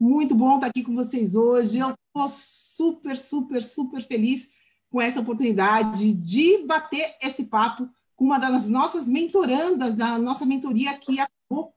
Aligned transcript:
Muito 0.00 0.32
bom 0.32 0.54
estar 0.54 0.68
aqui 0.68 0.84
com 0.84 0.94
vocês 0.94 1.34
hoje. 1.34 1.78
Eu 1.78 1.90
estou 1.90 2.28
super, 2.28 3.18
super, 3.18 3.64
super 3.64 4.06
feliz 4.06 4.48
com 4.88 5.02
essa 5.02 5.18
oportunidade 5.18 6.12
de 6.12 6.64
bater 6.64 7.16
esse 7.20 7.46
papo 7.46 7.88
com 8.14 8.24
uma 8.24 8.38
das 8.38 8.68
nossas 8.68 9.08
mentorandas 9.08 9.96
da 9.96 10.16
nossa 10.16 10.46
mentoria 10.46 10.96
que 10.96 11.18
acabou 11.18 11.74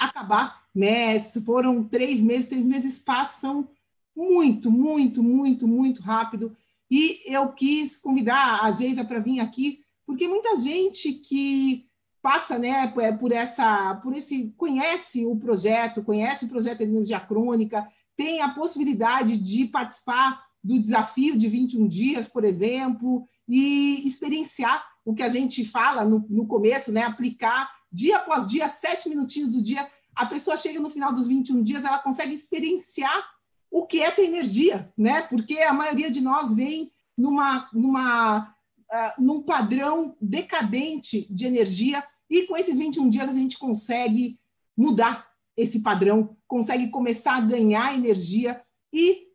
acabar, 0.00 0.62
né? 0.74 1.20
Foram 1.20 1.84
três 1.84 2.18
meses, 2.18 2.48
três 2.48 2.64
meses 2.64 3.02
passam 3.04 3.68
muito, 4.16 4.70
muito, 4.70 5.22
muito, 5.22 5.68
muito 5.68 6.00
rápido. 6.00 6.56
E 6.90 7.20
eu 7.26 7.52
quis 7.52 7.98
convidar 7.98 8.60
a 8.62 8.70
Geisa 8.72 9.04
para 9.04 9.18
vir 9.18 9.40
aqui, 9.40 9.84
porque 10.06 10.26
muita 10.26 10.56
gente 10.56 11.12
que 11.12 11.86
passa 12.24 12.58
né, 12.58 12.90
é, 13.00 13.12
por 13.12 13.32
essa, 13.32 13.96
por 13.96 14.16
esse, 14.16 14.54
conhece 14.56 15.26
o 15.26 15.36
projeto, 15.36 16.02
conhece 16.02 16.46
o 16.46 16.48
projeto 16.48 16.78
de 16.78 16.84
energia 16.84 17.20
crônica, 17.20 17.86
tem 18.16 18.40
a 18.40 18.48
possibilidade 18.48 19.36
de 19.36 19.66
participar 19.66 20.42
do 20.62 20.80
desafio 20.80 21.36
de 21.36 21.46
21 21.46 21.86
dias, 21.86 22.26
por 22.26 22.42
exemplo, 22.42 23.28
e 23.46 24.08
experienciar 24.08 24.82
o 25.04 25.14
que 25.14 25.22
a 25.22 25.28
gente 25.28 25.66
fala 25.66 26.02
no, 26.02 26.24
no 26.30 26.46
começo, 26.46 26.90
né? 26.90 27.02
Aplicar 27.02 27.70
dia 27.92 28.16
após 28.16 28.48
dia, 28.48 28.70
sete 28.70 29.06
minutinhos 29.06 29.50
do 29.50 29.62
dia. 29.62 29.86
A 30.16 30.24
pessoa 30.24 30.56
chega 30.56 30.80
no 30.80 30.88
final 30.88 31.12
dos 31.12 31.26
21 31.26 31.62
dias, 31.62 31.84
ela 31.84 31.98
consegue 31.98 32.32
experienciar 32.32 33.22
o 33.70 33.84
que 33.84 34.00
é 34.00 34.10
ter 34.10 34.24
energia, 34.24 34.90
né? 34.96 35.20
Porque 35.20 35.58
a 35.58 35.74
maioria 35.74 36.10
de 36.10 36.22
nós 36.22 36.50
vem 36.50 36.90
numa, 37.18 37.68
numa, 37.70 38.48
uh, 38.48 39.22
num 39.22 39.42
padrão 39.42 40.16
decadente 40.18 41.26
de 41.30 41.44
energia 41.44 42.02
e 42.28 42.46
com 42.46 42.56
esses 42.56 42.76
21 42.76 43.08
dias 43.08 43.28
a 43.28 43.32
gente 43.32 43.58
consegue 43.58 44.38
mudar 44.76 45.26
esse 45.56 45.80
padrão, 45.80 46.36
consegue 46.48 46.88
começar 46.90 47.36
a 47.36 47.40
ganhar 47.40 47.94
energia 47.94 48.60
e 48.92 49.28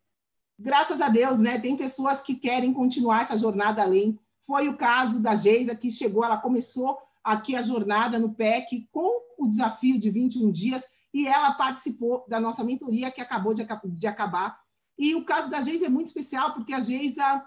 graças 0.58 1.00
a 1.00 1.08
Deus, 1.08 1.40
né, 1.40 1.60
tem 1.60 1.78
pessoas 1.78 2.22
que 2.22 2.36
querem 2.36 2.74
continuar 2.74 3.22
essa 3.22 3.38
jornada 3.38 3.82
além. 3.82 4.20
Foi 4.46 4.68
o 4.68 4.76
caso 4.76 5.22
da 5.22 5.36
Geisa 5.36 5.76
que 5.76 5.90
chegou, 5.90 6.26
ela 6.26 6.38
começou 6.38 6.98
aqui 7.24 7.56
a 7.56 7.62
jornada 7.62 8.20
no 8.20 8.34
PEC 8.34 8.90
com 8.92 9.22
o 9.38 9.48
desafio 9.48 10.00
de 10.00 10.10
21 10.10 10.52
dias 10.52 10.84
e 11.14 11.28
ela 11.28 11.54
participou 11.54 12.26
da 12.28 12.40
nossa 12.40 12.64
mentoria 12.64 13.12
que 13.12 13.22
acabou 13.22 13.54
de, 13.54 13.66
de 13.86 14.08
acabar. 14.08 14.60
E 14.98 15.16
o 15.16 15.24
caso 15.24 15.50
da 15.50 15.62
Geisa 15.62 15.86
é 15.86 15.90
muito 15.90 16.08
especial 16.08 16.54
porque 16.54 16.74
a 16.74 16.80
Geisa 16.80 17.44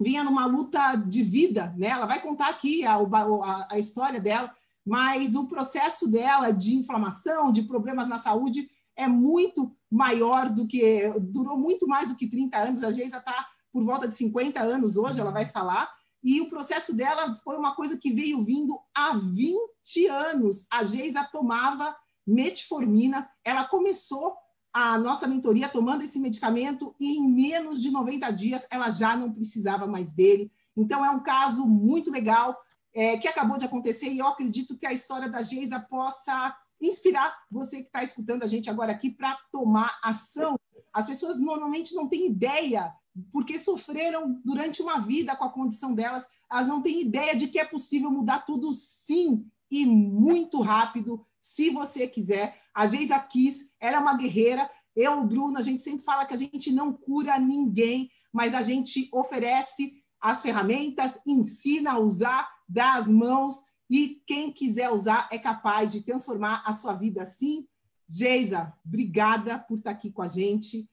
vinha 0.00 0.22
numa 0.22 0.46
luta 0.46 0.96
de 0.96 1.22
vida, 1.22 1.74
né? 1.76 1.88
Ela 1.88 2.06
vai 2.06 2.20
contar 2.20 2.48
aqui 2.48 2.84
a, 2.84 2.96
a, 2.96 3.68
a 3.70 3.78
história 3.78 4.20
dela 4.20 4.54
mas 4.84 5.34
o 5.34 5.46
processo 5.46 6.08
dela 6.08 6.50
de 6.50 6.74
inflamação, 6.74 7.50
de 7.50 7.62
problemas 7.62 8.08
na 8.08 8.18
saúde, 8.18 8.68
é 8.96 9.08
muito 9.08 9.74
maior 9.90 10.50
do 10.50 10.66
que. 10.66 11.10
durou 11.20 11.58
muito 11.58 11.86
mais 11.86 12.08
do 12.08 12.16
que 12.16 12.28
30 12.28 12.58
anos. 12.58 12.84
A 12.84 12.92
Geisa 12.92 13.18
está 13.18 13.46
por 13.72 13.84
volta 13.84 14.06
de 14.06 14.14
50 14.14 14.60
anos 14.60 14.96
hoje, 14.96 15.20
ela 15.20 15.30
vai 15.30 15.46
falar. 15.46 15.90
E 16.22 16.40
o 16.40 16.48
processo 16.48 16.94
dela 16.94 17.34
foi 17.42 17.56
uma 17.56 17.74
coisa 17.74 17.98
que 17.98 18.12
veio 18.12 18.44
vindo 18.44 18.78
há 18.94 19.16
20 19.16 20.06
anos. 20.08 20.66
A 20.70 20.84
Geisa 20.84 21.24
tomava 21.24 21.94
metformina, 22.26 23.28
ela 23.44 23.64
começou 23.64 24.34
a 24.72 24.98
nossa 24.98 25.26
mentoria 25.26 25.68
tomando 25.68 26.02
esse 26.02 26.18
medicamento 26.18 26.94
e 26.98 27.18
em 27.18 27.30
menos 27.30 27.80
de 27.80 27.90
90 27.90 28.30
dias 28.32 28.66
ela 28.70 28.90
já 28.90 29.16
não 29.16 29.32
precisava 29.32 29.86
mais 29.86 30.12
dele. 30.12 30.50
Então 30.76 31.04
é 31.04 31.10
um 31.10 31.22
caso 31.22 31.64
muito 31.66 32.10
legal 32.10 32.56
é, 32.94 33.18
que 33.18 33.26
acabou 33.26 33.58
de 33.58 33.64
acontecer 33.64 34.08
e 34.08 34.20
eu 34.20 34.28
acredito 34.28 34.78
que 34.78 34.86
a 34.86 34.92
história 34.92 35.28
da 35.28 35.42
Geisa 35.42 35.80
possa 35.80 36.56
inspirar 36.80 37.36
você 37.50 37.78
que 37.78 37.86
está 37.86 38.02
escutando 38.02 38.44
a 38.44 38.46
gente 38.46 38.70
agora 38.70 38.92
aqui 38.92 39.10
para 39.10 39.36
tomar 39.50 39.98
ação. 40.02 40.58
As 40.92 41.06
pessoas 41.06 41.40
normalmente 41.40 41.94
não 41.94 42.08
têm 42.08 42.26
ideia, 42.26 42.92
porque 43.32 43.58
sofreram 43.58 44.40
durante 44.44 44.80
uma 44.80 45.00
vida 45.00 45.34
com 45.34 45.44
a 45.44 45.52
condição 45.52 45.92
delas, 45.94 46.26
elas 46.50 46.68
não 46.68 46.80
têm 46.80 47.02
ideia 47.02 47.34
de 47.34 47.48
que 47.48 47.58
é 47.58 47.64
possível 47.64 48.10
mudar 48.10 48.40
tudo 48.40 48.72
sim 48.72 49.44
e 49.70 49.84
muito 49.84 50.60
rápido, 50.60 51.26
se 51.40 51.70
você 51.70 52.06
quiser. 52.06 52.60
A 52.72 52.86
Geisa 52.86 53.18
quis, 53.18 53.72
ela 53.80 53.96
é 53.96 54.00
uma 54.00 54.16
guerreira. 54.16 54.70
Eu, 54.94 55.24
Bruno, 55.24 55.58
a 55.58 55.62
gente 55.62 55.82
sempre 55.82 56.04
fala 56.04 56.26
que 56.26 56.34
a 56.34 56.36
gente 56.36 56.72
não 56.72 56.92
cura 56.92 57.38
ninguém, 57.38 58.10
mas 58.32 58.54
a 58.54 58.62
gente 58.62 59.08
oferece 59.12 60.04
as 60.20 60.42
ferramentas, 60.42 61.18
ensina 61.26 61.92
a 61.92 61.98
usar 61.98 62.48
dá 62.74 62.96
as 62.96 63.06
mãos 63.06 63.54
e 63.88 64.20
quem 64.26 64.50
quiser 64.50 64.90
usar 64.90 65.28
é 65.30 65.38
capaz 65.38 65.92
de 65.92 66.02
transformar 66.02 66.64
a 66.66 66.72
sua 66.72 66.92
vida 66.94 67.22
assim. 67.22 67.68
Geisa, 68.08 68.72
obrigada 68.84 69.58
por 69.58 69.78
estar 69.78 69.92
aqui 69.92 70.10
com 70.10 70.22
a 70.22 70.26
gente. 70.26 70.90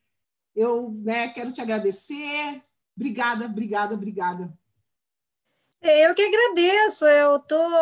Eu 0.55 0.91
né, 1.03 1.29
quero 1.29 1.51
te 1.51 1.59
agradecer. 1.59 2.61
Obrigada, 2.95 3.45
obrigada, 3.45 3.95
obrigada. 3.95 4.53
Eu 5.81 6.13
que 6.13 6.21
agradeço. 6.21 7.07
Eu 7.07 7.37
estou 7.37 7.73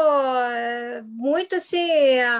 é, 0.45 1.01
muito 1.01 1.57
assim. 1.57 1.91
É, 1.91 2.37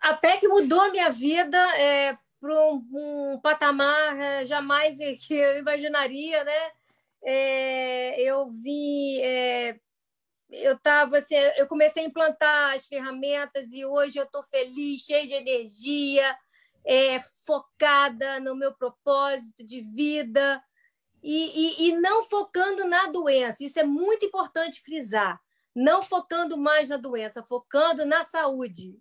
a 0.00 0.12
PEC 0.12 0.46
mudou 0.46 0.82
a 0.82 0.90
minha 0.90 1.10
vida 1.10 1.58
é, 1.78 2.18
para 2.38 2.52
um, 2.66 2.86
um, 2.92 3.40
patamar 3.40 4.20
é, 4.20 4.44
jamais 4.44 4.98
que 5.26 5.32
eu 5.32 5.58
imaginaria, 5.58 6.44
né? 6.44 6.70
É, 7.24 8.20
eu 8.20 8.50
vi 8.50 9.20
é, 9.22 9.80
eu 10.50 10.78
tava 10.78 11.18
assim, 11.18 11.34
eu 11.56 11.66
comecei 11.66 12.04
a 12.04 12.06
implantar 12.06 12.74
as 12.74 12.86
ferramentas 12.86 13.70
e 13.72 13.84
hoje 13.84 14.18
eu 14.18 14.24
estou 14.24 14.42
feliz, 14.42 15.02
cheia 15.02 15.26
de 15.26 15.34
energia, 15.34 16.36
é, 16.84 17.20
focada 17.44 18.40
no 18.40 18.56
meu 18.56 18.72
propósito 18.72 19.64
de 19.64 19.82
vida 19.82 20.62
e, 21.22 21.86
e, 21.86 21.88
e 21.88 21.92
não 22.00 22.22
focando 22.22 22.84
na 22.86 23.06
doença. 23.06 23.62
Isso 23.62 23.78
é 23.78 23.84
muito 23.84 24.24
importante 24.24 24.80
frisar. 24.80 25.40
Não 25.74 26.02
focando 26.02 26.56
mais 26.56 26.88
na 26.88 26.96
doença, 26.96 27.42
focando 27.42 28.04
na 28.04 28.24
saúde. 28.24 28.98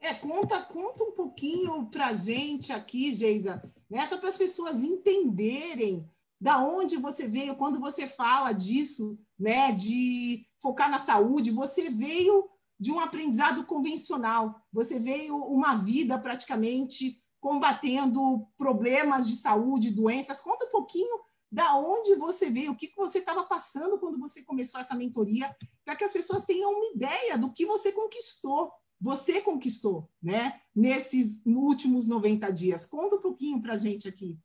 É, 0.00 0.14
conta, 0.14 0.60
conta 0.62 1.04
um 1.04 1.12
pouquinho 1.12 1.86
para 1.86 2.12
gente 2.12 2.72
aqui, 2.72 3.14
Geisa, 3.14 3.62
né? 3.88 4.04
só 4.06 4.18
para 4.18 4.28
as 4.28 4.36
pessoas 4.36 4.82
entenderem 4.82 6.08
da 6.40 6.62
onde 6.62 6.96
você 6.96 7.26
veio 7.26 7.56
quando 7.56 7.80
você 7.80 8.06
fala 8.06 8.52
disso, 8.52 9.18
né, 9.38 9.72
de 9.72 10.46
focar 10.60 10.90
na 10.90 10.98
saúde, 10.98 11.50
você 11.50 11.90
veio 11.90 12.48
de 12.78 12.90
um 12.90 13.00
aprendizado 13.00 13.64
convencional, 13.64 14.60
você 14.72 14.98
veio 14.98 15.36
uma 15.36 15.76
vida 15.76 16.18
praticamente 16.18 17.22
combatendo 17.40 18.46
problemas 18.56 19.28
de 19.28 19.36
saúde, 19.36 19.90
doenças. 19.90 20.40
Conta 20.40 20.66
um 20.66 20.70
pouquinho 20.70 21.20
da 21.52 21.76
onde 21.76 22.14
você 22.16 22.50
veio, 22.50 22.72
o 22.72 22.76
que 22.76 22.92
você 22.96 23.18
estava 23.18 23.44
passando 23.44 23.98
quando 23.98 24.18
você 24.18 24.42
começou 24.42 24.80
essa 24.80 24.94
mentoria 24.94 25.54
para 25.84 25.94
que 25.94 26.04
as 26.04 26.12
pessoas 26.12 26.44
tenham 26.44 26.72
uma 26.72 26.92
ideia 26.94 27.38
do 27.38 27.52
que 27.52 27.64
você 27.64 27.92
conquistou. 27.92 28.72
Você 29.00 29.40
conquistou, 29.40 30.10
né? 30.22 30.60
Nesses 30.74 31.40
últimos 31.44 32.08
90 32.08 32.50
dias. 32.50 32.86
Conta 32.86 33.16
um 33.16 33.20
pouquinho 33.20 33.60
para 33.60 33.74
a 33.74 33.76
gente 33.76 34.08
aqui. 34.08 34.38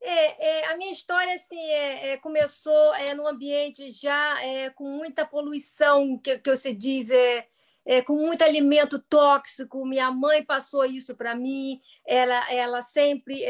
É, 0.00 0.60
é, 0.60 0.66
a 0.72 0.76
minha 0.76 0.92
história 0.92 1.34
assim, 1.34 1.58
é, 1.58 2.10
é 2.10 2.16
começou 2.18 2.94
é, 2.94 3.14
num 3.14 3.26
ambiente 3.26 3.90
já 3.90 4.42
é, 4.44 4.70
com 4.70 4.84
muita 4.84 5.26
poluição, 5.26 6.18
que, 6.18 6.38
que 6.38 6.50
você 6.56 6.72
diz, 6.72 7.10
é, 7.10 8.02
com 8.02 8.14
muito 8.14 8.42
alimento 8.42 8.98
tóxico. 8.98 9.86
Minha 9.86 10.10
mãe 10.10 10.44
passou 10.44 10.84
isso 10.84 11.16
para 11.16 11.34
mim, 11.34 11.80
ela, 12.06 12.52
ela 12.52 12.82
sempre 12.82 13.42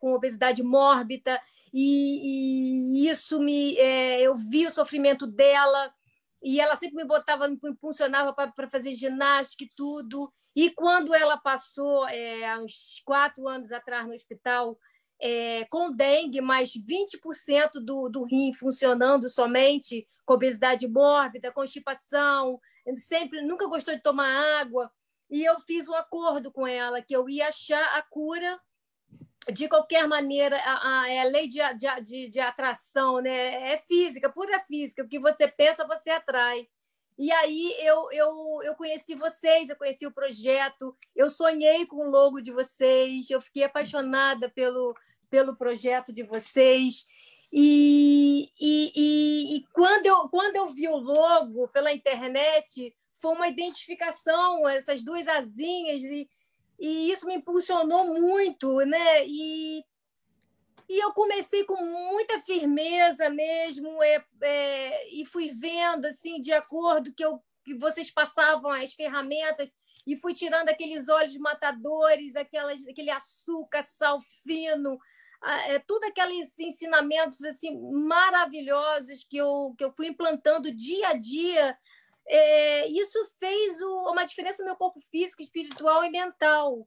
com 0.00 0.12
obesidade 0.12 0.62
mórbida, 0.62 1.40
e, 1.72 3.04
e 3.04 3.08
isso 3.08 3.38
me. 3.38 3.74
Eu 4.18 4.34
vi 4.34 4.66
o 4.66 4.70
sofrimento 4.70 5.26
dela, 5.26 5.92
e 6.42 6.58
ela 6.60 6.76
sempre 6.76 6.96
me 6.96 7.04
botava, 7.04 7.48
me 7.48 7.58
impulsionava 7.64 8.32
para 8.32 8.70
fazer 8.70 8.92
ginástica 8.92 9.64
e 9.64 9.70
tudo. 9.76 10.32
E 10.54 10.70
quando 10.70 11.14
ela 11.14 11.36
passou, 11.36 12.04
há 12.04 12.58
uns 12.62 13.02
quatro 13.04 13.46
anos 13.46 13.70
atrás, 13.70 14.06
no 14.06 14.14
hospital, 14.14 14.78
é, 15.20 15.64
com 15.70 15.90
dengue, 15.92 16.40
mais 16.40 16.72
20% 16.72 17.84
do, 17.84 18.08
do 18.08 18.24
rim 18.24 18.52
funcionando 18.52 19.28
somente, 19.28 20.06
com 20.24 20.34
obesidade 20.34 20.86
mórbida, 20.88 21.52
constipação, 21.52 22.60
sempre 22.98 23.42
nunca 23.42 23.66
gostou 23.66 23.94
de 23.94 24.02
tomar 24.02 24.60
água. 24.60 24.90
E 25.30 25.44
eu 25.44 25.58
fiz 25.60 25.88
um 25.88 25.94
acordo 25.94 26.52
com 26.52 26.66
ela 26.66 27.02
que 27.02 27.14
eu 27.14 27.28
ia 27.28 27.48
achar 27.48 27.96
a 27.96 28.02
cura 28.02 28.60
de 29.52 29.68
qualquer 29.68 30.08
maneira, 30.08 30.56
a, 30.56 31.02
a, 31.02 31.10
é 31.10 31.20
a 31.20 31.24
lei 31.24 31.48
de, 31.48 31.58
de, 32.02 32.30
de, 32.30 32.40
atração, 32.40 33.20
né? 33.20 33.72
é 33.72 33.78
física, 33.78 34.30
pura 34.30 34.58
física. 34.66 35.02
O 35.02 35.08
que 35.08 35.18
você 35.18 35.46
pensa, 35.46 35.86
você 35.86 36.10
atrai. 36.10 36.68
E 37.18 37.32
aí 37.32 37.74
eu, 37.80 38.08
eu, 38.12 38.58
eu 38.62 38.74
conheci 38.74 39.14
vocês, 39.14 39.70
eu 39.70 39.76
conheci 39.76 40.06
o 40.06 40.12
projeto, 40.12 40.94
eu 41.14 41.30
sonhei 41.30 41.86
com 41.86 41.96
o 41.96 42.10
logo 42.10 42.40
de 42.42 42.52
vocês, 42.52 43.30
eu 43.30 43.40
fiquei 43.40 43.64
apaixonada 43.64 44.50
pelo, 44.50 44.94
pelo 45.30 45.56
projeto 45.56 46.12
de 46.12 46.22
vocês. 46.22 47.06
E, 47.50 48.50
e, 48.60 48.92
e, 48.94 49.56
e, 49.56 49.64
quando, 49.72 50.04
eu, 50.04 50.28
quando 50.28 50.56
eu 50.56 50.68
vi 50.68 50.88
o 50.88 50.96
logo 50.96 51.68
pela 51.68 51.92
internet, 51.92 52.94
foi 53.14 53.32
uma 53.32 53.48
identificação, 53.48 54.68
essas 54.68 55.02
duas 55.02 55.26
asinhas, 55.26 56.02
e, 56.02 56.28
e 56.78 57.10
isso 57.10 57.26
me 57.26 57.36
impulsionou 57.36 58.06
muito, 58.20 58.80
né? 58.80 59.26
E, 59.26 59.82
e 60.88 61.02
eu 61.02 61.12
comecei 61.12 61.64
com 61.64 61.76
muita 61.76 62.38
firmeza 62.40 63.28
mesmo, 63.30 64.02
é, 64.02 64.24
é, 64.42 65.08
e 65.14 65.24
fui 65.26 65.50
vendo, 65.50 66.06
assim, 66.06 66.40
de 66.40 66.52
acordo 66.52 67.12
que, 67.12 67.24
eu, 67.24 67.42
que 67.64 67.74
vocês 67.74 68.10
passavam 68.10 68.70
as 68.70 68.92
ferramentas, 68.92 69.74
e 70.06 70.16
fui 70.16 70.32
tirando 70.32 70.68
aqueles 70.68 71.08
óleos 71.08 71.36
matadores, 71.36 72.36
aquelas, 72.36 72.86
aquele 72.86 73.10
açúcar, 73.10 73.82
sal 73.82 74.20
fino, 74.44 74.98
é, 75.68 75.78
tudo 75.80 76.04
aqueles 76.04 76.56
ensinamentos 76.58 77.44
assim 77.44 77.78
maravilhosos 77.90 79.24
que 79.24 79.36
eu, 79.36 79.74
que 79.76 79.84
eu 79.84 79.92
fui 79.92 80.06
implantando 80.06 80.74
dia 80.74 81.08
a 81.08 81.12
dia, 81.12 81.76
é, 82.28 82.86
isso 82.88 83.18
fez 83.38 83.80
o, 83.80 84.10
uma 84.10 84.24
diferença 84.24 84.62
no 84.62 84.66
meu 84.66 84.76
corpo 84.76 85.00
físico, 85.10 85.42
espiritual 85.42 86.04
e 86.04 86.10
mental. 86.10 86.86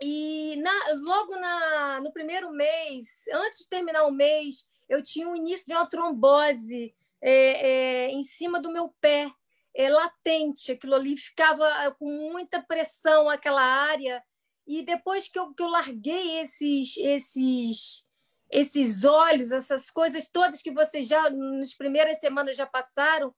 E 0.00 0.56
na, 0.56 0.72
logo 1.02 1.36
na, 1.36 2.00
no 2.00 2.12
primeiro 2.12 2.50
mês, 2.50 3.24
antes 3.32 3.60
de 3.60 3.68
terminar 3.68 4.04
o 4.04 4.12
mês, 4.12 4.66
eu 4.88 5.02
tinha 5.02 5.28
o 5.28 5.36
início 5.36 5.66
de 5.66 5.74
uma 5.74 5.86
trombose 5.86 6.94
é, 7.20 7.32
é, 7.32 8.10
em 8.10 8.24
cima 8.24 8.58
do 8.60 8.72
meu 8.72 8.94
pé, 9.00 9.30
é, 9.74 9.90
latente. 9.90 10.72
Aquilo 10.72 10.94
ali 10.94 11.16
ficava 11.16 11.94
com 11.98 12.06
muita 12.32 12.62
pressão, 12.62 13.28
aquela 13.28 13.62
área. 13.62 14.22
E 14.66 14.82
depois 14.82 15.28
que 15.28 15.38
eu, 15.38 15.52
que 15.52 15.62
eu 15.62 15.68
larguei 15.68 16.40
esses, 16.40 16.96
esses, 16.96 18.04
esses 18.50 19.04
olhos, 19.04 19.52
essas 19.52 19.90
coisas 19.90 20.30
todas 20.30 20.62
que 20.62 20.72
vocês 20.72 21.06
já, 21.06 21.28
nas 21.28 21.74
primeiras 21.74 22.18
semanas, 22.20 22.56
já 22.56 22.66
passaram, 22.66 23.34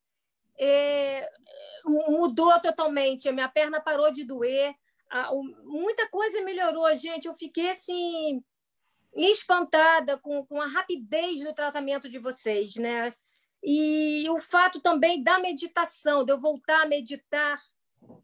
é, 0.58 1.28
mudou 1.84 2.60
totalmente. 2.60 3.28
A 3.28 3.32
minha 3.32 3.48
perna 3.48 3.80
parou 3.80 4.12
de 4.12 4.24
doer, 4.24 4.74
a, 5.12 5.30
muita 5.64 6.08
coisa 6.08 6.40
melhorou, 6.42 6.94
gente. 6.96 7.28
Eu 7.28 7.34
fiquei 7.34 7.70
assim 7.70 8.42
espantada 9.14 10.18
com, 10.18 10.44
com 10.46 10.60
a 10.60 10.66
rapidez 10.66 11.44
do 11.44 11.54
tratamento 11.54 12.08
de 12.08 12.18
vocês, 12.18 12.76
né? 12.76 13.14
E 13.62 14.28
o 14.30 14.38
fato 14.38 14.80
também 14.80 15.22
da 15.22 15.38
meditação, 15.38 16.24
de 16.24 16.32
eu 16.32 16.40
voltar 16.40 16.82
a 16.82 16.86
meditar, 16.86 17.62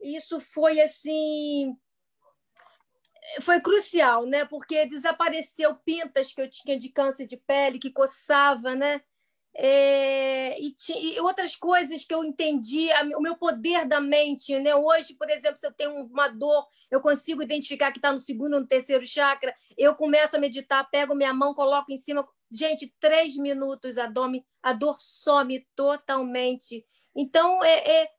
isso 0.00 0.40
foi 0.40 0.80
assim 0.80 1.76
foi 3.42 3.60
crucial, 3.60 4.24
né? 4.24 4.46
Porque 4.46 4.86
desapareceu 4.86 5.76
pintas 5.76 6.32
que 6.32 6.40
eu 6.40 6.48
tinha 6.48 6.78
de 6.78 6.88
câncer 6.88 7.26
de 7.26 7.36
pele, 7.36 7.78
que 7.78 7.90
coçava, 7.90 8.74
né? 8.74 9.02
É, 9.60 10.56
e, 10.60 10.72
e, 10.88 11.20
outras 11.20 11.56
coisas 11.56 12.04
que 12.04 12.14
eu 12.14 12.22
entendi, 12.22 12.92
a, 12.92 13.02
o 13.18 13.20
meu 13.20 13.36
poder 13.36 13.84
da 13.84 14.00
mente. 14.00 14.56
Né? 14.60 14.72
Hoje, 14.72 15.14
por 15.14 15.28
exemplo, 15.28 15.56
se 15.56 15.66
eu 15.66 15.72
tenho 15.72 16.04
uma 16.04 16.28
dor, 16.28 16.64
eu 16.88 17.00
consigo 17.00 17.42
identificar 17.42 17.90
que 17.90 17.98
está 17.98 18.12
no 18.12 18.20
segundo 18.20 18.54
ou 18.54 18.60
no 18.60 18.68
terceiro 18.68 19.04
chakra, 19.04 19.52
eu 19.76 19.96
começo 19.96 20.36
a 20.36 20.38
meditar, 20.38 20.88
pego 20.88 21.12
minha 21.12 21.34
mão, 21.34 21.54
coloco 21.54 21.90
em 21.90 21.98
cima. 21.98 22.24
Gente, 22.48 22.94
três 23.00 23.36
minutos 23.36 23.98
a 23.98 24.06
dor, 24.06 24.30
a 24.62 24.72
dor 24.72 24.96
some 25.00 25.66
totalmente. 25.74 26.86
Então, 27.16 27.62
é, 27.64 28.02
é 28.02 28.10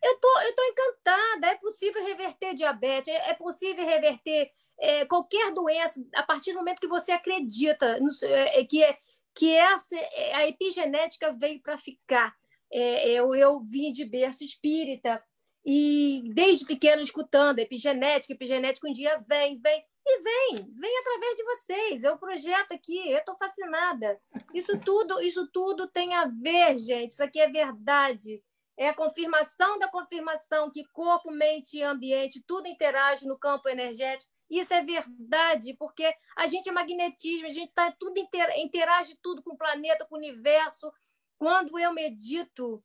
eu 0.00 0.20
tô, 0.20 0.40
eu 0.42 0.54
tô 0.54 0.62
encantada. 0.62 1.46
É 1.48 1.54
possível 1.56 2.04
reverter 2.04 2.54
diabetes, 2.54 3.12
é, 3.12 3.30
é 3.30 3.34
possível 3.34 3.84
reverter 3.84 4.48
é, 4.78 5.04
qualquer 5.06 5.52
doença 5.52 6.00
a 6.14 6.22
partir 6.22 6.52
do 6.52 6.58
momento 6.58 6.80
que 6.80 6.86
você 6.86 7.12
acredita 7.12 7.98
no, 8.00 8.10
é, 8.22 8.60
é, 8.60 8.64
que, 8.64 8.82
é, 8.82 8.96
que 9.34 9.54
essa, 9.54 9.96
é, 9.96 10.34
a 10.34 10.48
epigenética 10.48 11.32
veio 11.32 11.60
para 11.60 11.78
ficar. 11.78 12.34
É, 12.72 13.10
eu, 13.10 13.34
eu 13.34 13.60
vim 13.60 13.92
de 13.92 14.04
berço 14.04 14.44
espírita 14.44 15.22
e 15.64 16.30
desde 16.34 16.64
pequeno 16.64 17.02
escutando 17.02 17.58
epigenética, 17.58 18.32
epigenética, 18.32 18.88
um 18.88 18.92
dia 18.92 19.22
vem, 19.28 19.60
vem. 19.60 19.84
E 20.06 20.20
vem, 20.20 20.70
vem 20.78 20.98
através 20.98 21.34
de 21.34 21.44
vocês. 21.44 22.04
É 22.04 22.12
o 22.12 22.18
projeto 22.18 22.72
aqui, 22.72 23.10
eu 23.10 23.18
estou 23.18 23.34
fascinada. 23.38 24.20
Isso 24.52 24.78
tudo, 24.78 25.18
isso 25.22 25.48
tudo 25.50 25.86
tem 25.86 26.14
a 26.14 26.26
ver, 26.26 26.76
gente. 26.76 27.12
Isso 27.12 27.24
aqui 27.24 27.40
é 27.40 27.50
verdade 27.50 28.42
é 28.76 28.88
a 28.88 28.94
confirmação 28.94 29.78
da 29.78 29.88
confirmação 29.88 30.70
que 30.70 30.84
corpo, 30.86 31.30
mente 31.30 31.78
e 31.78 31.82
ambiente 31.82 32.42
tudo 32.46 32.66
interage 32.66 33.26
no 33.26 33.38
campo 33.38 33.68
energético. 33.68 34.30
Isso 34.50 34.72
é 34.74 34.82
verdade, 34.82 35.74
porque 35.74 36.14
a 36.36 36.46
gente 36.46 36.68
é 36.68 36.72
magnetismo, 36.72 37.46
a 37.46 37.50
gente 37.50 37.72
tá, 37.72 37.90
tudo 37.92 38.18
interage 38.56 39.18
tudo 39.22 39.42
com 39.42 39.54
o 39.54 39.56
planeta, 39.56 40.04
com 40.04 40.14
o 40.14 40.18
universo. 40.18 40.92
Quando 41.38 41.78
eu 41.78 41.92
medito 41.92 42.82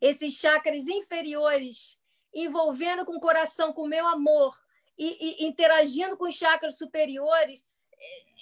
esses 0.00 0.34
chakras 0.34 0.88
inferiores, 0.88 1.98
envolvendo 2.34 3.04
com 3.04 3.16
o 3.16 3.20
coração, 3.20 3.72
com 3.72 3.82
o 3.82 3.88
meu 3.88 4.06
amor, 4.06 4.56
e, 4.98 5.44
e 5.44 5.46
interagindo 5.46 6.16
com 6.16 6.28
os 6.28 6.34
chakras 6.34 6.76
superiores, 6.76 7.64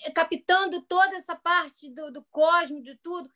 eh, 0.04 0.10
captando 0.10 0.80
toda 0.82 1.16
essa 1.16 1.34
parte 1.36 1.88
do, 1.90 2.10
do 2.10 2.24
cosmos, 2.24 2.82
de 2.82 2.96
tudo, 2.96 3.30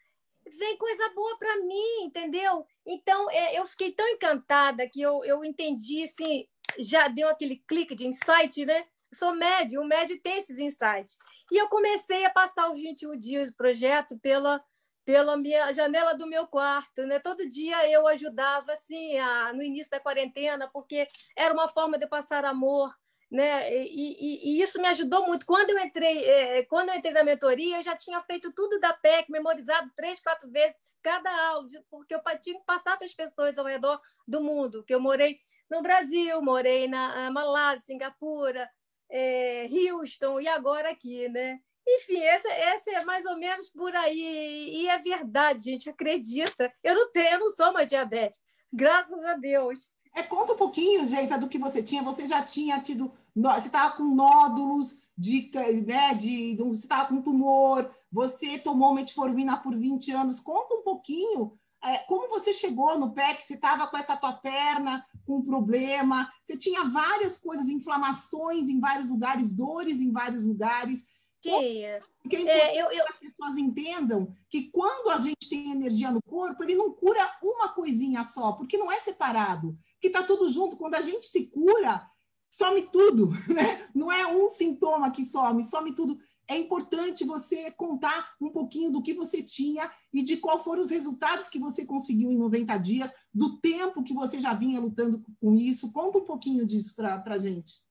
vem 0.47 0.77
coisa 0.77 1.09
boa 1.11 1.39
para 1.39 1.57
mim, 1.59 2.03
entendeu? 2.03 2.67
Então, 2.85 3.31
é, 3.31 3.59
eu 3.59 3.67
fiquei 3.67 3.93
tão 3.93 4.07
encantada 4.09 4.89
que 4.89 5.01
eu, 5.01 5.25
eu 5.25 5.45
entendi, 5.45 6.05
assim, 6.05 6.47
já 6.78 7.09
deu 7.09 7.28
aquele 7.28 7.56
clique 7.56 7.94
de 7.94 8.06
insight, 8.06 8.64
né? 8.64 8.80
Eu 9.11 9.18
sou 9.18 9.35
médio, 9.35 9.80
o 9.80 9.87
médio 9.87 10.21
tem 10.21 10.38
esses 10.38 10.59
insights. 10.59 11.16
E 11.52 11.56
eu 11.56 11.68
comecei 11.68 12.25
a 12.25 12.30
passar 12.30 12.71
os 12.71 12.80
21 12.80 13.18
dias 13.18 13.50
do 13.50 13.56
projeto 13.56 14.18
pela, 14.18 14.62
pela 15.04 15.37
minha 15.37 15.73
janela 15.73 16.14
do 16.14 16.26
meu 16.26 16.47
quarto, 16.47 17.06
né? 17.06 17.18
Todo 17.18 17.49
dia 17.49 17.88
eu 17.90 18.06
ajudava, 18.09 18.73
assim, 18.73 19.18
a, 19.18 19.52
no 19.52 19.62
início 19.62 19.90
da 19.90 20.00
quarentena, 20.00 20.68
porque 20.73 21.09
era 21.37 21.54
uma 21.54 21.68
forma 21.68 21.99
de 21.99 22.06
passar 22.06 22.44
amor, 22.44 22.92
né? 23.31 23.73
E, 23.73 23.87
e, 23.87 24.59
e, 24.59 24.62
isso 24.62 24.81
me 24.81 24.88
ajudou 24.88 25.26
muito. 25.26 25.47
Quando 25.47 25.71
eu 25.71 25.78
entrei, 25.78 26.25
é, 26.25 26.62
quando 26.64 26.90
eu 26.90 26.95
entrei 26.95 27.12
na 27.12 27.25
mentoria, 27.25 27.78
eu 27.78 27.83
já 27.83 27.97
tinha 27.97 28.21
feito 28.23 28.52
tudo 28.52 28.78
da 28.78 28.93
PEC, 28.93 29.31
memorizado 29.31 29.90
três, 29.97 30.21
quatro 30.21 30.50
vezes 30.50 30.76
cada 31.02 31.31
aula, 31.49 31.69
porque 31.90 32.14
eu 32.14 32.21
tinha 32.40 32.59
que 32.59 32.64
passar 32.64 32.97
para 32.97 33.07
as 33.07 33.14
pessoas 33.14 33.59
ao 33.59 33.66
redor 33.66 34.00
do 34.26 34.40
mundo. 34.40 34.85
Que 34.85 34.95
eu 34.95 35.00
morei 35.00 35.38
no 35.71 35.83
Brasil, 35.83 36.40
morei 36.43 36.87
na 36.88 37.31
Malásia, 37.31 37.83
Singapura, 37.83 38.69
é, 39.11 39.66
Houston 39.66 40.40
e 40.40 40.49
agora 40.49 40.90
aqui, 40.90 41.28
né? 41.28 41.59
Enfim, 41.87 42.19
essa, 42.23 42.49
essa 42.49 42.90
é 42.90 43.04
mais 43.04 43.26
ou 43.26 43.37
menos 43.37 43.71
por 43.71 43.95
aí. 43.95 44.71
E 44.73 44.88
é 44.88 44.99
verdade, 44.99 45.64
gente, 45.64 45.90
acredita. 45.90 46.73
Eu 46.83 46.95
não 46.95 47.12
tenho, 47.12 47.35
eu 47.35 47.40
não 47.40 47.50
sou 47.50 47.73
mais 47.73 47.87
diabética, 47.87 48.45
graças 48.73 49.25
a 49.25 49.35
Deus. 49.35 49.90
É, 50.14 50.23
conta 50.23 50.52
um 50.52 50.56
pouquinho, 50.56 51.06
Geisa, 51.06 51.37
do 51.37 51.49
que 51.49 51.59
você 51.59 51.83
tinha. 51.83 52.02
Você 52.02 52.26
já 52.26 52.42
tinha 52.42 52.80
tido. 52.80 53.12
Você 53.35 53.66
estava 53.66 53.97
com 53.97 54.04
nódulos 54.04 54.97
de, 55.18 55.50
né, 55.87 56.14
de. 56.14 56.56
Você 56.56 56.85
estava 56.85 57.09
com 57.09 57.23
tumor, 57.23 57.90
você 58.12 58.59
tomou 58.59 58.94
metformina 58.94 59.56
por 59.56 59.76
20 59.76 60.12
anos. 60.12 60.40
Conta 60.40 60.75
um 60.76 60.83
pouquinho 60.83 61.59
é, 61.85 61.99
como 61.99 62.28
você 62.28 62.54
chegou 62.54 62.99
no 62.99 63.12
PEC? 63.12 63.44
Você 63.44 63.54
estava 63.54 63.87
com 63.87 63.97
essa 63.99 64.16
tua 64.16 64.33
perna 64.33 65.04
com 65.26 65.37
um 65.37 65.44
problema, 65.44 66.30
você 66.42 66.56
tinha 66.56 66.85
várias 66.85 67.38
coisas, 67.38 67.68
inflamações 67.68 68.68
em 68.68 68.80
vários 68.80 69.11
lugares, 69.11 69.52
dores 69.52 70.00
em 70.00 70.11
vários 70.11 70.44
lugares. 70.44 71.06
Tinha. 71.42 72.00
Porque 72.23 72.37
é, 72.37 72.80
eu, 72.80 72.90
eu... 72.90 73.04
as 73.06 73.18
pessoas 73.18 73.59
entendam 73.59 74.35
que 74.49 74.71
quando 74.71 75.11
a 75.11 75.18
gente 75.18 75.47
tem 75.49 75.73
energia 75.73 76.11
no 76.11 76.23
corpo, 76.23 76.62
ele 76.62 76.75
não 76.75 76.90
cura 76.90 77.30
uma 77.42 77.68
coisinha 77.68 78.23
só, 78.23 78.52
porque 78.52 78.78
não 78.78 78.90
é 78.90 78.99
separado, 78.99 79.76
que 80.04 80.08
está 80.08 80.23
tudo 80.23 80.50
junto. 80.50 80.76
Quando 80.76 80.96
a 80.96 81.00
gente 81.00 81.26
se 81.26 81.46
cura, 81.46 82.06
some 82.50 82.82
tudo, 82.92 83.30
né? 83.49 83.88
Não 83.94 84.12
é 84.12 84.26
um 84.26 84.50
sintoma 84.50 85.11
que 85.11 85.25
some, 85.25 85.64
some 85.64 85.94
tudo. 85.94 86.18
É 86.46 86.58
importante 86.58 87.25
você 87.25 87.70
contar 87.70 88.34
um 88.38 88.50
pouquinho 88.50 88.92
do 88.92 89.02
que 89.02 89.14
você 89.14 89.42
tinha 89.42 89.90
e 90.12 90.23
de 90.23 90.37
qual 90.37 90.62
foram 90.62 90.82
os 90.82 90.90
resultados 90.90 91.49
que 91.49 91.58
você 91.58 91.87
conseguiu 91.87 92.30
em 92.30 92.37
90 92.37 92.76
dias, 92.76 93.11
do 93.32 93.58
tempo 93.61 94.04
que 94.04 94.12
você 94.12 94.38
já 94.38 94.52
vinha 94.52 94.78
lutando 94.78 95.25
com 95.40 95.54
isso. 95.54 95.90
Conta 95.90 96.18
um 96.18 96.25
pouquinho 96.25 96.66
disso 96.66 96.94
para 96.94 97.23
a 97.25 97.38
gente. 97.38 97.82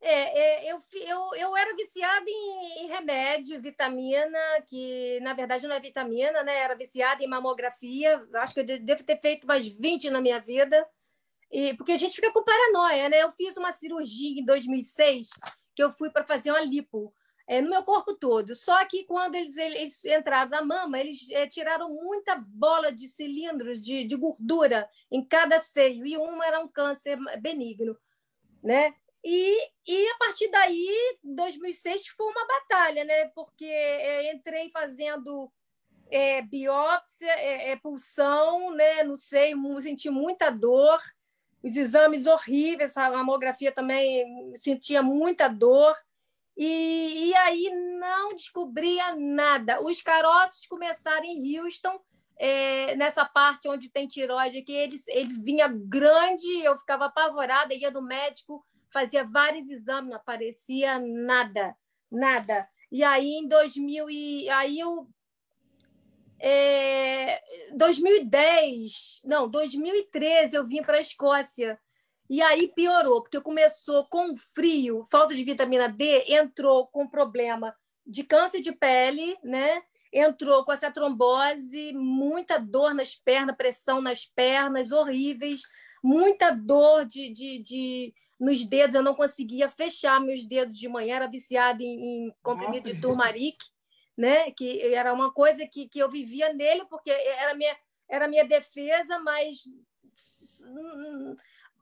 É, 0.00 0.68
é, 0.68 0.72
eu, 0.72 0.78
eu, 0.94 1.30
eu 1.34 1.56
era 1.56 1.74
viciada 1.74 2.24
em, 2.30 2.84
em, 2.84 2.86
remédio, 2.86 3.60
vitamina, 3.60 4.38
que 4.66 5.18
na 5.20 5.34
verdade 5.34 5.66
não 5.66 5.74
é 5.74 5.80
vitamina, 5.80 6.44
né? 6.44 6.58
Era 6.60 6.76
viciada 6.76 7.24
em 7.24 7.28
mamografia. 7.28 8.24
Acho 8.34 8.54
que 8.54 8.60
eu 8.60 8.64
devo 8.64 9.02
ter 9.02 9.20
feito 9.20 9.48
mais 9.48 9.66
20 9.66 10.10
na 10.10 10.20
minha 10.20 10.38
vida. 10.38 10.88
E, 11.50 11.74
porque 11.74 11.92
a 11.92 11.96
gente 11.96 12.16
fica 12.16 12.32
com 12.32 12.44
paranoia, 12.44 13.08
né? 13.08 13.22
Eu 13.22 13.32
fiz 13.32 13.56
uma 13.56 13.72
cirurgia 13.72 14.40
em 14.40 14.44
2006 14.44 15.30
que 15.74 15.82
eu 15.82 15.90
fui 15.90 16.10
para 16.10 16.26
fazer 16.26 16.50
uma 16.50 16.60
lipo 16.60 17.12
é, 17.46 17.60
no 17.60 17.68
meu 17.68 17.82
corpo 17.82 18.14
todo. 18.14 18.54
Só 18.54 18.84
que 18.84 19.04
quando 19.04 19.34
eles, 19.34 19.56
eles 19.56 20.04
entraram 20.04 20.50
na 20.50 20.62
mama, 20.62 21.00
eles 21.00 21.28
é, 21.30 21.46
tiraram 21.48 21.92
muita 21.92 22.36
bola 22.36 22.92
de 22.92 23.08
cilindros 23.08 23.80
de, 23.80 24.04
de 24.04 24.14
gordura 24.14 24.88
em 25.10 25.24
cada 25.24 25.58
seio 25.58 26.06
e 26.06 26.16
uma 26.16 26.46
era 26.46 26.60
um 26.60 26.68
câncer 26.68 27.18
benigno, 27.40 27.98
né? 28.62 28.94
E, 29.24 29.68
e 29.86 30.08
a 30.10 30.16
partir 30.16 30.48
daí, 30.48 31.18
2006 31.22 32.08
foi 32.08 32.26
uma 32.26 32.46
batalha, 32.46 33.04
né? 33.04 33.28
Porque 33.34 33.64
é, 33.66 34.32
entrei 34.32 34.70
fazendo 34.70 35.52
é, 36.10 36.42
biópsia, 36.42 37.32
é, 37.32 37.72
é, 37.72 37.76
pulsão, 37.76 38.70
né? 38.74 39.02
Não 39.02 39.16
sei, 39.16 39.54
senti 39.82 40.08
muita 40.08 40.50
dor, 40.50 41.00
os 41.62 41.76
exames 41.76 42.26
horríveis, 42.26 42.96
a 42.96 43.10
mamografia 43.10 43.72
também 43.72 44.52
sentia 44.54 45.02
muita 45.02 45.48
dor. 45.48 45.94
E, 46.56 47.28
e 47.28 47.34
aí 47.36 47.70
não 47.98 48.34
descobria 48.34 49.14
nada. 49.16 49.82
Os 49.82 50.02
caroços 50.02 50.66
começaram 50.66 51.24
em 51.24 51.58
Houston, 51.58 51.98
é, 52.36 52.94
nessa 52.96 53.24
parte 53.24 53.68
onde 53.68 53.90
tem 53.90 54.06
tiroide, 54.06 54.62
que 54.62 54.72
ele, 54.72 54.96
ele 55.08 55.32
vinha 55.42 55.68
grande, 55.68 56.48
eu 56.62 56.76
ficava 56.76 57.06
apavorada, 57.06 57.74
ia 57.74 57.90
no 57.90 58.02
médico, 58.02 58.64
fazia 58.90 59.24
vários 59.24 59.68
exames, 59.68 60.10
não 60.10 60.16
aparecia 60.16 60.98
nada, 60.98 61.76
nada. 62.10 62.68
E 62.90 63.04
aí, 63.04 63.28
em 63.28 63.46
2000, 63.46 64.10
e, 64.10 64.48
aí 64.50 64.80
eu. 64.80 65.08
É, 66.40 67.42
2010, 67.76 69.20
não, 69.22 69.48
2013, 69.48 70.56
eu 70.56 70.66
vim 70.66 70.82
para 70.82 70.96
a 70.96 71.00
Escócia. 71.00 71.78
E 72.28 72.40
aí 72.40 72.68
piorou, 72.68 73.22
porque 73.22 73.40
começou 73.40 74.04
com 74.06 74.36
frio, 74.36 75.04
falta 75.10 75.34
de 75.34 75.44
vitamina 75.44 75.88
D, 75.88 76.24
entrou 76.28 76.86
com 76.86 77.06
problema 77.06 77.74
de 78.06 78.24
câncer 78.24 78.60
de 78.60 78.72
pele, 78.72 79.36
né? 79.42 79.82
Entrou 80.12 80.64
com 80.64 80.72
essa 80.72 80.90
trombose, 80.90 81.92
muita 81.92 82.58
dor 82.58 82.94
nas 82.94 83.14
pernas, 83.14 83.56
pressão 83.56 84.00
nas 84.00 84.26
pernas, 84.26 84.92
horríveis, 84.92 85.62
muita 86.02 86.50
dor 86.50 87.04
de, 87.04 87.28
de, 87.30 87.58
de 87.58 88.14
nos 88.38 88.64
dedos, 88.64 88.94
eu 88.94 89.02
não 89.02 89.14
conseguia 89.14 89.68
fechar 89.68 90.18
meus 90.18 90.44
dedos 90.44 90.78
de 90.78 90.88
manhã, 90.88 91.16
era 91.16 91.26
viciada 91.26 91.82
em, 91.82 92.28
em 92.28 92.34
comprimido 92.42 92.92
de 92.92 93.00
turmaric, 93.00 93.58
né? 94.20 94.50
que 94.50 94.94
era 94.94 95.14
uma 95.14 95.32
coisa 95.32 95.66
que, 95.66 95.88
que 95.88 95.98
eu 95.98 96.10
vivia 96.10 96.52
nele, 96.52 96.84
porque 96.84 97.10
era 97.10 97.54
minha, 97.54 97.74
era 98.06 98.28
minha 98.28 98.44
defesa, 98.44 99.18
mas 99.18 99.64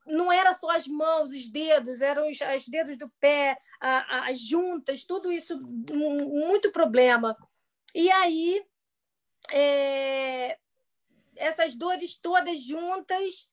não 0.06 0.30
era 0.30 0.54
só 0.54 0.70
as 0.70 0.86
mãos, 0.86 1.30
os 1.30 1.48
dedos, 1.48 2.00
eram 2.00 2.30
os, 2.30 2.38
os 2.40 2.68
dedos 2.68 2.96
do 2.96 3.10
pé, 3.18 3.58
a, 3.80 4.30
as 4.30 4.38
juntas, 4.40 5.04
tudo 5.04 5.32
isso, 5.32 5.60
muito 5.60 6.70
problema. 6.70 7.36
E 7.92 8.08
aí, 8.12 8.64
é, 9.50 10.56
essas 11.34 11.76
dores 11.76 12.14
todas 12.14 12.62
juntas 12.62 13.48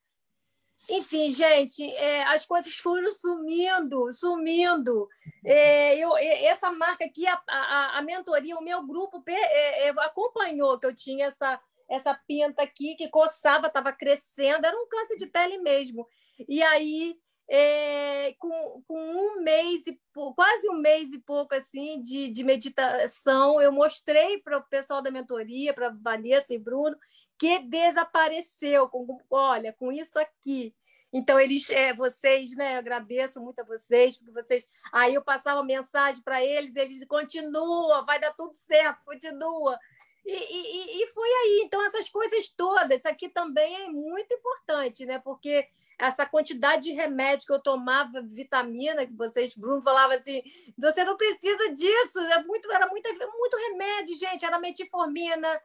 enfim, 0.89 1.33
gente, 1.33 1.83
é, 1.95 2.23
as 2.25 2.45
coisas 2.45 2.75
foram 2.75 3.11
sumindo, 3.11 4.13
sumindo. 4.13 5.07
É, 5.43 5.97
eu, 5.97 6.15
essa 6.17 6.71
marca 6.71 7.05
aqui, 7.05 7.25
a, 7.25 7.41
a, 7.47 7.97
a, 7.97 8.01
mentoria, 8.01 8.57
o 8.57 8.63
meu 8.63 8.85
grupo 8.85 9.23
é, 9.27 9.87
é, 9.87 9.89
acompanhou 9.99 10.79
que 10.79 10.85
eu 10.85 10.95
tinha 10.95 11.25
essa, 11.25 11.59
essa 11.89 12.13
pinta 12.27 12.61
aqui 12.61 12.95
que 12.95 13.09
coçava, 13.09 13.67
estava 13.67 13.91
crescendo, 13.91 14.65
era 14.65 14.77
um 14.77 14.87
câncer 14.87 15.17
de 15.17 15.25
pele 15.25 15.57
mesmo. 15.57 16.07
E 16.47 16.61
aí, 16.61 17.17
é, 17.47 18.33
com, 18.39 18.83
com, 18.87 18.99
um 18.99 19.41
mês 19.41 19.85
e 19.87 19.99
quase 20.35 20.69
um 20.69 20.77
mês 20.77 21.13
e 21.13 21.19
pouco 21.19 21.53
assim 21.53 22.01
de, 22.01 22.29
de 22.29 22.43
meditação, 22.43 23.61
eu 23.61 23.71
mostrei 23.71 24.39
para 24.39 24.57
o 24.57 24.63
pessoal 24.63 25.01
da 25.01 25.11
mentoria, 25.11 25.73
para 25.73 25.89
Vanessa 25.89 26.53
e 26.53 26.57
Bruno, 26.57 26.95
que 27.37 27.59
desapareceu. 27.59 28.87
Com, 28.89 29.19
olha, 29.29 29.73
com 29.73 29.91
isso 29.91 30.19
aqui. 30.19 30.73
Então, 31.13 31.39
eles, 31.39 31.69
é, 31.69 31.93
vocês, 31.93 32.55
né? 32.55 32.75
Eu 32.75 32.79
agradeço 32.79 33.39
muito 33.39 33.59
a 33.59 33.63
vocês, 33.63 34.17
porque 34.17 34.31
vocês. 34.31 34.65
Aí 34.91 35.13
eu 35.13 35.23
passava 35.23 35.63
mensagem 35.63 36.21
para 36.21 36.43
eles, 36.43 36.75
eles 36.75 37.05
continua, 37.07 38.03
vai 38.05 38.19
dar 38.19 38.33
tudo 38.33 38.53
certo, 38.67 39.03
continua. 39.05 39.79
E, 40.25 40.33
e, 40.33 41.03
e 41.03 41.07
foi 41.07 41.29
aí. 41.29 41.61
Então, 41.63 41.85
essas 41.85 42.09
coisas 42.09 42.49
todas, 42.49 42.99
isso 42.99 43.07
aqui 43.07 43.29
também 43.29 43.83
é 43.83 43.87
muito 43.87 44.33
importante, 44.33 45.05
né? 45.05 45.19
Porque 45.19 45.67
essa 45.97 46.25
quantidade 46.25 46.83
de 46.83 46.91
remédio 46.91 47.47
que 47.47 47.53
eu 47.53 47.61
tomava, 47.61 48.21
vitamina, 48.21 49.05
que 49.05 49.13
vocês, 49.13 49.55
Bruno, 49.55 49.81
falava 49.81 50.15
assim, 50.15 50.41
você 50.77 51.03
não 51.03 51.15
precisa 51.15 51.71
disso, 51.71 52.19
é 52.19 52.43
muito, 52.43 52.69
era 52.71 52.87
muito, 52.87 53.07
muito 53.37 53.57
remédio, 53.69 54.17
gente, 54.17 54.43
era 54.43 54.59
metformina, 54.59 55.61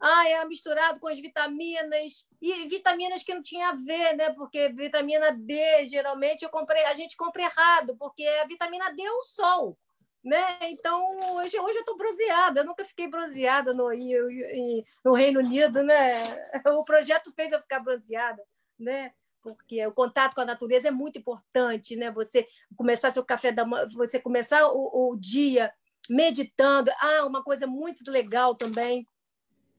ah, 0.00 0.28
era 0.28 0.44
misturado 0.46 1.00
com 1.00 1.08
as 1.08 1.18
vitaminas 1.18 2.26
e 2.40 2.68
vitaminas 2.68 3.22
que 3.22 3.34
não 3.34 3.42
tinha 3.42 3.70
a 3.70 3.74
ver, 3.74 4.16
né? 4.16 4.30
Porque 4.34 4.68
vitamina 4.68 5.32
D, 5.32 5.86
geralmente 5.86 6.42
eu 6.42 6.50
comprei, 6.50 6.84
a 6.84 6.94
gente 6.94 7.16
compra 7.16 7.42
errado, 7.42 7.96
porque 7.96 8.26
a 8.42 8.46
vitamina 8.46 8.92
D 8.92 9.02
é 9.02 9.12
o 9.12 9.22
sol, 9.22 9.78
né? 10.22 10.58
Então 10.62 11.36
hoje, 11.36 11.58
hoje 11.58 11.76
eu 11.76 11.80
estou 11.80 11.96
bronzeada, 11.96 12.60
eu 12.60 12.64
nunca 12.64 12.84
fiquei 12.84 13.08
bronzeada 13.08 13.72
no, 13.72 13.88
no 15.04 15.14
Reino 15.14 15.40
Unido, 15.40 15.82
né? 15.82 16.12
O 16.78 16.84
projeto 16.84 17.32
fez 17.32 17.52
eu 17.52 17.60
ficar 17.60 17.80
bronzeada, 17.80 18.42
né? 18.78 19.12
Porque 19.42 19.86
o 19.86 19.92
contato 19.92 20.34
com 20.34 20.40
a 20.40 20.46
natureza 20.46 20.88
é 20.88 20.90
muito 20.90 21.18
importante, 21.18 21.96
né? 21.96 22.10
Você 22.10 22.46
começar 22.76 23.12
seu 23.12 23.24
café 23.24 23.52
da 23.52 23.64
manhã, 23.64 23.88
você 23.94 24.18
começar 24.18 24.66
o, 24.68 25.12
o 25.12 25.16
dia 25.16 25.72
meditando. 26.10 26.90
Ah, 26.98 27.26
uma 27.26 27.42
coisa 27.42 27.66
muito 27.66 28.10
legal 28.10 28.54
também 28.54 29.06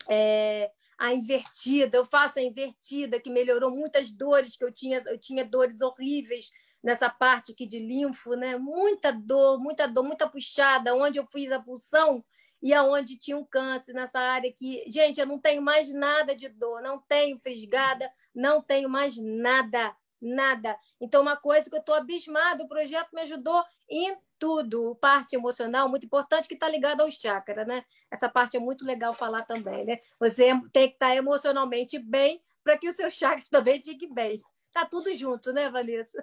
é, 0.10 0.72
a 0.98 1.14
invertida, 1.14 1.98
eu 1.98 2.06
faço 2.06 2.40
a 2.40 2.42
invertida, 2.42 3.20
que 3.20 3.30
melhorou 3.30 3.72
muitas 3.72 4.12
dores 4.12 4.56
que 4.56 4.64
eu 4.64 4.72
tinha, 4.72 5.04
eu 5.08 5.18
tinha 5.18 5.44
dores 5.44 5.82
horríveis 5.82 6.52
nessa 6.84 7.10
parte 7.10 7.52
aqui 7.52 7.66
de 7.66 7.80
linfo, 7.80 8.36
né? 8.36 8.58
Muita 8.58 9.12
dor, 9.12 9.60
muita 9.60 9.88
dor, 9.88 10.04
muita 10.04 10.30
puxada, 10.30 10.96
onde 10.96 11.20
eu 11.20 11.28
fiz 11.32 11.52
a 11.52 11.60
pulsão 11.60 12.24
e 12.62 12.74
aonde 12.74 13.18
tinha 13.18 13.38
um 13.38 13.44
câncer 13.44 13.94
nessa 13.94 14.20
área 14.20 14.52
que, 14.52 14.84
gente, 14.88 15.20
eu 15.20 15.26
não 15.26 15.40
tenho 15.40 15.62
mais 15.62 15.94
nada 15.94 16.36
de 16.36 16.48
dor, 16.48 16.82
não 16.82 17.00
tenho 17.00 17.40
fisgada, 17.40 18.10
não 18.34 18.62
tenho 18.62 18.90
mais 18.90 19.18
nada, 19.18 19.96
nada. 20.22 20.78
Então, 21.00 21.22
uma 21.22 21.36
coisa 21.36 21.70
que 21.70 21.76
eu 21.76 21.80
estou 21.80 21.96
abismada, 21.96 22.64
o 22.64 22.68
projeto 22.68 23.10
me 23.14 23.22
ajudou 23.22 23.64
em 23.90 24.18
tudo, 24.39 24.96
parte 24.96 25.36
emocional 25.36 25.89
muito 25.89 26.06
importante 26.06 26.48
que 26.48 26.54
está 26.54 26.70
ligada 26.70 27.04
aos 27.04 27.15
chakras, 27.15 27.68
né? 27.68 27.84
Essa 28.10 28.30
parte 28.30 28.58
é 28.58 28.60
muito 28.60 28.86
legal 28.86 29.13
falar 29.13 29.44
também, 29.44 29.86
né? 29.86 29.98
Você 30.20 30.48
tem 30.72 30.88
que 30.88 30.96
estar 30.96 31.10
tá 31.10 31.15
emocionalmente 31.15 32.00
bem 32.00 32.42
para 32.63 32.77
que 32.77 32.88
o 32.88 32.94
seu 32.94 33.10
chakra 33.12 33.44
também 33.51 33.82
fique 33.82 34.08
bem. 34.08 34.42
Tá 34.72 34.86
tudo 34.86 35.13
junto, 35.15 35.54
né, 35.54 35.70
Vanessa? 35.70 36.22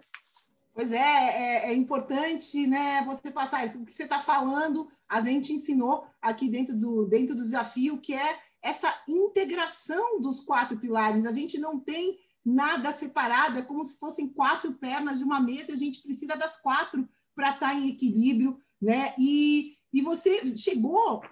Pois 0.75 0.91
é, 0.93 0.99
é, 0.99 1.71
é 1.71 1.75
importante, 1.75 2.67
né? 2.67 3.03
Você 3.07 3.31
passar 3.31 3.67
isso. 3.67 3.81
O 3.81 3.85
que 3.85 3.95
você 3.95 4.05
está 4.05 4.23
falando, 4.23 4.91
a 5.09 5.21
gente 5.21 5.53
ensinou 5.53 6.07
aqui 6.21 6.49
dentro 6.49 6.75
do 6.75 7.07
dentro 7.07 7.35
do 7.35 7.43
desafio, 7.43 8.01
que 8.01 8.15
é 8.15 8.39
essa 8.63 8.95
integração 9.09 10.21
dos 10.21 10.41
quatro 10.41 10.79
pilares. 10.79 11.27
A 11.27 11.33
gente 11.33 11.59
não 11.59 11.79
tem 11.79 12.19
nada 12.45 12.91
separado, 12.93 13.59
é 13.59 13.63
como 13.63 13.85
se 13.85 13.99
fossem 13.99 14.29
quatro 14.29 14.73
pernas 14.73 15.19
de 15.19 15.25
uma 15.25 15.41
mesa. 15.41 15.73
A 15.73 15.77
gente 15.77 16.01
precisa 16.01 16.37
das 16.37 16.61
quatro 16.61 17.09
para 17.35 17.55
estar 17.55 17.69
tá 17.69 17.75
em 17.75 17.89
equilíbrio, 17.89 18.61
né? 18.81 19.15
E, 19.19 19.77
e 19.93 20.03
você 20.03 20.57
chegou 20.57 21.23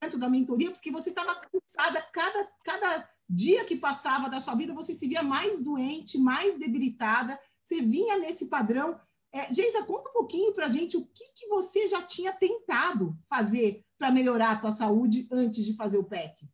dentro 0.00 0.18
da 0.18 0.28
mentoria 0.28 0.70
porque 0.70 0.90
você 0.90 1.10
estava 1.10 1.34
cansada, 1.34 2.02
cada, 2.12 2.48
cada 2.64 3.10
dia 3.28 3.64
que 3.64 3.76
passava 3.76 4.28
da 4.28 4.40
sua 4.40 4.54
vida, 4.54 4.74
você 4.74 4.94
se 4.94 5.08
via 5.08 5.22
mais 5.22 5.62
doente, 5.62 6.18
mais 6.18 6.58
debilitada, 6.58 7.38
você 7.62 7.80
vinha 7.80 8.18
nesse 8.18 8.46
padrão. 8.46 9.00
É, 9.32 9.52
Geisa, 9.52 9.82
conta 9.82 10.10
um 10.10 10.12
pouquinho 10.12 10.54
para 10.54 10.66
a 10.66 10.68
gente 10.68 10.96
o 10.96 11.04
que, 11.06 11.24
que 11.34 11.48
você 11.48 11.88
já 11.88 12.02
tinha 12.02 12.32
tentado 12.32 13.16
fazer 13.28 13.84
para 13.98 14.12
melhorar 14.12 14.52
a 14.52 14.58
tua 14.58 14.70
saúde 14.70 15.26
antes 15.30 15.64
de 15.64 15.74
fazer 15.74 15.98
o 15.98 16.04
PEC. 16.04 16.48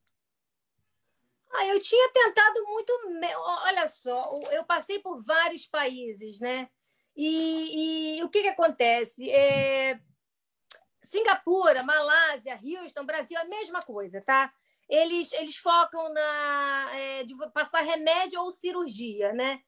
Ah, 1.53 1.67
eu 1.67 1.81
tinha 1.81 2.11
tentado 2.13 2.65
muito. 2.65 2.93
Olha 3.65 3.89
só, 3.89 4.33
eu 4.53 4.65
passei 4.65 5.01
por 5.01 5.23
vários 5.23 5.67
países, 5.67 6.39
né? 6.39 6.71
E, 7.23 8.17
e 8.17 8.25
o 8.25 8.31
que, 8.31 8.41
que 8.41 8.49
acontece? 8.49 9.31
É... 9.31 10.01
Singapura, 11.05 11.83
Malásia, 11.83 12.59
Houston, 12.63 13.05
Brasil, 13.05 13.39
a 13.39 13.45
mesma 13.45 13.81
coisa, 13.81 14.23
tá? 14.23 14.51
Eles, 14.89 15.31
eles 15.35 15.57
focam 15.57 16.11
na 16.15 16.91
é, 16.95 17.25
de 17.25 17.35
passar 17.53 17.83
remédio 17.83 18.41
ou 18.41 18.51
cirurgia, 18.51 19.35
né? 19.35 19.61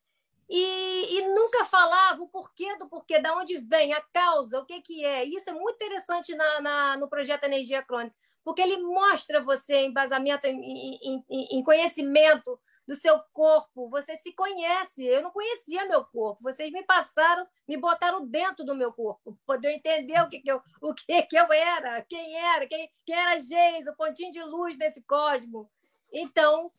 E, 0.49 1.18
e, 1.18 1.28
nunca 1.28 1.64
falava 1.66 2.23
o 2.23 2.28
porquê 2.28 2.75
do 2.76 2.88
porquê, 2.88 3.18
da 3.18 3.37
onde 3.37 3.59
vem, 3.59 3.92
a 3.92 4.00
causa, 4.00 4.59
o 4.59 4.64
que, 4.64 4.80
que 4.80 5.04
é. 5.04 5.25
Isso 5.25 5.50
é 5.50 5.52
muito 5.52 5.76
interessante 5.76 6.35
na, 6.35 6.61
na 6.61 6.97
no 6.97 7.09
projeto 7.09 7.44
Energia 7.44 7.82
Crônica, 7.82 8.16
porque 8.42 8.62
ele 8.62 8.78
mostra 8.78 9.42
você 9.42 9.85
embasamento, 9.85 10.47
em, 10.47 10.99
em, 11.02 11.25
em, 11.28 11.62
conhecimento 11.62 12.59
do 12.87 12.95
seu 12.95 13.19
corpo. 13.33 13.89
Você 13.89 14.17
se 14.19 14.33
conhece. 14.33 15.05
Eu 15.05 15.23
não 15.23 15.31
conhecia 15.31 15.87
meu 15.87 16.05
corpo. 16.05 16.43
Vocês 16.43 16.71
me 16.71 16.83
passaram, 16.85 17.47
me 17.67 17.77
botaram 17.77 18.27
dentro 18.27 18.65
do 18.65 18.75
meu 18.75 18.93
corpo, 18.93 19.39
poder 19.47 19.73
entender 19.73 20.21
o 20.23 20.29
que, 20.29 20.41
que, 20.41 20.51
eu, 20.51 20.61
o 20.81 20.95
que, 20.95 21.23
que 21.23 21.37
eu 21.37 21.53
era, 21.53 22.03
quem 22.03 22.37
era, 22.37 22.67
quem, 22.67 22.91
quem 23.07 23.15
era 23.15 23.39
Geis, 23.39 23.87
o 23.87 23.97
pontinho 23.97 24.33
de 24.33 24.43
luz 24.43 24.77
desse 24.77 25.03
cosmo. 25.05 25.71
Então, 26.12 26.71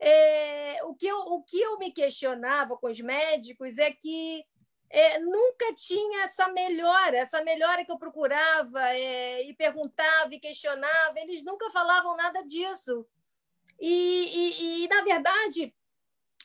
é, 0.00 0.78
o, 0.84 0.94
que 0.94 1.06
eu, 1.06 1.18
o 1.18 1.42
que 1.42 1.60
eu 1.60 1.78
me 1.78 1.90
questionava 1.90 2.76
com 2.76 2.88
os 2.88 3.00
médicos 3.00 3.78
é 3.78 3.90
que 3.90 4.44
é, 4.90 5.18
nunca 5.18 5.74
tinha 5.74 6.24
essa 6.24 6.48
melhora, 6.48 7.18
essa 7.18 7.42
melhora 7.42 7.84
que 7.84 7.92
eu 7.92 7.98
procurava 7.98 8.80
é, 8.94 9.42
e 9.42 9.54
perguntava 9.54 10.34
e 10.34 10.40
questionava, 10.40 11.18
eles 11.20 11.42
nunca 11.42 11.70
falavam 11.70 12.16
nada 12.16 12.42
disso. 12.46 13.06
E, 13.78 14.82
e, 14.82 14.84
e 14.84 14.88
na 14.88 15.02
verdade, 15.02 15.74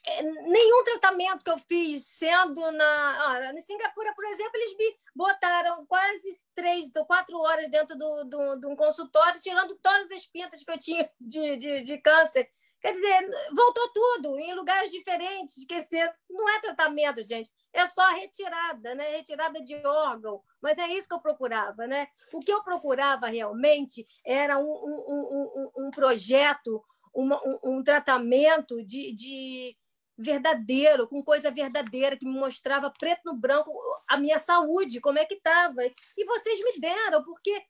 é, 0.05 0.21
nenhum 0.21 0.83
tratamento 0.83 1.43
que 1.43 1.51
eu 1.51 1.57
fiz, 1.57 2.05
sendo 2.05 2.71
na. 2.71 2.85
Ah, 2.85 3.53
na 3.53 3.61
Singapura, 3.61 4.13
por 4.13 4.25
exemplo, 4.25 4.51
eles 4.55 4.75
me 4.75 4.97
botaram 5.15 5.85
quase 5.85 6.43
três 6.53 6.93
ou 6.95 7.05
quatro 7.05 7.37
horas 7.39 7.69
dentro 7.71 7.97
do, 7.97 8.23
do, 8.25 8.55
de 8.57 8.67
um 8.67 8.75
consultório, 8.75 9.39
tirando 9.39 9.77
todas 9.81 10.11
as 10.11 10.25
pintas 10.25 10.63
que 10.63 10.71
eu 10.71 10.77
tinha 10.77 11.09
de, 11.19 11.55
de, 11.55 11.81
de 11.83 11.97
câncer. 11.99 12.49
Quer 12.81 12.91
dizer, 12.91 13.29
voltou 13.55 13.87
tudo 13.93 14.37
em 14.37 14.53
lugares 14.53 14.91
diferentes, 14.91 15.55
esquecendo. 15.55 16.11
Não 16.29 16.49
é 16.49 16.59
tratamento, 16.59 17.23
gente, 17.23 17.49
é 17.71 17.87
só 17.87 18.05
retirada, 18.09 18.93
né? 18.93 19.09
Retirada 19.11 19.61
de 19.61 19.75
órgão. 19.87 20.43
Mas 20.61 20.77
é 20.77 20.89
isso 20.89 21.07
que 21.07 21.13
eu 21.13 21.21
procurava, 21.21 21.87
né? 21.87 22.09
O 22.33 22.41
que 22.41 22.51
eu 22.51 22.61
procurava 22.61 23.27
realmente 23.27 24.05
era 24.25 24.59
um, 24.59 24.65
um, 24.65 25.71
um, 25.77 25.85
um 25.85 25.91
projeto, 25.91 26.83
uma, 27.13 27.41
um, 27.46 27.77
um, 27.77 27.84
tratamento 27.84 28.84
de, 28.84 29.13
de 29.13 29.77
verdadeiro, 30.17 31.08
com 31.08 31.24
coisa 31.24 31.51
verdadeira, 31.51 32.17
que 32.17 32.25
me 32.25 32.34
mostrava 32.34 32.91
preto 32.91 33.22
no 33.25 33.36
branco 33.36 33.72
a 34.10 34.17
minha 34.17 34.39
saúde, 34.39 35.01
como 35.01 35.20
é 35.20 35.25
que 35.25 35.36
estava. 35.36 35.84
E 35.86 36.25
vocês 36.25 36.60
me 36.63 36.79
deram, 36.79 37.24
porque 37.24 37.63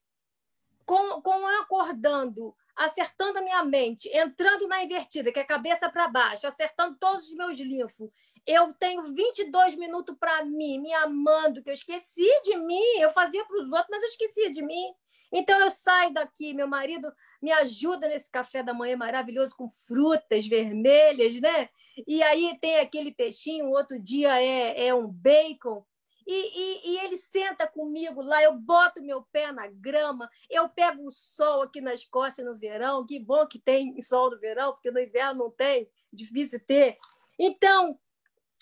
com, 0.86 1.22
com 1.22 1.48
acordando 1.62 2.56
acertando 2.76 3.40
a 3.40 3.42
minha 3.42 3.64
mente, 3.64 4.10
entrando 4.10 4.68
na 4.68 4.84
invertida, 4.84 5.32
que 5.32 5.40
é 5.40 5.44
cabeça 5.44 5.90
para 5.90 6.08
baixo, 6.08 6.48
acertando 6.48 6.98
todos 7.00 7.28
os 7.28 7.34
meus 7.36 7.58
linfos. 7.60 8.10
Eu 8.46 8.74
tenho 8.74 9.04
22 9.04 9.76
minutos 9.76 10.16
para 10.20 10.44
mim, 10.44 10.80
me 10.80 10.94
amando, 10.94 11.62
que 11.62 11.70
eu 11.70 11.74
esqueci 11.74 12.28
de 12.44 12.58
mim. 12.58 13.00
Eu 13.00 13.10
fazia 13.12 13.46
para 13.46 13.58
os 13.58 13.72
outros, 13.72 13.88
mas 13.90 14.04
eu 14.04 14.10
esquecia 14.10 14.52
de 14.52 14.62
mim. 14.62 14.94
Então 15.32 15.58
eu 15.60 15.70
saio 15.70 16.14
daqui, 16.14 16.54
meu 16.54 16.68
marido 16.68 17.12
me 17.44 17.52
ajuda 17.52 18.08
nesse 18.08 18.32
café 18.32 18.64
da 18.64 18.74
manhã 18.74 18.96
maravilhoso 18.96 19.54
com 19.58 19.70
frutas 19.86 20.48
vermelhas, 20.48 21.42
né? 21.42 21.68
E 22.08 22.24
aí 22.24 22.58
tem 22.62 22.80
aquele 22.80 23.12
peixinho, 23.12 23.70
outro 23.70 24.00
dia 24.00 24.42
é, 24.42 24.88
é 24.88 24.96
um 24.96 25.10
bacon. 25.10 25.86
E, 26.26 26.32
e, 26.32 26.92
e, 26.94 27.00
ele 27.00 27.18
senta 27.18 27.68
comigo 27.68 28.22
lá, 28.22 28.42
eu 28.42 28.54
boto 28.54 29.04
meu 29.04 29.24
pé 29.24 29.52
na 29.52 29.68
grama, 29.68 30.30
eu 30.50 30.70
pego 30.70 31.06
o 31.06 31.12
sol 31.12 31.64
aqui 31.64 31.82
na 31.82 31.94
Escócia 31.94 32.46
no 32.46 32.58
verão, 32.58 33.06
que 33.06 33.20
bom 33.20 33.46
que 33.46 33.60
tem 33.60 34.02
sol 34.02 34.32
no 34.32 34.40
verão, 34.40 34.72
porque 34.72 34.90
no 34.90 35.02
inverno 35.02 35.44
não 35.44 35.52
tem, 35.52 35.92
difícil 36.14 36.62
ter. 36.66 36.98
Então, 37.38 38.00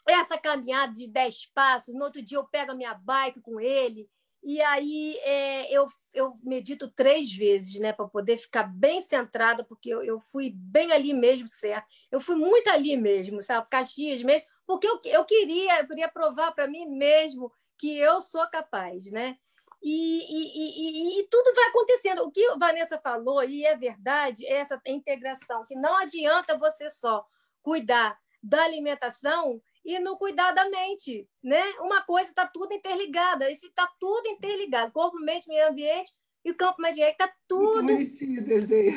essa 0.10 0.40
caminhada 0.40 0.92
de 0.92 1.08
10 1.08 1.52
passos, 1.54 1.94
no 1.94 2.04
outro 2.04 2.20
dia 2.20 2.40
eu 2.40 2.46
pego 2.46 2.72
a 2.72 2.76
minha 2.76 2.96
bike 2.96 3.42
com 3.42 3.60
ele, 3.60 4.10
e 4.44 4.60
aí 4.62 5.18
é, 5.24 5.72
eu, 5.72 5.88
eu 6.14 6.34
medito 6.44 6.90
três 6.90 7.32
vezes, 7.32 7.80
né, 7.80 7.94
para 7.94 8.08
poder 8.08 8.38
ficar 8.38 8.64
bem 8.64 9.02
centrada, 9.02 9.64
porque 9.64 9.90
eu, 9.90 10.04
eu 10.04 10.20
fui 10.20 10.52
bem 10.56 10.92
ali 10.92 11.14
mesmo, 11.14 11.48
certo? 11.48 11.86
Eu 12.12 12.20
fui 12.20 12.36
muito 12.36 12.70
ali 12.70 12.98
mesmo, 12.98 13.42
sabe? 13.42 13.68
Caxias 13.70 14.24
mesmo, 14.24 14.44
porque 14.66 14.88
eu, 14.88 15.00
eu 15.06 15.26
queria, 15.26 15.82
eu 15.82 15.88
queria 15.88 16.10
provar 16.10 16.52
para 16.54 16.68
mim 16.68 16.88
mesmo 16.88 17.52
que 17.78 17.98
eu 17.98 18.22
sou 18.22 18.48
capaz, 18.50 19.12
né? 19.12 19.38
E, 19.84 19.90
e, 19.90 21.20
e, 21.20 21.20
e, 21.20 21.28
tudo 21.28 21.56
vai 21.56 21.66
acontecendo. 21.70 22.22
O 22.24 22.32
que 22.32 22.46
a 22.48 22.56
Vanessa 22.56 23.00
falou, 23.00 23.44
e 23.44 23.66
é 23.66 23.76
verdade, 23.76 24.46
é 24.46 24.58
essa 24.58 24.80
integração, 24.86 25.66
que 25.66 25.76
não 25.76 25.98
adianta 25.98 26.58
você 26.58 26.90
só 26.92 27.26
cuidar 27.64 28.18
da 28.42 28.64
alimentação 28.64 29.62
e 29.84 30.00
não 30.00 30.16
cuidar 30.16 30.52
da 30.52 30.70
mente, 30.70 31.28
né? 31.44 31.64
Uma 31.80 32.02
coisa 32.02 32.30
está 32.30 32.46
tudo 32.46 32.74
interligada, 32.74 33.50
isso 33.50 33.68
está 33.68 33.88
tudo 34.00 34.28
interligado, 34.28 34.92
corpo, 34.92 35.20
mente, 35.20 35.48
meio 35.48 35.70
ambiente 35.70 36.12
e 36.44 36.52
o 36.52 36.56
campo 36.56 36.82
mediante 36.82 37.12
está 37.12 37.32
tudo. 37.48 37.88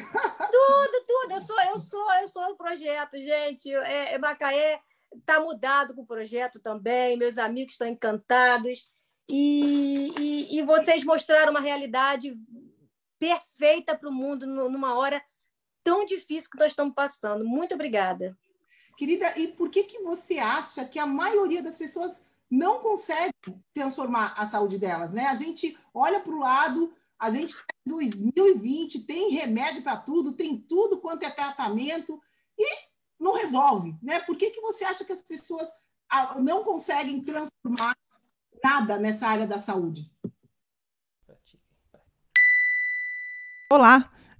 tudo, 0.50 1.04
tudo. 1.06 1.32
Eu 1.32 1.40
sou, 1.40 1.60
eu 1.62 1.78
sou, 1.78 2.12
eu 2.14 2.28
sou 2.28 2.52
um 2.52 2.56
projeto, 2.56 3.16
gente. 3.16 3.72
É, 3.72 4.14
é 4.14 4.18
Macaé 4.18 4.80
está 5.14 5.40
mudado 5.40 5.94
com 5.94 6.02
o 6.02 6.06
projeto 6.06 6.60
também. 6.60 7.16
Meus 7.16 7.38
amigos 7.38 7.74
estão 7.74 7.86
encantados 7.86 8.88
e, 9.28 10.12
e, 10.18 10.58
e 10.58 10.62
vocês 10.62 11.04
mostraram 11.04 11.50
uma 11.50 11.60
realidade 11.60 12.36
perfeita 13.18 13.96
para 13.96 14.08
o 14.08 14.12
mundo 14.12 14.46
numa 14.46 14.98
hora 14.98 15.22
tão 15.82 16.04
difícil 16.04 16.50
que 16.50 16.58
nós 16.58 16.68
estamos 16.68 16.94
passando. 16.94 17.44
Muito 17.44 17.74
obrigada. 17.74 18.36
Querida, 18.96 19.38
e 19.38 19.48
por 19.48 19.70
que, 19.70 19.84
que 19.84 20.00
você 20.00 20.38
acha 20.38 20.84
que 20.84 20.98
a 20.98 21.06
maioria 21.06 21.62
das 21.62 21.76
pessoas 21.76 22.22
não 22.50 22.80
consegue 22.80 23.32
transformar 23.72 24.34
a 24.36 24.48
saúde 24.48 24.78
delas, 24.78 25.12
né? 25.12 25.26
A 25.26 25.34
gente 25.34 25.76
olha 25.92 26.20
para 26.20 26.32
o 26.32 26.38
lado, 26.38 26.94
a 27.18 27.30
gente 27.30 27.54
em 27.86 27.90
2020 27.90 29.00
tem 29.00 29.30
remédio 29.30 29.82
para 29.82 29.96
tudo, 29.96 30.32
tem 30.32 30.56
tudo 30.56 31.00
quanto 31.00 31.24
é 31.24 31.30
tratamento 31.30 32.20
e 32.58 32.76
não 33.18 33.32
resolve, 33.32 33.96
né? 34.02 34.20
Por 34.20 34.36
que, 34.36 34.50
que 34.50 34.60
você 34.60 34.84
acha 34.84 35.04
que 35.04 35.12
as 35.12 35.20
pessoas 35.20 35.68
ah, 36.08 36.38
não 36.38 36.62
conseguem 36.62 37.22
transformar 37.24 37.96
nada 38.62 38.98
nessa 38.98 39.26
área 39.26 39.46
da 39.46 39.58
saúde? 39.58 40.10
Olá, 43.72 44.13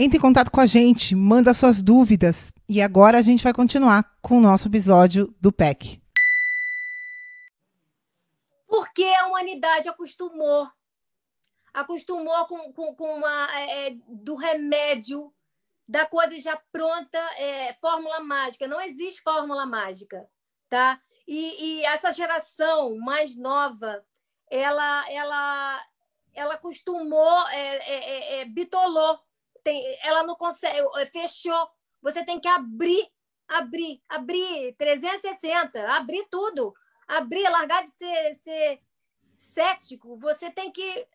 Entre 0.00 0.16
em 0.16 0.20
contato 0.20 0.52
com 0.52 0.60
a 0.60 0.66
gente, 0.66 1.16
manda 1.16 1.52
suas 1.52 1.82
dúvidas. 1.82 2.52
E 2.68 2.80
agora 2.80 3.18
a 3.18 3.22
gente 3.22 3.42
vai 3.42 3.52
continuar 3.52 4.16
com 4.22 4.38
o 4.38 4.40
nosso 4.40 4.68
episódio 4.68 5.26
do 5.40 5.50
PEC. 5.50 6.00
Porque 8.68 9.02
a 9.02 9.26
humanidade 9.26 9.88
acostumou. 9.88 10.70
Acostumou 11.74 12.46
com, 12.46 12.72
com, 12.72 12.94
com 12.94 13.16
uma, 13.16 13.48
é, 13.56 13.88
é, 13.88 13.96
do 14.06 14.36
remédio, 14.36 15.34
da 15.88 16.06
coisa 16.06 16.38
já 16.38 16.56
pronta, 16.70 17.18
é, 17.36 17.72
fórmula 17.80 18.20
mágica. 18.20 18.68
Não 18.68 18.80
existe 18.80 19.20
fórmula 19.20 19.66
mágica. 19.66 20.24
Tá? 20.68 21.00
E, 21.26 21.80
e 21.80 21.84
essa 21.84 22.12
geração 22.12 22.96
mais 22.98 23.34
nova, 23.34 24.04
ela, 24.48 25.10
ela, 25.10 25.84
ela 26.32 26.54
acostumou, 26.54 27.48
é, 27.48 27.76
é, 27.78 28.40
é, 28.40 28.44
bitolou 28.44 29.18
tem, 29.62 29.98
ela 30.02 30.22
não 30.22 30.34
consegue, 30.34 30.78
eh, 30.98 31.06
fechou. 31.06 31.68
Você 32.02 32.24
tem 32.24 32.40
que 32.40 32.48
abrir, 32.48 33.06
abrir, 33.46 34.02
abrir 34.08 34.74
360, 34.76 35.88
abrir 35.92 36.26
tudo. 36.30 36.74
abrir, 37.08 37.48
largar 37.48 37.82
de 37.82 37.90
ser, 37.90 38.34
ser 38.34 38.80
cético. 39.38 40.18
Você 40.18 40.50
tem 40.50 40.70
que. 40.70 41.06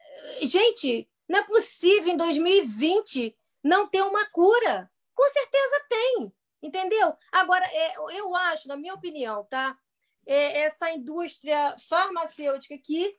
Gente, 0.41 1.07
não 1.27 1.39
é 1.39 1.43
possível 1.43 2.13
em 2.13 2.17
2020 2.17 3.35
não 3.63 3.87
ter 3.87 4.01
uma 4.01 4.25
cura. 4.31 4.91
Com 5.13 5.29
certeza 5.29 5.85
tem, 5.87 6.33
entendeu? 6.61 7.15
Agora, 7.31 7.65
é, 7.65 7.95
eu 8.17 8.35
acho, 8.35 8.67
na 8.67 8.75
minha 8.75 8.93
opinião, 8.93 9.45
tá? 9.45 9.77
É, 10.25 10.61
essa 10.61 10.91
indústria 10.91 11.75
farmacêutica 11.87 12.73
aqui, 12.73 13.15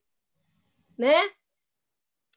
né? 0.99 1.31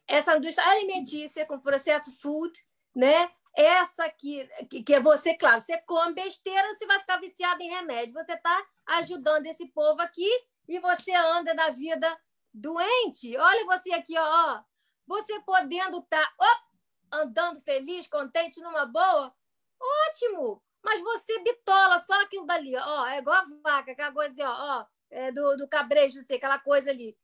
Essa 0.06 0.38
indústria 0.38 0.68
alimentícia 0.70 1.46
com 1.46 1.60
processo 1.60 2.16
food, 2.22 2.66
né? 2.98 3.30
Essa 3.56 4.10
que, 4.10 4.48
que, 4.84 4.94
é 4.94 5.00
você, 5.00 5.36
claro, 5.36 5.62
você 5.62 5.78
come 5.80 6.14
besteira, 6.14 6.74
você 6.74 6.86
vai 6.88 7.00
ficar 7.00 7.18
viciado 7.18 7.62
em 7.62 7.70
remédio. 7.70 8.14
Você 8.14 8.34
está 8.34 8.66
ajudando 8.88 9.46
esse 9.46 9.68
povo 9.68 10.02
aqui 10.02 10.30
e 10.68 10.80
você 10.80 11.14
anda 11.14 11.54
na 11.54 11.70
vida 11.70 12.20
doente. 12.54 13.38
Olha 13.38 13.66
você 13.66 13.94
aqui, 13.94 14.18
ó. 14.18 14.62
Você 15.08 15.40
podendo 15.42 16.00
estar 16.00 16.36
tá, 16.38 16.64
andando 17.12 17.62
feliz, 17.62 18.08
contente, 18.08 18.62
numa 18.62 18.86
boa, 18.86 19.34
ótimo. 20.10 20.62
Mas 20.84 21.00
você 21.02 21.40
bitola 21.40 22.00
só 22.00 22.22
aquilo 22.22 22.46
dali, 22.46 22.76
ó. 22.76 23.08
É 23.08 23.20
igual 23.20 23.38
a 23.38 23.46
vaca, 23.64 23.92
aquela 23.92 24.12
coisa 24.12 24.32
assim, 24.32 24.44
ó, 24.44 24.80
ó 24.80 24.86
é 25.10 25.32
do, 25.32 25.56
do 25.56 25.68
cabrejo, 25.68 26.22
sei, 26.24 26.38
aquela 26.38 26.60
coisa 26.60 26.90
ali. 26.90 27.18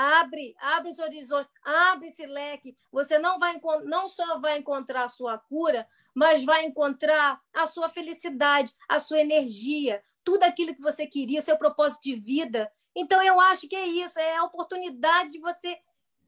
Abre, 0.00 0.54
abre 0.60 0.90
os 0.90 1.00
horizontes, 1.00 1.50
abre 1.64 2.06
esse 2.06 2.24
leque. 2.24 2.76
Você 2.92 3.18
não 3.18 3.36
vai 3.36 3.60
não 3.82 4.08
só 4.08 4.38
vai 4.38 4.56
encontrar 4.56 5.02
a 5.02 5.08
sua 5.08 5.36
cura, 5.36 5.88
mas 6.14 6.44
vai 6.44 6.64
encontrar 6.64 7.42
a 7.52 7.66
sua 7.66 7.88
felicidade, 7.88 8.72
a 8.88 9.00
sua 9.00 9.18
energia, 9.18 10.00
tudo 10.22 10.44
aquilo 10.44 10.72
que 10.72 10.80
você 10.80 11.04
queria, 11.04 11.42
seu 11.42 11.58
propósito 11.58 12.04
de 12.04 12.14
vida. 12.14 12.70
Então 12.94 13.20
eu 13.20 13.40
acho 13.40 13.66
que 13.66 13.74
é 13.74 13.88
isso, 13.88 14.20
é 14.20 14.36
a 14.36 14.44
oportunidade 14.44 15.30
de 15.30 15.40
você 15.40 15.76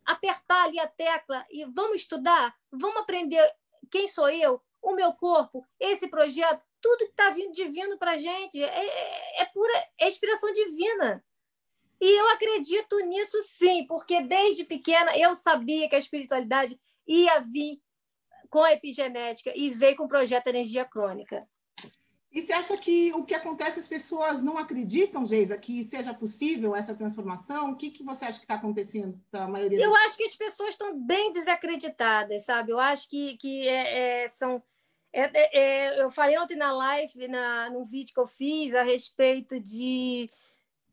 apertar 0.04 0.64
ali 0.64 0.80
a 0.80 0.88
tecla 0.88 1.46
e 1.48 1.64
vamos 1.66 1.98
estudar, 1.98 2.52
vamos 2.72 2.96
aprender 2.96 3.48
quem 3.88 4.08
sou 4.08 4.28
eu, 4.28 4.60
o 4.82 4.94
meu 4.94 5.12
corpo, 5.12 5.64
esse 5.78 6.08
projeto, 6.08 6.60
tudo 6.82 7.04
que 7.04 7.12
está 7.12 7.30
vindo 7.30 7.52
divino 7.52 7.96
para 7.96 8.12
a 8.12 8.18
gente 8.18 8.60
é, 8.60 8.66
é, 8.66 9.42
é 9.42 9.44
pura 9.44 9.72
é 9.96 10.08
inspiração 10.08 10.52
divina. 10.52 11.24
E 12.00 12.20
eu 12.20 12.30
acredito 12.30 12.98
nisso 13.00 13.42
sim, 13.42 13.84
porque 13.86 14.22
desde 14.22 14.64
pequena 14.64 15.16
eu 15.16 15.34
sabia 15.34 15.88
que 15.88 15.96
a 15.96 15.98
espiritualidade 15.98 16.80
ia 17.06 17.40
vir 17.40 17.80
com 18.48 18.62
a 18.62 18.72
epigenética 18.72 19.52
e 19.54 19.70
veio 19.70 19.96
com 19.96 20.04
o 20.04 20.08
projeto 20.08 20.48
Energia 20.48 20.84
Crônica. 20.84 21.46
E 22.32 22.42
você 22.42 22.52
acha 22.52 22.76
que 22.76 23.12
o 23.12 23.24
que 23.24 23.34
acontece, 23.34 23.80
as 23.80 23.88
pessoas 23.88 24.40
não 24.40 24.56
acreditam, 24.56 25.26
Geisa, 25.26 25.58
que 25.58 25.82
seja 25.82 26.14
possível 26.14 26.76
essa 26.76 26.94
transformação? 26.94 27.72
O 27.72 27.76
que, 27.76 27.90
que 27.90 28.04
você 28.04 28.24
acha 28.24 28.38
que 28.38 28.44
está 28.44 28.54
acontecendo 28.54 29.20
para 29.32 29.44
a 29.44 29.48
maioria 29.48 29.80
Eu 29.80 29.90
das... 29.90 30.04
acho 30.04 30.16
que 30.16 30.24
as 30.24 30.36
pessoas 30.36 30.70
estão 30.70 30.96
bem 30.96 31.32
desacreditadas, 31.32 32.44
sabe? 32.44 32.70
Eu 32.70 32.78
acho 32.78 33.08
que, 33.08 33.36
que 33.36 33.66
é, 33.66 34.24
é, 34.24 34.28
são. 34.28 34.62
É, 35.12 35.22
é, 35.22 35.58
é, 35.58 36.02
eu 36.02 36.08
falei 36.08 36.38
ontem 36.38 36.56
na 36.56 36.70
live, 36.70 37.26
na, 37.26 37.68
num 37.68 37.84
vídeo 37.84 38.14
que 38.14 38.20
eu 38.20 38.28
fiz, 38.28 38.74
a 38.74 38.84
respeito 38.84 39.58
de 39.58 40.30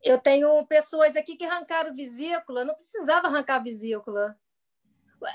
eu 0.02 0.18
tenho 0.18 0.64
pessoas 0.66 1.16
aqui 1.16 1.36
que 1.36 1.44
arrancaram 1.44 1.94
vesícula, 1.94 2.64
não 2.64 2.74
precisava 2.74 3.28
arrancar 3.28 3.62
vesícula. 3.62 4.36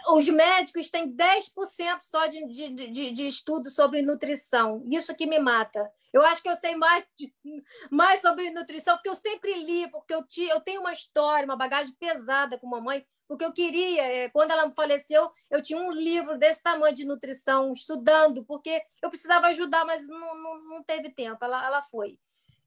Os 0.07 0.29
médicos 0.29 0.89
têm 0.89 1.13
10% 1.13 1.99
só 1.99 2.25
de, 2.27 2.45
de, 2.47 2.69
de, 2.69 3.11
de, 3.11 3.27
estudo 3.27 3.69
sobre 3.69 4.01
nutrição. 4.01 4.81
Isso 4.89 5.13
que 5.13 5.27
me 5.27 5.39
mata. 5.39 5.91
Eu 6.13 6.23
acho 6.23 6.41
que 6.41 6.47
eu 6.47 6.55
sei 6.55 6.73
mais, 6.73 7.03
mais 7.91 8.21
sobre 8.21 8.49
nutrição, 8.49 8.95
porque 8.95 9.09
eu 9.09 9.15
sempre 9.15 9.53
li, 9.53 9.89
porque 9.91 10.13
eu, 10.13 10.25
tinha, 10.25 10.53
eu 10.53 10.61
tenho 10.61 10.79
uma 10.79 10.93
história, 10.93 11.43
uma 11.43 11.57
bagagem 11.57 11.93
pesada 11.95 12.57
com 12.57 12.65
mamãe, 12.65 13.05
porque 13.27 13.43
eu 13.43 13.51
queria, 13.51 14.03
é, 14.03 14.29
quando 14.29 14.51
ela 14.51 14.71
faleceu, 14.73 15.29
eu 15.51 15.61
tinha 15.61 15.79
um 15.79 15.91
livro 15.91 16.37
desse 16.37 16.63
tamanho 16.63 16.95
de 16.95 17.03
nutrição, 17.03 17.73
estudando, 17.73 18.45
porque 18.45 18.81
eu 19.01 19.09
precisava 19.09 19.47
ajudar, 19.47 19.83
mas 19.83 20.07
não, 20.07 20.35
não, 20.41 20.63
não 20.63 20.83
teve 20.83 21.09
tempo, 21.09 21.43
ela, 21.43 21.65
ela 21.65 21.81
foi. 21.81 22.17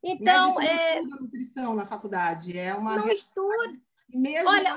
Então, 0.02 0.54
não 0.54 0.60
é... 0.60 0.98
estuda 0.98 1.16
nutrição 1.20 1.74
na 1.74 1.86
faculdade, 1.86 2.56
é 2.56 2.74
uma 2.74 2.96
não 2.96 3.08
estuda. 3.08 3.78
Mesmo 4.08 4.48
Olha, 4.48 4.74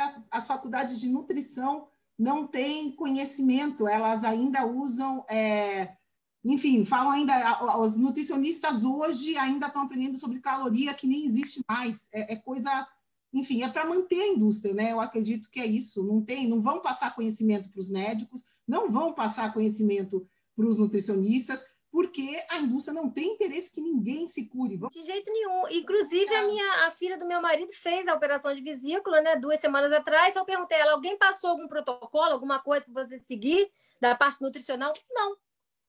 as, 0.00 0.20
as, 0.30 0.46
faculdades 0.46 0.98
de 0.98 1.08
nutrição 1.08 1.86
não 2.18 2.46
têm 2.46 2.92
conhecimento, 2.92 3.86
elas 3.86 4.24
ainda 4.24 4.66
usam, 4.66 5.24
é... 5.28 5.96
enfim, 6.44 6.84
falam 6.84 7.12
ainda, 7.12 7.78
os 7.78 7.96
nutricionistas 7.96 8.84
hoje 8.84 9.36
ainda 9.36 9.66
estão 9.66 9.82
aprendendo 9.82 10.16
sobre 10.16 10.40
caloria 10.40 10.94
que 10.94 11.06
nem 11.06 11.26
existe 11.26 11.62
mais, 11.68 12.06
é, 12.12 12.34
é 12.34 12.36
coisa, 12.36 12.86
enfim, 13.32 13.62
é 13.62 13.68
para 13.68 13.86
manter 13.86 14.20
a 14.20 14.28
indústria, 14.28 14.74
né? 14.74 14.92
Eu 14.92 15.00
acredito 15.00 15.48
que 15.50 15.60
é 15.60 15.66
isso. 15.66 16.02
Não 16.02 16.20
tem, 16.22 16.48
não 16.48 16.60
vão 16.60 16.80
passar 16.80 17.14
conhecimento 17.14 17.70
para 17.70 17.80
os 17.80 17.88
médicos, 17.88 18.44
não 18.66 18.90
vão 18.90 19.12
passar 19.14 19.52
conhecimento 19.54 20.26
para 20.54 20.66
os 20.66 20.76
nutricionistas 20.76 21.64
porque 21.92 22.42
a 22.48 22.58
indústria 22.58 22.94
não 22.94 23.10
tem 23.10 23.34
interesse 23.34 23.70
que 23.70 23.80
ninguém 23.80 24.26
se 24.26 24.46
cure. 24.46 24.78
De 24.90 25.02
jeito 25.02 25.30
nenhum. 25.30 25.68
Inclusive, 25.68 26.34
a 26.34 26.42
minha 26.46 26.86
a 26.86 26.90
filha 26.90 27.18
do 27.18 27.26
meu 27.26 27.38
marido 27.38 27.70
fez 27.74 28.08
a 28.08 28.14
operação 28.14 28.54
de 28.54 28.62
vesícula, 28.62 29.20
né, 29.20 29.36
duas 29.36 29.60
semanas 29.60 29.92
atrás. 29.92 30.34
Eu 30.34 30.46
perguntei 30.46 30.78
a 30.78 30.80
ela: 30.80 30.92
alguém 30.92 31.18
passou 31.18 31.50
algum 31.50 31.68
protocolo, 31.68 32.32
alguma 32.32 32.60
coisa 32.60 32.86
para 32.90 33.06
você 33.06 33.18
seguir 33.18 33.70
da 34.00 34.14
parte 34.14 34.40
nutricional? 34.40 34.90
Não. 35.10 35.36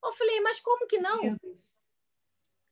Eu 0.04 0.12
falei, 0.12 0.42
mas 0.42 0.60
como 0.60 0.86
que 0.86 1.00
não? 1.00 1.22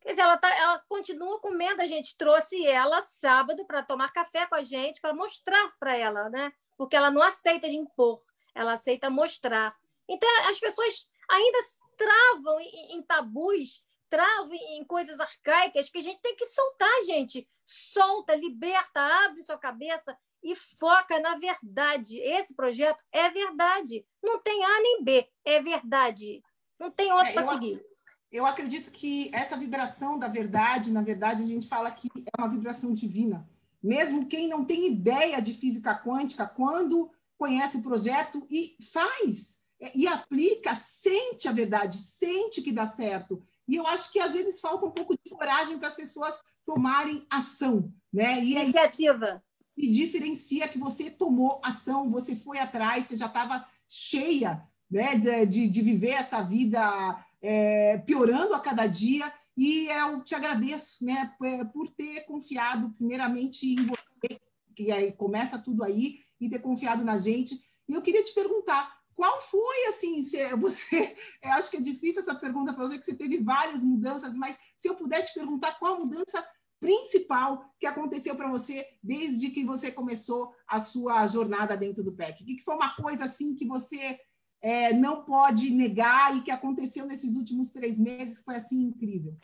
Quer 0.01 0.09
dizer, 0.09 0.21
ela, 0.21 0.35
tá, 0.35 0.53
ela 0.53 0.79
continua 0.89 1.39
comendo. 1.39 1.81
A 1.81 1.85
gente 1.85 2.17
trouxe 2.17 2.67
ela 2.67 3.01
sábado 3.01 3.65
para 3.65 3.81
tomar 3.81 4.11
café 4.11 4.45
com 4.45 4.55
a 4.55 4.63
gente, 4.63 4.99
para 4.99 5.13
mostrar 5.13 5.73
para 5.79 5.95
ela, 5.95 6.29
né? 6.29 6.51
Porque 6.75 6.97
ela 6.97 7.09
não 7.09 7.21
aceita 7.21 7.69
de 7.69 7.77
impor, 7.77 8.19
ela 8.53 8.73
aceita 8.73 9.09
mostrar. 9.09 9.73
Então, 10.09 10.27
as 10.49 10.59
pessoas 10.59 11.07
ainda 11.29 11.59
travam 12.01 12.59
em, 12.59 12.97
em 12.97 13.01
tabus, 13.03 13.83
travam 14.09 14.53
em 14.53 14.83
coisas 14.83 15.19
arcaicas 15.19 15.89
que 15.89 15.99
a 15.99 16.01
gente 16.01 16.19
tem 16.21 16.35
que 16.35 16.45
soltar, 16.45 17.03
gente. 17.05 17.47
Solta, 17.63 18.35
liberta, 18.35 18.99
abre 19.25 19.43
sua 19.43 19.57
cabeça 19.57 20.17
e 20.43 20.55
foca 20.55 21.19
na 21.19 21.35
verdade. 21.35 22.19
Esse 22.19 22.55
projeto 22.55 23.03
é 23.11 23.29
verdade. 23.29 24.05
Não 24.21 24.41
tem 24.41 24.63
A 24.63 24.81
nem 24.81 25.03
B, 25.03 25.27
é 25.45 25.61
verdade. 25.61 26.41
Não 26.79 26.89
tem 26.89 27.11
outro 27.13 27.29
é, 27.29 27.33
para 27.33 27.47
seguir. 27.53 27.85
Eu 28.31 28.45
acredito 28.45 28.89
que 28.89 29.29
essa 29.33 29.55
vibração 29.55 30.17
da 30.17 30.27
verdade, 30.27 30.91
na 30.91 31.01
verdade, 31.01 31.43
a 31.43 31.45
gente 31.45 31.67
fala 31.67 31.91
que 31.91 32.09
é 32.15 32.41
uma 32.41 32.49
vibração 32.49 32.93
divina. 32.93 33.47
Mesmo 33.83 34.27
quem 34.27 34.47
não 34.47 34.65
tem 34.65 34.91
ideia 34.91 35.41
de 35.41 35.53
física 35.53 35.95
quântica, 35.95 36.47
quando 36.47 37.11
conhece 37.37 37.77
o 37.77 37.81
projeto 37.81 38.45
e 38.49 38.75
faz, 38.91 39.60
e 39.95 40.07
aplica, 40.07 40.75
sente 40.75 41.47
a 41.47 41.51
verdade, 41.51 41.97
sente 41.97 42.61
que 42.61 42.71
dá 42.71 42.85
certo. 42.85 43.41
E 43.67 43.75
eu 43.75 43.87
acho 43.87 44.11
que 44.11 44.19
às 44.19 44.33
vezes 44.33 44.59
falta 44.59 44.85
um 44.85 44.91
pouco 44.91 45.15
de 45.15 45.31
coragem 45.31 45.77
para 45.77 45.87
as 45.87 45.95
pessoas 45.95 46.39
tomarem 46.65 47.25
ação, 47.29 47.91
né? 48.13 48.43
E 48.43 48.53
Iniciativa. 48.53 49.43
E 49.75 49.91
diferencia 49.91 50.67
que 50.67 50.77
você 50.77 51.09
tomou 51.09 51.59
ação, 51.63 52.11
você 52.11 52.35
foi 52.35 52.59
atrás, 52.59 53.05
você 53.05 53.17
já 53.17 53.25
estava 53.25 53.65
cheia, 53.87 54.61
né, 54.89 55.15
de, 55.45 55.67
de 55.69 55.81
viver 55.81 56.11
essa 56.11 56.41
vida 56.41 57.25
é, 57.41 57.97
piorando 57.99 58.53
a 58.53 58.59
cada 58.59 58.85
dia. 58.85 59.33
E 59.55 59.87
eu 59.87 60.21
te 60.23 60.35
agradeço, 60.35 61.03
né, 61.03 61.33
por 61.73 61.89
ter 61.89 62.21
confiado 62.25 62.91
primeiramente 62.97 63.73
em 63.73 63.83
você, 63.83 64.39
que 64.75 64.91
aí 64.91 65.11
começa 65.13 65.57
tudo 65.57 65.83
aí, 65.83 66.19
e 66.39 66.49
ter 66.49 66.59
confiado 66.59 67.03
na 67.03 67.17
gente. 67.17 67.59
E 67.87 67.93
eu 67.93 68.01
queria 68.01 68.23
te 68.23 68.33
perguntar, 68.33 69.00
qual 69.21 69.39
foi, 69.39 69.85
assim, 69.85 70.23
se 70.23 70.43
você, 70.55 71.15
eu 71.43 71.51
acho 71.51 71.69
que 71.69 71.77
é 71.77 71.79
difícil 71.79 72.23
essa 72.23 72.33
pergunta 72.33 72.73
para 72.73 72.87
você, 72.87 72.97
que 72.97 73.05
você 73.05 73.13
teve 73.13 73.37
várias 73.37 73.83
mudanças, 73.83 74.33
mas 74.33 74.57
se 74.79 74.89
eu 74.89 74.95
puder 74.95 75.21
te 75.21 75.31
perguntar 75.35 75.77
qual 75.77 75.93
a 75.93 75.99
mudança 75.99 76.43
principal 76.79 77.71
que 77.79 77.85
aconteceu 77.85 78.35
para 78.35 78.49
você 78.49 78.83
desde 79.03 79.51
que 79.51 79.63
você 79.63 79.91
começou 79.91 80.51
a 80.67 80.79
sua 80.79 81.27
jornada 81.27 81.77
dentro 81.77 82.03
do 82.03 82.13
PEC? 82.13 82.41
O 82.41 82.45
que 82.47 82.63
foi 82.63 82.73
uma 82.73 82.95
coisa, 82.95 83.25
assim, 83.25 83.53
que 83.53 83.67
você 83.67 84.19
é, 84.59 84.91
não 84.91 85.23
pode 85.23 85.69
negar 85.69 86.35
e 86.35 86.41
que 86.41 86.49
aconteceu 86.49 87.05
nesses 87.05 87.35
últimos 87.35 87.69
três 87.69 87.99
meses 87.99 88.39
que 88.39 88.45
foi, 88.45 88.55
assim, 88.55 88.81
incrível? 88.85 89.37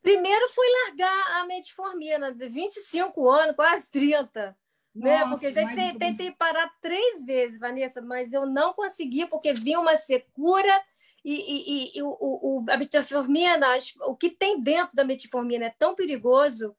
Primeiro 0.00 0.48
foi 0.50 0.66
largar 0.84 1.40
a 1.40 1.46
metformina, 1.46 2.32
de 2.32 2.48
25 2.48 3.28
anos, 3.28 3.56
quase 3.56 3.90
30 3.90 4.56
né? 4.98 5.26
Porque 5.28 5.46
eu 5.46 5.54
tentei, 5.54 5.92
tentei 5.94 6.30
parar 6.30 6.70
três 6.80 7.24
vezes, 7.24 7.58
Vanessa, 7.58 8.00
mas 8.02 8.32
eu 8.32 8.46
não 8.46 8.72
consegui, 8.74 9.26
porque 9.26 9.52
vinha 9.52 9.80
uma 9.80 9.96
secura 9.96 10.82
e, 11.24 11.34
e, 11.34 11.98
e 11.98 12.02
o, 12.02 12.08
o, 12.08 12.64
a 12.68 12.76
metformina, 12.76 13.66
o 14.06 14.16
que 14.16 14.30
tem 14.30 14.60
dentro 14.60 14.94
da 14.94 15.04
metformina 15.04 15.66
é 15.66 15.74
tão 15.78 15.94
perigoso 15.94 16.76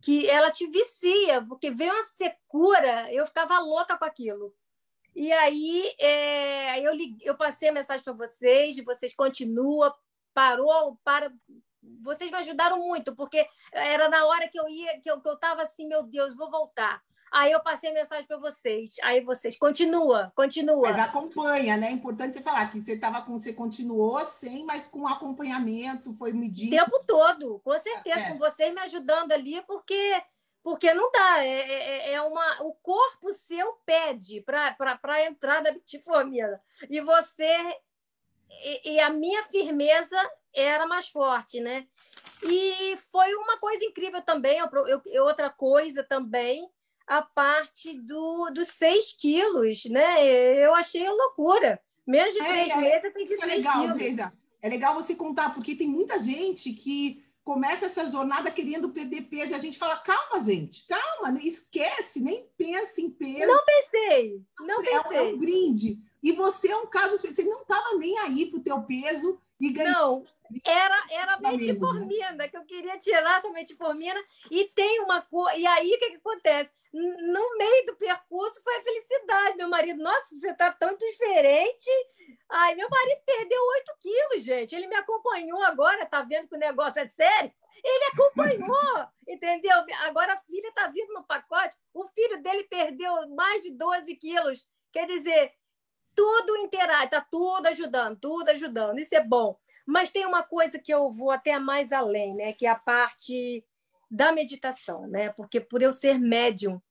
que 0.00 0.28
ela 0.28 0.50
te 0.50 0.66
vicia, 0.66 1.42
porque 1.42 1.70
veio 1.70 1.92
uma 1.92 2.04
secura, 2.04 3.12
eu 3.12 3.26
ficava 3.26 3.58
louca 3.58 3.96
com 3.96 4.04
aquilo. 4.04 4.54
E 5.14 5.32
aí 5.32 5.92
é, 5.98 6.78
eu, 6.80 6.92
eu 7.22 7.36
passei 7.36 7.68
a 7.68 7.72
mensagem 7.72 8.04
para 8.04 8.12
vocês, 8.12 8.76
vocês 8.84 9.14
continuam, 9.14 9.92
parou, 10.32 10.96
para 11.02 11.32
vocês 12.00 12.30
me 12.30 12.36
ajudaram 12.36 12.78
muito, 12.78 13.14
porque 13.16 13.46
era 13.72 14.08
na 14.08 14.24
hora 14.26 14.48
que 14.48 14.58
eu 14.58 14.68
ia, 14.68 15.00
que 15.00 15.10
eu, 15.10 15.20
que 15.20 15.28
eu 15.28 15.36
tava 15.36 15.62
assim, 15.62 15.86
meu 15.86 16.02
Deus, 16.02 16.36
vou 16.36 16.50
voltar. 16.50 17.02
Aí 17.30 17.52
eu 17.52 17.60
passei 17.60 17.90
a 17.90 17.94
mensagem 17.94 18.26
para 18.26 18.38
vocês. 18.38 18.96
Aí 19.02 19.20
vocês, 19.20 19.56
continua, 19.56 20.32
continua. 20.34 20.90
Mas 20.90 21.00
acompanha, 21.00 21.76
né? 21.76 21.88
É 21.88 21.92
importante 21.92 22.34
você 22.34 22.42
falar 22.42 22.70
que 22.70 22.80
você 22.80 22.92
estava 22.92 23.22
com, 23.22 23.40
você 23.40 23.52
continuou 23.52 24.24
sem, 24.24 24.64
mas 24.64 24.86
com 24.86 25.06
acompanhamento, 25.06 26.14
foi 26.14 26.32
medido. 26.32 26.74
O 26.74 26.78
tempo 26.78 27.00
todo, 27.06 27.60
com 27.60 27.78
certeza, 27.78 28.20
é. 28.20 28.32
com 28.32 28.38
vocês 28.38 28.72
me 28.74 28.80
ajudando 28.80 29.32
ali, 29.32 29.62
porque 29.62 30.22
porque 30.62 30.92
não 30.92 31.10
dá, 31.10 31.42
é, 31.42 31.60
é, 31.60 32.12
é 32.12 32.20
uma, 32.20 32.62
o 32.62 32.74
corpo 32.74 33.32
seu 33.32 33.72
pede 33.86 34.42
para 34.42 35.24
entrar 35.24 35.62
na 35.62 35.70
bitformina. 35.70 36.60
E 36.90 37.00
você 37.00 37.78
e, 38.50 38.94
e, 38.94 39.00
a 39.00 39.10
minha 39.10 39.42
firmeza 39.44 40.18
era 40.54 40.86
mais 40.86 41.08
forte, 41.08 41.60
né? 41.60 41.86
E 42.42 42.96
foi 43.10 43.34
uma 43.34 43.58
coisa 43.58 43.84
incrível 43.84 44.20
também, 44.22 44.58
eu, 44.58 45.02
eu, 45.06 45.24
outra 45.24 45.50
coisa 45.50 46.02
também, 46.02 46.68
a 47.08 47.22
parte 47.22 47.98
do, 48.00 48.50
dos 48.50 48.68
6 48.68 49.16
quilos, 49.18 49.84
né? 49.86 50.22
Eu 50.64 50.74
achei 50.74 51.08
loucura. 51.08 51.80
Menos 52.06 52.34
de 52.34 52.40
é, 52.40 52.46
três 52.46 52.72
é, 52.72 52.76
meses 52.76 53.04
eu 53.04 53.12
perdi 53.12 53.36
6 53.36 53.64
é 53.64 53.72
quilos. 53.72 54.32
É 54.60 54.68
legal 54.68 54.94
você 54.94 55.14
contar, 55.14 55.54
porque 55.54 55.74
tem 55.74 55.88
muita 55.88 56.18
gente 56.18 56.72
que 56.72 57.24
começa 57.44 57.86
essa 57.86 58.04
jornada 58.10 58.50
querendo 58.50 58.90
perder 58.90 59.22
peso 59.22 59.52
e 59.52 59.54
a 59.54 59.58
gente 59.58 59.78
fala, 59.78 59.96
calma, 59.96 60.44
gente, 60.44 60.86
calma, 60.86 61.38
esquece, 61.42 62.20
nem 62.20 62.46
pense 62.58 63.00
em 63.00 63.10
peso. 63.10 63.46
Não 63.46 63.64
pensei, 63.64 64.42
não 64.60 64.82
é, 64.82 64.84
pensei. 64.84 65.16
É 65.16 65.22
um 65.22 65.38
brinde. 65.38 65.98
E 66.22 66.32
você 66.32 66.68
é 66.68 66.76
um 66.76 66.86
caso, 66.86 67.16
você 67.16 67.42
não 67.44 67.62
estava 67.62 67.96
nem 67.96 68.18
aí 68.18 68.50
pro 68.50 68.60
teu 68.60 68.82
peso. 68.82 69.40
Não, 69.60 70.24
era, 70.64 71.06
era 71.10 71.40
metformina, 71.40 72.48
que 72.48 72.56
eu 72.56 72.64
queria 72.64 72.98
tirar 72.98 73.38
essa 73.38 73.50
metformina. 73.50 74.20
E 74.50 74.66
tem 74.66 75.00
uma 75.00 75.20
coisa. 75.22 75.58
E 75.58 75.66
aí, 75.66 75.92
o 75.92 75.98
que, 75.98 76.10
que 76.10 76.16
acontece? 76.16 76.72
No 76.92 77.58
meio 77.58 77.86
do 77.86 77.96
percurso 77.96 78.62
foi 78.62 78.76
a 78.76 78.82
felicidade. 78.82 79.56
Meu 79.56 79.68
marido, 79.68 80.02
nossa, 80.02 80.34
você 80.34 80.50
está 80.50 80.72
tão 80.72 80.96
diferente. 80.96 81.90
Ai, 82.48 82.74
meu 82.76 82.88
marido 82.88 83.20
perdeu 83.26 83.60
8 83.60 83.92
quilos, 84.00 84.44
gente. 84.44 84.74
Ele 84.74 84.86
me 84.86 84.96
acompanhou 84.96 85.62
agora, 85.64 86.06
tá 86.06 86.22
vendo 86.22 86.48
que 86.48 86.56
o 86.56 86.58
negócio 86.58 87.00
é 87.00 87.08
sério? 87.08 87.52
Ele 87.84 88.04
acompanhou, 88.12 89.06
entendeu? 89.28 89.76
Agora 90.06 90.32
a 90.34 90.42
filha 90.42 90.68
está 90.68 90.86
vindo 90.88 91.12
no 91.12 91.24
pacote. 91.24 91.76
O 91.92 92.06
filho 92.06 92.42
dele 92.42 92.64
perdeu 92.64 93.28
mais 93.30 93.62
de 93.62 93.72
12 93.72 94.14
quilos. 94.16 94.66
Quer 94.92 95.06
dizer, 95.06 95.52
tudo 96.18 96.56
interage, 96.56 97.04
está 97.04 97.20
tudo 97.20 97.68
ajudando, 97.68 98.18
tudo 98.18 98.48
ajudando. 98.48 98.98
Isso 98.98 99.14
é 99.14 99.22
bom. 99.22 99.56
Mas 99.86 100.10
tem 100.10 100.26
uma 100.26 100.42
coisa 100.42 100.76
que 100.76 100.92
eu 100.92 101.12
vou 101.12 101.30
até 101.30 101.60
mais 101.60 101.92
além, 101.92 102.34
né? 102.34 102.52
Que 102.52 102.66
é 102.66 102.70
a 102.70 102.74
parte 102.74 103.64
da 104.10 104.32
meditação, 104.32 105.06
né? 105.06 105.28
Porque 105.30 105.60
por 105.60 105.80
eu 105.80 105.92
ser 105.92 106.18
médium, 106.18 106.82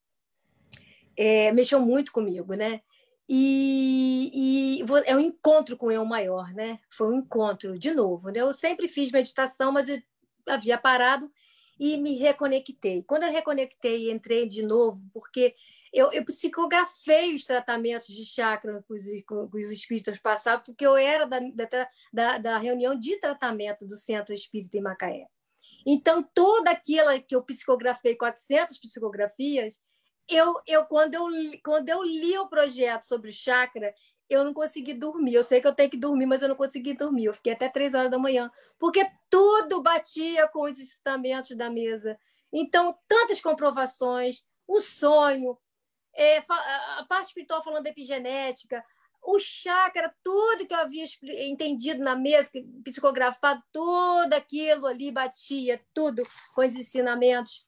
é, 1.17 1.51
mexeu 1.51 1.81
muito 1.81 2.13
comigo, 2.13 2.53
né? 2.53 2.79
E, 3.27 4.79
e 4.79 4.85
é 5.05 5.13
um 5.13 5.19
encontro 5.19 5.75
com 5.75 5.91
eu 5.91 6.05
maior, 6.05 6.53
né? 6.53 6.79
Foi 6.89 7.09
um 7.09 7.19
encontro, 7.19 7.77
de 7.77 7.91
novo. 7.91 8.29
Né? 8.29 8.39
Eu 8.39 8.53
sempre 8.53 8.87
fiz 8.87 9.11
meditação, 9.11 9.73
mas 9.73 9.89
eu 9.89 10.01
havia 10.47 10.77
parado 10.77 11.29
e 11.77 11.97
me 11.97 12.15
reconectei. 12.15 13.03
Quando 13.03 13.23
eu 13.23 13.31
reconectei, 13.31 14.09
entrei 14.09 14.47
de 14.47 14.61
novo, 14.61 15.01
porque 15.13 15.53
eu, 15.97 16.11
eu 16.11 16.23
psicografei 16.23 17.33
os 17.33 17.43
tratamentos 17.43 18.07
de 18.07 18.23
chakra 18.23 18.83
com 18.87 18.93
os, 18.93 19.03
com, 19.27 19.49
com 19.49 19.57
os 19.57 19.71
espíritos 19.71 20.19
passados, 20.19 20.65
porque 20.67 20.85
eu 20.85 20.95
era 20.95 21.25
da, 21.25 21.39
da, 22.13 22.37
da 22.37 22.57
reunião 22.59 22.97
de 22.97 23.19
tratamento 23.19 23.85
do 23.87 23.95
Centro 23.95 24.33
Espírita 24.33 24.77
em 24.77 24.81
Macaé. 24.81 25.25
Então, 25.85 26.21
toda 26.21 26.69
aquela 26.69 27.19
que 27.19 27.35
eu 27.35 27.41
psicografei, 27.41 28.15
400 28.15 28.77
psicografias, 28.77 29.79
eu, 30.29 30.61
eu, 30.67 30.85
quando, 30.85 31.15
eu, 31.15 31.25
quando 31.63 31.89
eu 31.89 32.03
li 32.03 32.37
o 32.37 32.47
projeto 32.47 33.03
sobre 33.03 33.29
o 33.29 33.33
chakra, 33.33 33.91
eu 34.29 34.43
não 34.43 34.53
consegui 34.53 34.93
dormir. 34.93 35.33
Eu 35.33 35.43
sei 35.43 35.59
que 35.59 35.67
eu 35.67 35.73
tenho 35.73 35.89
que 35.89 35.97
dormir, 35.97 36.27
mas 36.27 36.43
eu 36.43 36.49
não 36.49 36.55
consegui 36.55 36.93
dormir. 36.93 37.25
Eu 37.25 37.33
fiquei 37.33 37.53
até 37.53 37.69
três 37.69 37.95
horas 37.95 38.11
da 38.11 38.19
manhã, 38.19 38.51
porque 38.77 39.03
tudo 39.29 39.81
batia 39.81 40.47
com 40.49 40.63
os 40.63 40.77
ensinamentos 40.77 41.57
da 41.57 41.71
mesa. 41.71 42.19
Então, 42.53 42.95
tantas 43.07 43.41
comprovações, 43.41 44.43
o 44.67 44.79
sonho, 44.79 45.57
é, 46.17 46.37
a 46.97 47.05
parte 47.07 47.27
espiritual 47.27 47.63
falando 47.63 47.83
da 47.83 47.91
epigenética, 47.91 48.83
o 49.23 49.37
chakra, 49.39 50.13
tudo 50.23 50.65
que 50.65 50.73
eu 50.73 50.79
havia 50.79 51.05
entendido 51.47 52.03
na 52.03 52.15
mesa, 52.15 52.49
psicografado, 52.83 53.61
tudo 53.71 54.33
aquilo 54.33 54.87
ali 54.87 55.11
batia, 55.11 55.81
tudo 55.93 56.23
com 56.55 56.61
os 56.61 56.75
ensinamentos. 56.75 57.65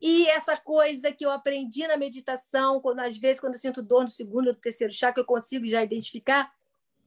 E 0.00 0.26
essa 0.26 0.56
coisa 0.56 1.12
que 1.12 1.24
eu 1.24 1.30
aprendi 1.30 1.86
na 1.86 1.96
meditação, 1.96 2.80
quando, 2.80 3.00
às 3.00 3.16
vezes, 3.16 3.40
quando 3.40 3.54
eu 3.54 3.60
sinto 3.60 3.82
dor 3.82 4.02
no 4.02 4.08
segundo 4.08 4.48
ou 4.48 4.54
terceiro 4.54 4.92
chakra, 4.92 5.20
eu 5.20 5.26
consigo 5.26 5.66
já 5.66 5.82
identificar, 5.82 6.52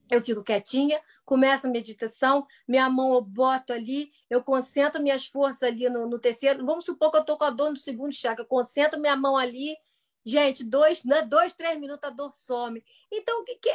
eu 0.09 0.21
fico 0.21 0.43
quietinha, 0.43 1.01
começo 1.25 1.67
a 1.67 1.69
meditação, 1.69 2.45
minha 2.67 2.87
mão 2.89 3.13
eu 3.15 3.21
boto 3.21 3.73
ali, 3.73 4.11
eu 4.29 4.41
concentro 4.41 5.01
minhas 5.01 5.25
forças 5.25 5.63
ali 5.63 5.89
no, 5.89 6.07
no 6.07 6.19
terceiro. 6.19 6.65
Vamos 6.65 6.85
supor 6.85 7.11
que 7.11 7.17
eu 7.17 7.21
estou 7.21 7.37
com 7.37 7.43
a 7.43 7.49
dor 7.49 7.71
no 7.71 7.77
segundo 7.77 8.13
chakra, 8.13 8.43
eu 8.43 8.47
concentro 8.47 8.99
minha 8.99 9.15
mão 9.15 9.35
ali 9.35 9.75
Gente, 10.25 10.63
dois, 10.63 11.03
né, 11.03 11.21
dois, 11.21 11.53
três 11.53 11.79
minutos 11.79 12.09
a 12.09 12.11
dor 12.11 12.33
some. 12.33 12.83
Então, 13.11 13.43
que, 13.43 13.55
que, 13.57 13.71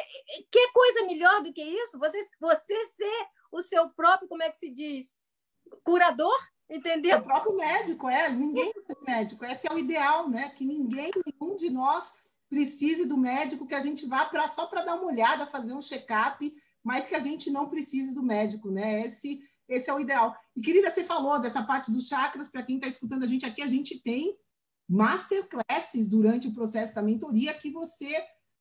que 0.51 0.73
coisa 0.73 1.07
melhor 1.07 1.41
do 1.43 1.53
que 1.53 1.63
isso? 1.63 1.99
Você, 1.99 2.21
você 2.41 2.87
ser 2.97 3.27
o 3.53 3.63
seu 3.63 3.89
próprio, 3.91 4.29
como 4.29 4.43
é 4.43 4.51
que 4.51 4.59
se 4.59 4.69
diz? 4.69 5.15
Curador, 5.85 6.37
entendeu? 6.69 7.19
O 7.19 7.23
próprio 7.23 7.57
médico, 7.57 8.09
é. 8.09 8.29
Ninguém 8.31 8.73
ser 8.73 8.97
médico. 9.07 9.45
Esse 9.45 9.69
é 9.69 9.73
o 9.73 9.79
ideal, 9.79 10.29
né? 10.29 10.51
Que 10.51 10.65
ninguém, 10.65 11.11
nenhum 11.25 11.57
de 11.57 11.71
nós 11.71 12.13
precise 12.49 13.07
do 13.07 13.17
médico, 13.17 13.65
que 13.65 13.75
a 13.75 13.81
gente 13.81 14.05
vá 14.07 14.25
pra, 14.25 14.49
só 14.49 14.67
para 14.67 14.83
dar 14.83 14.97
uma 14.97 15.07
olhada, 15.07 15.47
fazer 15.47 15.73
um 15.73 15.81
check-up, 15.81 16.53
mas 16.83 17.07
que 17.07 17.15
a 17.15 17.21
gente 17.21 17.49
não 17.49 17.69
precise 17.69 18.13
do 18.13 18.25
médico, 18.25 18.73
né? 18.73 19.07
Esse, 19.07 19.41
esse 19.69 19.89
é 19.89 19.95
o 19.95 20.01
ideal. 20.01 20.37
E, 20.57 20.61
querida, 20.61 20.91
você 20.91 21.05
falou 21.05 21.39
dessa 21.39 21.63
parte 21.63 21.93
dos 21.93 22.09
chakras, 22.09 22.49
para 22.49 22.65
quem 22.65 22.75
está 22.75 22.89
escutando 22.89 23.23
a 23.23 23.27
gente 23.29 23.47
aqui, 23.47 23.63
a 23.63 23.69
gente 23.69 24.01
tem 24.03 24.37
masterclasses 24.91 26.09
durante 26.09 26.49
o 26.49 26.53
processo 26.53 26.97
da 26.97 27.03
mentoria 27.03 27.55
que 27.55 27.71
você 27.71 28.13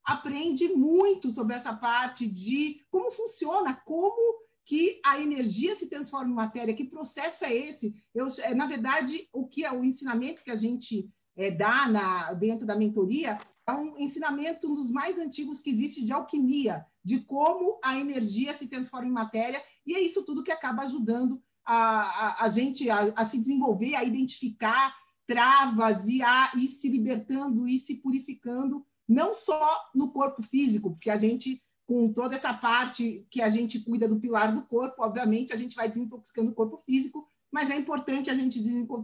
aprende 0.05 0.67
muito 0.69 1.31
sobre 1.31 1.55
essa 1.55 1.73
parte 1.73 2.27
de 2.27 2.81
como 2.91 3.11
funciona, 3.11 3.81
como 3.83 4.39
que 4.63 5.01
a 5.03 5.19
energia 5.19 5.73
se 5.73 5.87
transforma 5.87 6.29
em 6.29 6.35
matéria, 6.35 6.75
que 6.75 6.83
processo 6.83 7.43
é 7.43 7.55
esse? 7.55 7.95
Eu, 8.13 8.27
é, 8.43 8.53
na 8.53 8.67
verdade, 8.67 9.27
o 9.33 9.47
que 9.47 9.65
é 9.65 9.71
o 9.71 9.83
ensinamento 9.83 10.43
que 10.43 10.51
a 10.51 10.55
gente 10.55 11.09
é, 11.35 11.49
dá 11.49 11.87
na, 11.87 12.33
dentro 12.33 12.67
da 12.67 12.75
mentoria 12.75 13.39
é 13.67 13.71
um 13.71 13.97
ensinamento 13.97 14.69
um 14.69 14.75
dos 14.75 14.91
mais 14.91 15.17
antigos 15.17 15.59
que 15.59 15.71
existe 15.71 16.05
de 16.05 16.11
alquimia, 16.11 16.85
de 17.03 17.21
como 17.21 17.79
a 17.83 17.99
energia 17.99 18.53
se 18.53 18.67
transforma 18.67 19.07
em 19.07 19.11
matéria, 19.11 19.59
e 19.83 19.95
é 19.95 19.99
isso 19.99 20.23
tudo 20.23 20.43
que 20.43 20.51
acaba 20.51 20.83
ajudando 20.83 21.41
a, 21.65 22.01
a, 22.01 22.45
a 22.45 22.49
gente 22.49 22.87
a, 22.87 23.13
a 23.15 23.25
se 23.25 23.39
desenvolver, 23.39 23.95
a 23.95 24.03
identificar 24.03 24.95
travas 25.29 26.07
e 26.07 26.23
a 26.23 26.51
ir 26.55 26.67
se 26.67 26.89
libertando 26.89 27.67
e 27.67 27.77
se 27.77 27.97
purificando, 27.97 28.83
não 29.07 29.31
só 29.31 29.79
no 29.93 30.11
corpo 30.11 30.41
físico, 30.41 30.89
porque 30.89 31.11
a 31.11 31.17
gente, 31.17 31.63
com 31.85 32.11
toda 32.11 32.33
essa 32.33 32.51
parte 32.51 33.27
que 33.29 33.39
a 33.39 33.47
gente 33.47 33.79
cuida 33.79 34.07
do 34.07 34.19
pilar 34.19 34.51
do 34.51 34.63
corpo, 34.63 35.03
obviamente 35.03 35.53
a 35.53 35.55
gente 35.55 35.75
vai 35.75 35.87
desintoxicando 35.87 36.49
o 36.49 36.55
corpo 36.55 36.81
físico, 36.83 37.27
mas 37.51 37.69
é 37.69 37.75
importante 37.75 38.31
a 38.31 38.33
gente 38.33 38.59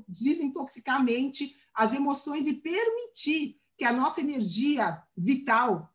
desintoxicar 0.07 0.99
a 0.99 1.03
mente, 1.03 1.55
as 1.71 1.93
emoções 1.93 2.47
e 2.47 2.53
permitir 2.53 3.59
que 3.77 3.85
a 3.85 3.93
nossa 3.93 4.19
energia 4.19 4.99
vital, 5.15 5.93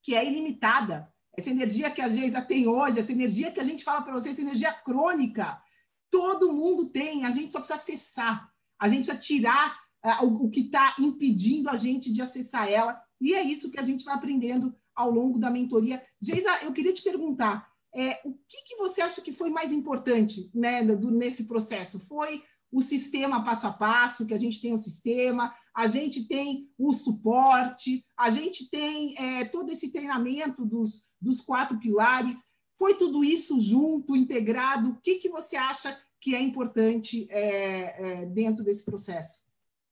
que 0.00 0.14
é 0.14 0.24
ilimitada, 0.24 1.12
essa 1.36 1.50
energia 1.50 1.90
que 1.90 2.00
a 2.00 2.08
Geisa 2.08 2.40
tem 2.40 2.68
hoje, 2.68 3.00
essa 3.00 3.10
energia 3.10 3.50
que 3.50 3.58
a 3.58 3.64
gente 3.64 3.82
fala 3.82 4.02
para 4.02 4.12
vocês, 4.12 4.34
essa 4.34 4.42
energia 4.42 4.72
crônica, 4.72 5.60
todo 6.08 6.52
mundo 6.52 6.92
tem, 6.92 7.24
a 7.24 7.30
gente 7.32 7.50
só 7.50 7.58
precisa 7.58 7.80
acessar. 7.80 8.51
A 8.82 8.88
gente 8.88 9.06
precisa 9.06 9.16
tirar 9.16 9.78
uh, 10.04 10.26
o, 10.26 10.50
que 10.50 10.62
está 10.62 10.96
impedindo 10.98 11.70
a 11.70 11.76
gente 11.76 12.12
de 12.12 12.20
acessar 12.20 12.68
ela. 12.68 13.00
E 13.20 13.32
é 13.32 13.40
isso 13.40 13.70
que 13.70 13.78
a 13.78 13.82
gente 13.82 14.04
vai 14.04 14.12
aprendendo 14.12 14.74
ao 14.92 15.08
longo 15.08 15.38
da 15.38 15.48
mentoria. 15.48 16.04
Geisa, 16.20 16.50
eu 16.64 16.72
queria 16.72 16.92
te 16.92 17.00
perguntar, 17.00 17.64
é, 17.94 18.20
o 18.24 18.32
que, 18.32 18.64
que 18.66 18.76
você 18.76 19.00
acha 19.00 19.22
que 19.22 19.32
foi 19.32 19.50
mais 19.50 19.72
importante 19.72 20.50
né, 20.52 20.84
do, 20.84 21.12
nesse 21.12 21.44
processo? 21.44 22.00
Foi 22.00 22.42
o 22.72 22.82
sistema 22.82 23.44
passo 23.44 23.68
a 23.68 23.72
passo, 23.72 24.26
que 24.26 24.34
a 24.34 24.38
gente 24.38 24.60
tem 24.60 24.74
o 24.74 24.78
sistema, 24.78 25.54
a 25.72 25.86
gente 25.86 26.26
tem 26.26 26.68
o 26.76 26.92
suporte, 26.92 28.04
a 28.18 28.30
gente 28.30 28.68
tem 28.68 29.14
é, 29.16 29.44
todo 29.44 29.70
esse 29.70 29.92
treinamento 29.92 30.66
dos, 30.66 31.04
dos 31.20 31.40
quatro 31.40 31.78
pilares. 31.78 32.42
Foi 32.76 32.96
tudo 32.96 33.22
isso 33.22 33.60
junto, 33.60 34.16
integrado? 34.16 34.90
O 34.90 35.00
que, 35.00 35.20
que 35.20 35.28
você 35.28 35.54
acha 35.54 35.96
que 36.22 36.36
é 36.36 36.40
importante 36.40 37.26
é, 37.30 38.20
é, 38.20 38.26
dentro 38.26 38.62
desse 38.62 38.84
processo? 38.84 39.42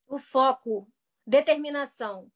O 0.07 0.16
foco, 0.16 0.88
determinação, 1.27 2.31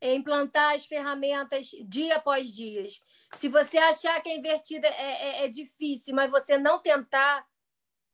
é 0.00 0.14
implantar 0.14 0.74
as 0.74 0.86
ferramentas 0.86 1.68
dia 1.84 2.16
após 2.16 2.48
dia. 2.48 2.88
Se 3.34 3.50
você 3.50 3.76
achar 3.76 4.18
que 4.22 4.30
a 4.30 4.34
invertida 4.34 4.88
é, 4.88 5.42
é, 5.42 5.44
é 5.44 5.48
difícil, 5.48 6.14
mas 6.14 6.30
você 6.30 6.56
não 6.56 6.80
tentar, 6.80 7.46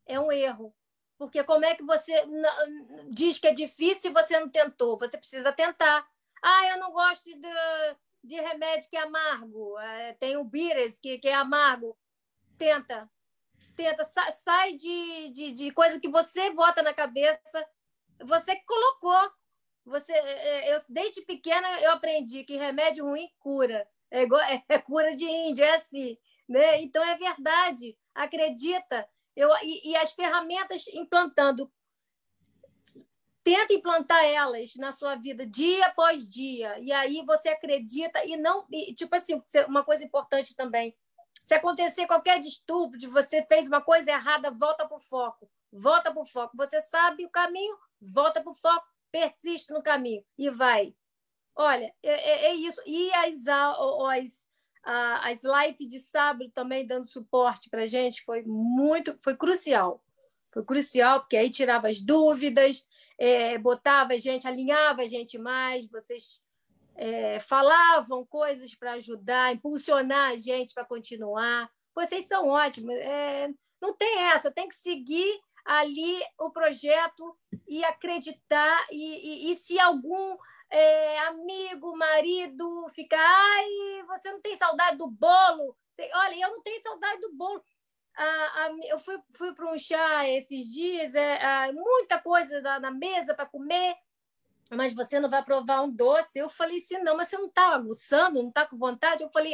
é 0.05 0.19
um 0.19 0.33
erro. 0.33 0.75
Porque 1.17 1.43
como 1.45 1.65
é 1.65 1.77
que 1.77 1.85
você 1.85 2.13
diz 3.09 3.39
que 3.39 3.47
é 3.47 3.55
difícil 3.55 4.03
se 4.03 4.11
você 4.11 4.41
não 4.41 4.49
tentou? 4.49 4.99
Você 4.99 5.17
precisa 5.17 5.53
tentar. 5.53 6.05
Ah, 6.43 6.67
eu 6.71 6.79
não 6.79 6.91
gosto 6.91 7.31
de, 7.33 7.49
de 8.25 8.35
remédio 8.35 8.91
que 8.91 8.97
é 8.97 9.03
amargo. 9.03 9.79
É, 9.79 10.15
tem 10.15 10.37
o 10.37 10.45
Bires, 10.45 10.99
que, 10.99 11.17
que 11.21 11.29
é 11.29 11.35
amargo. 11.35 11.97
Tenta. 12.59 13.09
Tenta. 13.77 14.05
Sa, 14.05 14.33
sai 14.33 14.73
de, 14.73 15.31
de, 15.31 15.53
de 15.53 15.71
coisa 15.71 16.01
que 16.01 16.09
você 16.09 16.51
bota 16.51 16.83
na 16.83 16.95
cabeça. 16.95 17.69
Você 18.25 18.57
colocou. 18.67 19.31
Você, 19.85 20.13
é, 20.13 20.75
eu, 20.75 20.81
desde 20.89 21.23
pequena 21.23 21.69
eu 21.81 21.93
aprendi 21.93 22.43
que 22.43 22.57
remédio 22.57 23.05
ruim 23.05 23.31
cura. 23.39 23.87
É, 24.11 24.23
igual, 24.23 24.41
é, 24.43 24.63
é 24.69 24.79
cura 24.79 25.15
de 25.15 25.25
índio, 25.25 25.65
é 25.65 25.77
assim. 25.77 26.19
Né? 26.49 26.83
Então 26.83 27.05
é 27.05 27.17
verdade. 27.17 27.97
Acredita. 28.15 29.09
Eu, 29.37 29.51
e, 29.63 29.91
e 29.91 29.97
as 29.97 30.13
ferramentas 30.13 30.89
implantando 30.89 31.71
tenta 33.45 33.73
implantar 33.73 34.25
elas 34.25 34.75
na 34.75 34.91
sua 34.91 35.15
vida 35.15 35.47
dia 35.47 35.87
após 35.87 36.29
dia 36.29 36.77
e 36.81 36.91
aí 36.91 37.23
você 37.25 37.51
acredita 37.51 38.21
e 38.27 38.37
não 38.37 38.67
e, 38.73 38.93
tipo 38.93 39.15
assim 39.15 39.41
uma 39.69 39.85
coisa 39.85 40.03
importante 40.03 40.53
também 40.57 40.97
se 41.47 41.55
acontecer 41.55 42.07
qualquer 42.07 42.41
distúrbio 42.41 43.11
você 43.11 43.45
fez 43.47 43.69
uma 43.69 43.81
coisa 43.81 44.11
errada 44.11 44.51
volta 44.51 44.87
para 44.87 44.97
o 44.97 45.01
foco. 45.01 45.49
Volta 45.73 46.13
para 46.13 46.23
o 46.23 46.27
foco. 46.27 46.57
Você 46.57 46.83
sabe 46.83 47.25
o 47.25 47.31
caminho 47.31 47.77
volta 48.01 48.43
para 48.43 48.53
o 48.53 48.55
foco 48.55 48.87
persiste 49.11 49.73
no 49.73 49.83
caminho 49.83 50.23
e 50.37 50.51
vai. 50.51 50.95
Olha 51.55 51.91
é, 52.03 52.11
é, 52.11 52.47
é 52.47 52.55
isso. 52.55 52.83
E 52.85 53.11
as, 53.15 53.47
as 53.47 54.47
as 54.89 55.43
lives 55.43 55.89
de 55.89 55.99
sábado 55.99 56.49
também 56.55 56.87
dando 56.87 57.09
suporte 57.09 57.69
para 57.69 57.83
a 57.83 57.87
gente 57.87 58.23
foi 58.23 58.43
muito, 58.43 59.19
foi 59.21 59.37
crucial. 59.37 60.01
Foi 60.53 60.65
crucial, 60.65 61.21
porque 61.21 61.37
aí 61.37 61.51
tirava 61.51 61.89
as 61.89 62.01
dúvidas, 62.01 62.87
é, 63.19 63.59
botava 63.59 64.13
a 64.13 64.19
gente, 64.19 64.47
alinhava 64.47 65.03
a 65.03 65.09
gente 65.09 65.39
mais, 65.39 65.89
vocês 65.89 66.41
é, 66.97 67.39
falavam 67.41 68.25
coisas 68.27 68.75
para 68.75 68.93
ajudar, 68.93 69.53
impulsionar 69.53 70.31
a 70.31 70.39
gente 70.39 70.75
para 70.75 70.85
continuar. 70.85 71.71
Vocês 71.95 72.27
são 72.27 72.49
ótimos. 72.49 72.95
É, 72.97 73.49
não 73.81 73.95
tem 73.95 74.19
essa, 74.25 74.51
tem 74.51 74.69
que 74.69 74.77
seguir 74.77 75.41
ali 75.65 76.21
o 76.39 76.51
projeto 76.51 77.37
e 77.67 77.85
acreditar. 77.85 78.87
E, 78.91 79.49
e, 79.49 79.53
e 79.53 79.57
se 79.57 79.79
algum 79.79 80.37
é, 80.71 81.19
amigo, 81.21 81.97
marido, 81.97 82.89
fica, 82.91 83.17
ai, 83.19 84.03
você 84.07 84.33
não 84.33 84.41
tem 84.41 84.57
saudade 84.57 84.97
do 84.97 85.09
bolo? 85.09 85.77
Olha, 86.15 86.45
eu 86.45 86.51
não 86.51 86.63
tenho 86.63 86.83
saudade 86.83 87.21
do 87.21 87.33
bolo. 87.35 87.63
Eu 88.89 88.99
fui, 88.99 89.19
fui 89.35 89.55
para 89.55 89.71
um 89.71 89.79
chá 89.79 90.27
esses 90.29 90.73
dias, 90.73 91.15
é, 91.15 91.71
muita 91.73 92.19
coisa 92.19 92.61
na, 92.63 92.81
na 92.81 92.91
mesa 92.91 93.35
para 93.35 93.45
comer, 93.45 93.95
mas 94.71 94.95
você 94.95 95.21
não 95.21 95.31
vai 95.31 95.45
provar 95.45 95.83
um 95.83 95.91
doce. 95.91 96.39
Eu 96.39 96.49
falei 96.49 96.79
assim, 96.79 96.99
não, 96.99 97.17
mas 97.17 97.29
você 97.29 97.39
não 97.39 97.47
está 97.47 97.75
aguçando, 97.75 98.43
não 98.43 98.49
está 98.49 98.67
com 98.67 98.77
vontade? 98.77 99.23
Eu 99.23 99.31
falei, 99.31 99.53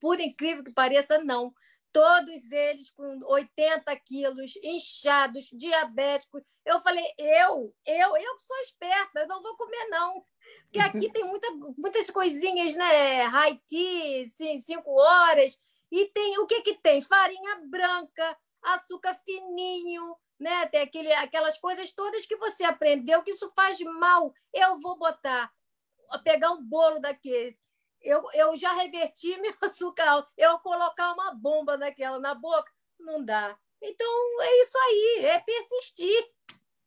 por 0.00 0.20
incrível 0.20 0.64
que 0.64 0.72
pareça, 0.72 1.18
não 1.18 1.52
todos 1.94 2.50
eles 2.50 2.90
com 2.90 3.20
80 3.24 3.96
quilos, 4.00 4.56
inchados, 4.64 5.48
diabéticos. 5.52 6.42
Eu 6.66 6.80
falei, 6.80 7.04
eu, 7.16 7.72
eu, 7.86 8.16
eu 8.16 8.36
que 8.36 8.42
sou 8.42 8.56
esperta, 8.58 9.20
eu 9.20 9.28
não 9.28 9.40
vou 9.40 9.56
comer, 9.56 9.86
não. 9.90 10.26
Porque 10.64 10.80
aqui 10.80 11.08
tem 11.12 11.22
muita, 11.22 11.46
muitas 11.78 12.10
coisinhas, 12.10 12.74
né? 12.74 13.26
Haiti, 13.26 14.26
cinco 14.60 14.90
horas. 14.90 15.56
E 15.88 16.06
tem 16.06 16.36
o 16.40 16.46
que, 16.48 16.62
que 16.62 16.74
tem? 16.74 17.00
Farinha 17.00 17.60
branca, 17.66 18.36
açúcar 18.60 19.14
fininho, 19.24 20.16
né? 20.38 20.66
Tem 20.66 20.82
aquele, 20.82 21.12
aquelas 21.12 21.58
coisas 21.58 21.92
todas 21.92 22.26
que 22.26 22.36
você 22.36 22.64
aprendeu 22.64 23.22
que 23.22 23.30
isso 23.30 23.50
faz 23.54 23.78
mal. 23.80 24.32
Eu 24.52 24.78
vou 24.78 24.98
botar, 24.98 25.52
pegar 26.22 26.50
um 26.52 26.62
bolo 26.62 27.00
daqueles 27.00 27.56
eu, 28.04 28.22
eu 28.34 28.56
já 28.56 28.72
reverti 28.74 29.36
meu 29.40 29.54
açúcar 29.62 30.08
alto. 30.08 30.30
Eu 30.36 30.58
colocar 30.58 31.12
uma 31.12 31.34
bomba 31.34 31.76
daquela 31.76 32.20
na 32.20 32.34
boca, 32.34 32.70
não 33.00 33.24
dá. 33.24 33.56
Então, 33.82 34.42
é 34.42 34.62
isso 34.62 34.78
aí, 34.78 35.24
é 35.24 35.40
persistir. 35.40 36.24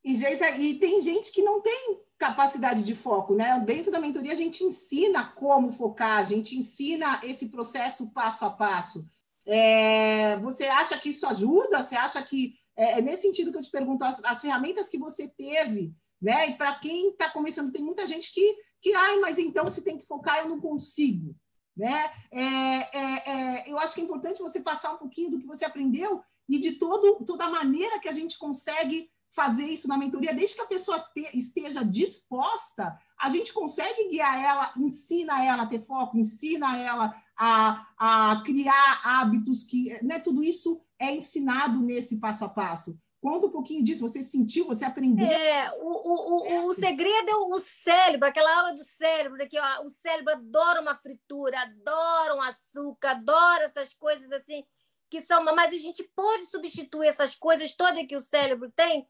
E, 0.03 0.15
gente, 0.15 0.43
e 0.43 0.79
tem 0.79 1.01
gente 1.01 1.31
que 1.31 1.41
não 1.41 1.59
tem 1.59 2.01
capacidade 2.17 2.83
de 2.83 2.95
foco, 2.95 3.35
né? 3.35 3.59
Dentro 3.65 3.91
da 3.91 3.99
mentoria, 3.99 4.31
a 4.31 4.35
gente 4.35 4.63
ensina 4.63 5.31
como 5.33 5.73
focar, 5.73 6.19
a 6.19 6.23
gente 6.23 6.55
ensina 6.55 7.19
esse 7.23 7.49
processo 7.49 8.09
passo 8.11 8.45
a 8.45 8.49
passo. 8.49 9.05
É, 9.45 10.37
você 10.37 10.65
acha 10.65 10.97
que 10.97 11.09
isso 11.09 11.25
ajuda? 11.27 11.83
Você 11.83 11.95
acha 11.95 12.21
que. 12.23 12.55
É, 12.77 12.99
é 12.99 13.01
nesse 13.01 13.23
sentido 13.23 13.51
que 13.51 13.57
eu 13.57 13.63
te 13.63 13.71
pergunto, 13.71 14.03
as, 14.03 14.23
as 14.23 14.39
ferramentas 14.39 14.87
que 14.87 14.97
você 14.97 15.27
teve, 15.27 15.93
né? 16.21 16.51
E 16.51 16.57
para 16.57 16.79
quem 16.79 17.09
está 17.09 17.29
começando, 17.29 17.71
tem 17.71 17.83
muita 17.83 18.05
gente 18.05 18.31
que 18.33 18.55
que, 18.81 18.93
ai, 18.93 19.19
mas 19.19 19.37
então 19.37 19.69
se 19.69 19.81
tem 19.81 19.97
que 19.97 20.05
focar, 20.05 20.39
eu 20.39 20.49
não 20.49 20.61
consigo. 20.61 21.35
Né? 21.75 22.11
É, 22.31 22.41
é, 22.41 23.29
é, 23.29 23.71
eu 23.71 23.77
acho 23.77 23.93
que 23.93 24.01
é 24.01 24.03
importante 24.03 24.41
você 24.41 24.59
passar 24.59 24.93
um 24.93 24.97
pouquinho 24.97 25.29
do 25.29 25.39
que 25.39 25.45
você 25.45 25.63
aprendeu 25.63 26.23
e 26.49 26.59
de 26.59 26.73
todo, 26.73 27.23
toda 27.23 27.45
a 27.45 27.51
maneira 27.51 27.99
que 27.99 28.09
a 28.09 28.13
gente 28.13 28.37
consegue 28.37 29.09
fazer 29.35 29.65
isso 29.65 29.87
na 29.87 29.97
mentoria, 29.97 30.33
desde 30.33 30.55
que 30.55 30.61
a 30.61 30.67
pessoa 30.67 30.99
te, 31.13 31.29
esteja 31.37 31.83
disposta, 31.83 32.97
a 33.19 33.29
gente 33.29 33.51
consegue 33.51 34.09
guiar 34.09 34.41
ela, 34.41 34.73
ensina 34.77 35.43
ela 35.43 35.63
a 35.63 35.67
ter 35.67 35.85
foco, 35.85 36.17
ensina 36.17 36.77
ela 36.77 37.15
a, 37.35 37.87
a 37.97 38.43
criar 38.45 39.01
hábitos 39.03 39.65
que, 39.65 39.97
né, 40.03 40.19
tudo 40.19 40.43
isso 40.43 40.81
é 40.99 41.15
ensinado 41.15 41.79
nesse 41.79 42.17
passo 42.17 42.45
a 42.45 42.49
passo. 42.49 42.97
Conta 43.19 43.47
um 43.47 43.51
pouquinho 43.51 43.83
disso. 43.83 44.01
Você 44.01 44.21
sentiu, 44.21 44.67
você 44.67 44.85
aprendeu? 44.85 45.25
É, 45.25 45.71
o, 45.79 45.85
o, 45.85 46.65
o, 46.65 46.67
o 46.67 46.73
segredo 46.73 47.29
é 47.29 47.35
o 47.35 47.59
cérebro, 47.59 48.27
aquela 48.27 48.63
hora 48.63 48.75
do 48.75 48.83
cérebro, 48.83 49.37
que 49.47 49.59
ó, 49.59 49.83
o 49.83 49.89
cérebro 49.89 50.33
adora 50.33 50.81
uma 50.81 50.95
fritura, 50.95 51.59
adora 51.59 52.35
um 52.35 52.41
açúcar, 52.41 53.11
adora 53.11 53.65
essas 53.65 53.93
coisas 53.93 54.31
assim 54.31 54.63
que 55.09 55.25
são. 55.25 55.43
Mas 55.43 55.73
a 55.73 55.77
gente 55.77 56.03
pode 56.15 56.45
substituir 56.45 57.07
essas 57.07 57.35
coisas 57.35 57.71
todas 57.71 58.05
que 58.05 58.15
o 58.15 58.21
cérebro 58.21 58.71
tem 58.75 59.07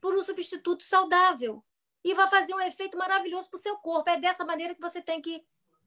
por 0.00 0.16
um 0.16 0.22
substituto 0.22 0.82
saudável. 0.82 1.62
E 2.06 2.14
vai 2.14 2.28
fazer 2.28 2.54
um 2.54 2.60
efeito 2.60 2.96
maravilhoso 2.96 3.50
para 3.50 3.58
o 3.58 3.62
seu 3.62 3.76
corpo. 3.78 4.08
É 4.08 4.16
dessa 4.16 4.44
maneira 4.44 4.72
que 4.76 4.80
você 4.80 5.02
tem 5.02 5.20
que 5.20 5.44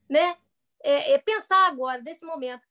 né, 0.10 0.36
é, 0.84 1.14
é 1.14 1.18
pensar 1.18 1.66
agora, 1.66 2.02
nesse 2.02 2.26
momento. 2.26 2.62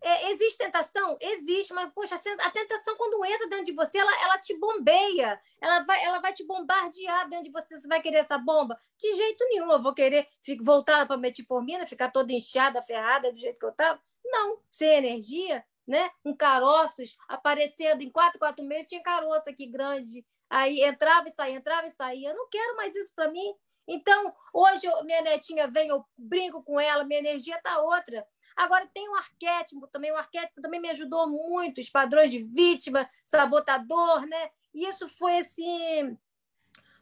É, 0.00 0.30
existe 0.32 0.56
tentação? 0.56 1.18
Existe, 1.20 1.74
mas, 1.74 1.92
poxa, 1.92 2.14
a 2.14 2.50
tentação, 2.50 2.96
quando 2.96 3.22
entra 3.26 3.46
dentro 3.46 3.66
de 3.66 3.72
você, 3.72 3.98
ela, 3.98 4.22
ela 4.22 4.38
te 4.38 4.58
bombeia, 4.58 5.38
ela 5.60 5.80
vai, 5.80 6.02
ela 6.02 6.18
vai 6.18 6.32
te 6.32 6.46
bombardear 6.46 7.28
dentro 7.28 7.44
de 7.44 7.50
você. 7.50 7.78
Você 7.78 7.86
vai 7.86 8.00
querer 8.00 8.18
essa 8.18 8.38
bomba? 8.38 8.80
De 8.96 9.14
jeito 9.14 9.44
nenhum. 9.50 9.70
Eu 9.70 9.82
vou 9.82 9.92
querer 9.92 10.26
voltar 10.62 11.04
para 11.04 11.16
a 11.16 11.18
metformina, 11.18 11.86
ficar 11.86 12.10
toda 12.10 12.32
inchada, 12.32 12.80
ferrada, 12.80 13.30
do 13.30 13.38
jeito 13.38 13.58
que 13.58 13.66
eu 13.66 13.70
estava? 13.70 14.00
Não. 14.24 14.60
Sem 14.70 14.96
energia, 14.96 15.62
né? 15.86 16.10
Um 16.24 16.34
caroços 16.34 17.18
aparecendo 17.28 18.00
em 18.00 18.10
quatro, 18.10 18.38
quatro 18.38 18.64
meses, 18.64 18.88
tinha 18.88 19.02
caroço 19.02 19.50
aqui 19.50 19.66
grande. 19.66 20.24
Aí 20.54 20.84
entrava 20.84 21.26
e 21.26 21.32
saía, 21.32 21.56
entrava 21.56 21.84
e 21.84 21.90
saía. 21.90 22.30
Eu 22.30 22.36
não 22.36 22.48
quero 22.48 22.76
mais 22.76 22.94
isso 22.94 23.12
para 23.12 23.28
mim. 23.28 23.54
Então, 23.88 24.32
hoje 24.52 24.86
minha 25.04 25.20
netinha 25.20 25.66
vem, 25.66 25.88
eu 25.88 26.04
brinco 26.16 26.62
com 26.62 26.78
ela, 26.78 27.02
minha 27.02 27.18
energia 27.18 27.56
está 27.56 27.80
outra. 27.80 28.24
Agora 28.54 28.88
tem 28.94 29.08
um 29.08 29.16
arquétipo 29.16 29.88
também, 29.88 30.12
o 30.12 30.16
arquétipo 30.16 30.62
também 30.62 30.80
me 30.80 30.88
ajudou 30.90 31.28
muito, 31.28 31.80
os 31.80 31.90
padrões 31.90 32.30
de 32.30 32.44
vítima, 32.44 33.10
sabotador, 33.24 34.24
né? 34.28 34.50
E 34.72 34.86
isso 34.86 35.08
foi 35.08 35.38
assim, 35.38 36.16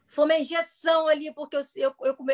foi 0.07 0.25
uma 0.25 0.39
injeção 0.39 1.07
ali, 1.07 1.31
porque 1.31 1.55
eu, 1.55 1.61
eu, 1.75 1.95
eu, 2.01 2.15
come, 2.15 2.33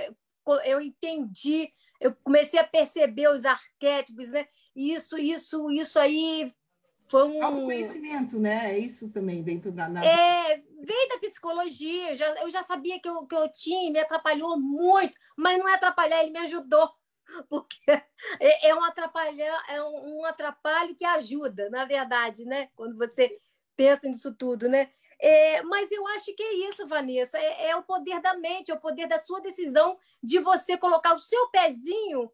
eu 0.64 0.80
entendi, 0.80 1.70
eu 2.00 2.16
comecei 2.24 2.62
a 2.62 2.64
perceber 2.64 3.28
os 3.28 3.44
arquétipos, 3.44 4.30
né? 4.30 4.48
E 4.74 4.94
isso, 4.94 5.18
isso, 5.18 5.70
isso 5.70 6.00
aí 6.00 6.56
foi 7.08 7.24
um. 7.24 7.66
conhecimento, 7.66 8.40
né? 8.40 8.74
É 8.74 8.80
isso 8.80 9.10
também 9.10 9.44
dentro 9.44 9.70
da. 9.70 9.90
Na... 9.90 10.06
É, 10.06 10.64
veio 10.82 11.10
da 11.10 11.20
psicologia, 11.20 12.12
eu 12.12 12.16
já, 12.16 12.26
eu 12.42 12.52
já 12.52 12.64
sabia 12.64 13.00
que 13.00 13.10
eu, 13.10 13.26
que 13.26 13.36
eu 13.36 13.52
tinha, 13.54 13.92
me 13.92 14.00
atrapalhou 14.00 14.60
muito, 14.60 15.18
mas 15.38 15.58
não 15.58 15.68
é 15.68 15.74
atrapalhar, 15.74 16.22
ele 16.22 16.32
me 16.32 16.40
ajudou 16.40 16.90
porque 17.50 17.80
é, 18.40 18.70
é 18.70 18.76
um 18.76 18.84
atrapalhar, 18.84 19.64
é 19.70 19.82
um, 19.84 20.20
um 20.20 20.26
atrapalho 20.26 20.96
que 20.96 21.06
ajuda, 21.06 21.70
na 21.70 21.86
verdade, 21.86 22.46
né? 22.46 22.70
Quando 22.76 22.98
você 22.98 23.38
pensa 23.76 24.08
nisso 24.08 24.34
tudo, 24.36 24.68
né? 24.68 24.90
É, 25.22 25.62
mas 25.64 25.92
eu 25.92 26.06
acho 26.08 26.34
que 26.34 26.44
é 26.44 26.54
isso, 26.70 26.88
Vanessa. 26.88 27.38
É, 27.38 27.70
é, 27.70 27.76
o 27.76 27.84
poder 27.84 28.22
da 28.22 28.34
mente, 28.36 28.72
é 28.72 28.74
o 28.74 28.80
poder 28.80 29.08
da 29.08 29.18
sua 29.18 29.42
decisão 29.42 29.98
de 30.24 30.40
você 30.40 30.78
colocar 30.78 31.14
o 31.14 31.22
seu 31.22 31.50
pezinho 31.50 32.32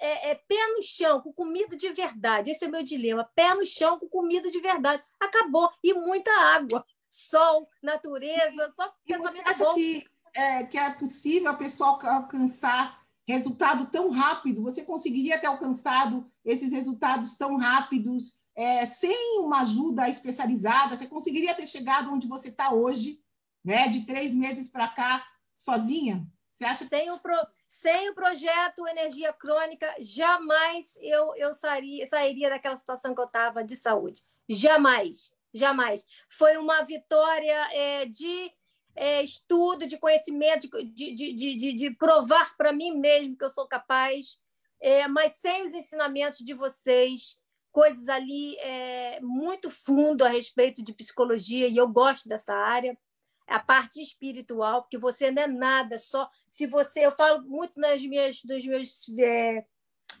é, 0.00 0.30
é, 0.30 0.34
pé 0.34 0.66
no 0.68 0.82
chão, 0.82 1.20
com 1.20 1.32
comida 1.32 1.76
de 1.76 1.92
verdade. 1.92 2.50
Esse 2.50 2.64
é 2.64 2.68
o 2.68 2.70
meu 2.70 2.82
dilema. 2.82 3.28
Pé 3.34 3.54
no 3.54 3.66
chão 3.66 3.98
com 3.98 4.08
comida 4.08 4.50
de 4.50 4.60
verdade. 4.60 5.02
Acabou. 5.18 5.70
E 5.82 5.92
muita 5.92 6.30
água. 6.30 6.84
Sol, 7.08 7.68
natureza, 7.82 8.70
só 8.76 8.92
pensamento 9.04 9.32
você 9.32 9.48
acha 9.48 9.64
bom. 9.64 9.74
Que, 9.74 10.06
é, 10.34 10.64
que 10.64 10.78
é 10.78 10.90
possível 10.90 11.50
a 11.50 11.54
pessoa 11.54 11.98
alcançar 12.02 13.02
resultado 13.26 13.86
tão 13.86 14.10
rápido? 14.10 14.62
Você 14.62 14.84
conseguiria 14.84 15.38
ter 15.38 15.46
alcançado 15.46 16.30
esses 16.44 16.70
resultados 16.70 17.36
tão 17.36 17.56
rápidos 17.56 18.38
é, 18.58 18.84
sem 18.86 19.38
uma 19.38 19.60
ajuda 19.60 20.08
especializada, 20.08 20.96
você 20.96 21.06
conseguiria 21.06 21.54
ter 21.54 21.64
chegado 21.64 22.12
onde 22.12 22.26
você 22.26 22.48
está 22.48 22.72
hoje, 22.72 23.22
né? 23.64 23.88
De 23.88 24.04
três 24.04 24.34
meses 24.34 24.68
para 24.68 24.88
cá, 24.88 25.24
sozinha? 25.56 26.26
Você 26.52 26.64
acha? 26.64 26.84
Sem 26.88 27.08
o, 27.12 27.20
pro, 27.20 27.36
sem 27.68 28.10
o 28.10 28.14
projeto 28.16 28.88
Energia 28.88 29.32
Crônica, 29.32 29.86
jamais 30.00 30.98
eu, 31.00 31.36
eu 31.36 31.54
sairia, 31.54 32.04
sairia 32.08 32.50
daquela 32.50 32.74
situação 32.74 33.14
que 33.14 33.20
eu 33.20 33.26
estava 33.26 33.62
de 33.62 33.76
saúde. 33.76 34.24
Jamais, 34.48 35.30
jamais. 35.52 36.04
Foi 36.28 36.56
uma 36.56 36.82
vitória 36.82 37.68
é, 37.72 38.04
de 38.06 38.52
é, 38.94 39.22
estudo, 39.22 39.86
de 39.86 39.96
conhecimento, 39.98 40.68
de, 40.92 41.14
de, 41.14 41.32
de, 41.34 41.72
de, 41.72 41.90
provar 41.96 42.56
para 42.56 42.72
mim 42.72 42.98
mesmo 42.98 43.36
que 43.36 43.44
eu 43.44 43.50
sou 43.50 43.66
capaz, 43.66 44.38
é, 44.80 45.06
mas 45.06 45.34
sem 45.34 45.62
os 45.62 45.72
ensinamentos 45.72 46.38
de 46.38 46.52
vocês, 46.52 47.38
coisas 47.70 48.08
ali 48.08 48.56
é, 48.58 49.20
muito 49.20 49.70
fundo 49.70 50.24
a 50.24 50.28
respeito 50.28 50.82
de 50.82 50.92
psicologia, 50.92 51.68
e 51.68 51.76
eu 51.76 51.86
gosto 51.86 52.28
dessa 52.28 52.54
área 52.54 52.98
a 53.46 53.58
parte 53.58 54.02
espiritual, 54.02 54.82
porque 54.82 54.98
você 54.98 55.30
não 55.30 55.42
é 55.42 55.46
nada, 55.46 55.98
só 55.98 56.28
se 56.48 56.66
você, 56.66 57.06
eu 57.06 57.12
falo 57.12 57.42
muito 57.42 57.80
nas 57.80 58.02
minhas, 58.04 58.42
dos 58.42 58.64
meus 58.66 59.08
é, 59.18 59.64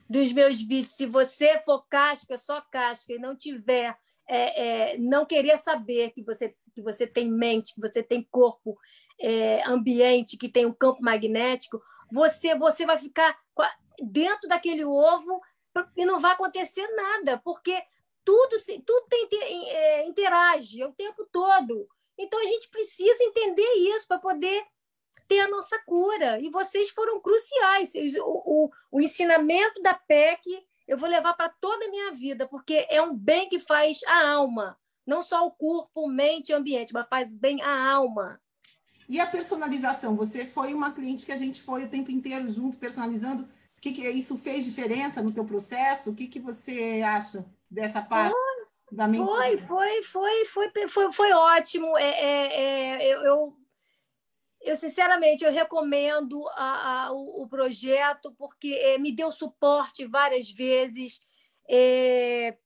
dos 0.08 0.32
meus 0.32 0.60
vídeos, 0.62 0.94
se 0.94 1.04
você 1.04 1.60
for 1.64 1.86
casca, 1.88 2.38
só 2.38 2.60
casca, 2.60 3.12
e 3.12 3.18
não 3.18 3.36
tiver, 3.36 3.96
é, 4.28 4.92
é, 4.92 4.98
não 4.98 5.24
querer 5.24 5.58
saber 5.58 6.10
que 6.10 6.22
você, 6.22 6.54
que 6.74 6.82
você 6.82 7.06
tem 7.06 7.30
mente, 7.30 7.74
que 7.74 7.80
você 7.80 8.02
tem 8.02 8.26
corpo 8.30 8.78
é, 9.18 9.62
ambiente, 9.66 10.36
que 10.36 10.48
tem 10.48 10.66
um 10.66 10.72
campo 10.72 11.02
magnético, 11.02 11.82
você, 12.12 12.54
você 12.54 12.84
vai 12.84 12.98
ficar 12.98 13.36
dentro 14.00 14.48
daquele 14.48 14.84
ovo 14.84 15.40
e 15.96 16.04
não 16.04 16.20
vai 16.20 16.32
acontecer 16.32 16.86
nada, 16.94 17.38
porque 17.38 17.82
tudo, 18.24 18.56
tudo 18.84 19.06
tem, 19.08 19.28
é, 19.70 20.06
interage 20.06 20.84
o 20.84 20.92
tempo 20.92 21.26
todo. 21.32 21.88
Então 22.16 22.38
a 22.40 22.46
gente 22.46 22.68
precisa 22.68 23.24
entender 23.24 23.72
isso 23.94 24.06
para 24.06 24.18
poder 24.18 24.64
ter 25.26 25.40
a 25.40 25.48
nossa 25.48 25.78
cura. 25.84 26.40
E 26.40 26.50
vocês 26.50 26.90
foram 26.90 27.20
cruciais. 27.20 27.92
O, 28.20 28.42
o, 28.66 28.70
o 28.90 29.00
ensinamento 29.00 29.80
da 29.80 29.94
PEC 29.94 30.66
eu 30.88 30.96
vou 30.96 31.08
levar 31.08 31.34
para 31.34 31.50
toda 31.50 31.84
a 31.84 31.90
minha 31.90 32.12
vida, 32.12 32.48
porque 32.48 32.86
é 32.88 33.00
um 33.02 33.14
bem 33.14 33.48
que 33.48 33.58
faz 33.58 34.00
a 34.06 34.30
alma, 34.30 34.76
não 35.06 35.22
só 35.22 35.46
o 35.46 35.50
corpo, 35.50 36.08
mente 36.08 36.48
e 36.48 36.54
ambiente, 36.54 36.94
mas 36.94 37.06
faz 37.08 37.32
bem 37.32 37.60
a 37.62 37.92
alma. 37.92 38.40
E 39.06 39.20
a 39.20 39.26
personalização? 39.26 40.16
Você 40.16 40.46
foi 40.46 40.72
uma 40.72 40.92
cliente 40.92 41.24
que 41.24 41.32
a 41.32 41.36
gente 41.36 41.60
foi 41.60 41.84
o 41.84 41.88
tempo 41.88 42.10
inteiro 42.10 42.50
junto, 42.50 42.78
personalizando. 42.78 43.44
O 43.44 43.80
que, 43.80 43.92
que 43.92 44.08
isso 44.08 44.36
fez 44.38 44.64
diferença 44.64 45.22
no 45.22 45.30
teu 45.32 45.44
processo? 45.44 46.10
O 46.10 46.14
que, 46.14 46.26
que 46.26 46.40
você 46.40 47.02
acha 47.04 47.44
dessa 47.70 48.02
parte? 48.02 48.34
Oh, 48.34 48.48
foi, 49.26 49.58
foi, 49.58 50.02
foi, 50.02 50.44
foi, 50.44 50.88
foi, 50.88 51.12
foi 51.12 51.32
ótimo. 51.32 51.96
É, 51.96 52.08
é, 52.08 53.02
é, 53.02 53.14
eu, 53.14 53.20
eu, 53.20 53.56
eu, 54.60 54.76
sinceramente, 54.76 55.44
eu 55.44 55.52
recomendo 55.52 56.46
a, 56.50 57.06
a, 57.06 57.12
o, 57.12 57.42
o, 57.42 57.48
projeto 57.48 58.34
porque 58.36 58.74
é, 58.74 58.98
me 58.98 59.12
deu 59.12 59.30
suporte 59.30 60.06
várias 60.06 60.50
vezes, 60.50 61.20
é, 61.68 62.56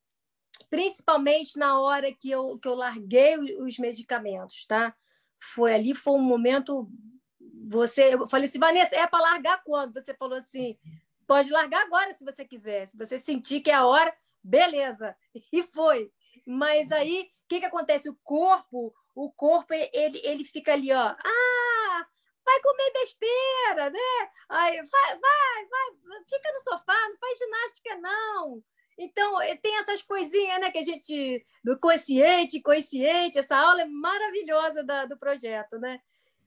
principalmente 0.70 1.59
na 1.59 1.78
hora 1.80 2.11
que 2.12 2.30
eu, 2.30 2.59
que 2.59 2.66
eu 2.66 2.74
larguei 2.74 3.36
os 3.61 3.78
medicamentos, 3.78 4.64
tá? 4.66 4.95
Foi 5.38 5.74
ali, 5.74 5.95
foi 5.95 6.14
um 6.14 6.22
momento. 6.22 6.90
Você, 7.68 8.14
eu 8.14 8.26
falei 8.26 8.49
assim, 8.49 8.59
Vanessa, 8.59 8.95
é 8.95 9.07
para 9.07 9.22
largar 9.22 9.62
quando? 9.64 9.95
Você 9.95 10.14
falou 10.14 10.38
assim, 10.38 10.78
pode 11.26 11.51
largar 11.51 11.82
agora 11.82 12.12
se 12.14 12.24
você 12.24 12.45
quiser. 12.45 12.88
Se 12.88 12.97
você 12.97 13.18
sentir 13.18 13.61
que 13.61 13.70
é 13.70 13.74
a 13.74 13.86
hora, 13.86 14.14
beleza. 14.43 15.16
E 15.53 15.62
foi. 15.64 16.11
Mas 16.47 16.90
aí, 16.90 17.28
o 17.45 17.49
que, 17.49 17.61
que 17.61 17.66
acontece? 17.66 18.09
O 18.09 18.18
corpo, 18.22 18.95
o 19.14 19.30
corpo, 19.30 19.74
ele, 19.74 20.20
ele 20.24 20.44
fica 20.44 20.72
ali, 20.72 20.92
ó. 20.92 21.14
Ah, 21.24 22.06
vai 22.44 22.60
comer 22.60 22.92
besteira, 22.92 23.90
né? 23.90 24.30
Aí, 24.48 24.76
vai, 24.76 25.18
vai, 25.18 25.66
vai, 25.68 26.24
fica 26.28 26.52
no 26.52 26.58
sofá, 26.60 27.08
não 27.08 27.16
faz 27.18 27.38
ginástica, 27.38 27.96
não. 27.96 28.62
Então, 28.98 29.38
tem 29.62 29.76
essas 29.78 30.02
coisinhas, 30.02 30.60
né, 30.60 30.70
que 30.70 30.78
a 30.78 30.82
gente, 30.82 31.44
do 31.64 31.78
consciente, 31.78 32.60
consciente, 32.60 33.38
essa 33.38 33.56
aula 33.56 33.82
é 33.82 33.86
maravilhosa 33.86 34.84
da, 34.84 35.06
do 35.06 35.18
projeto, 35.18 35.78
né? 35.78 36.00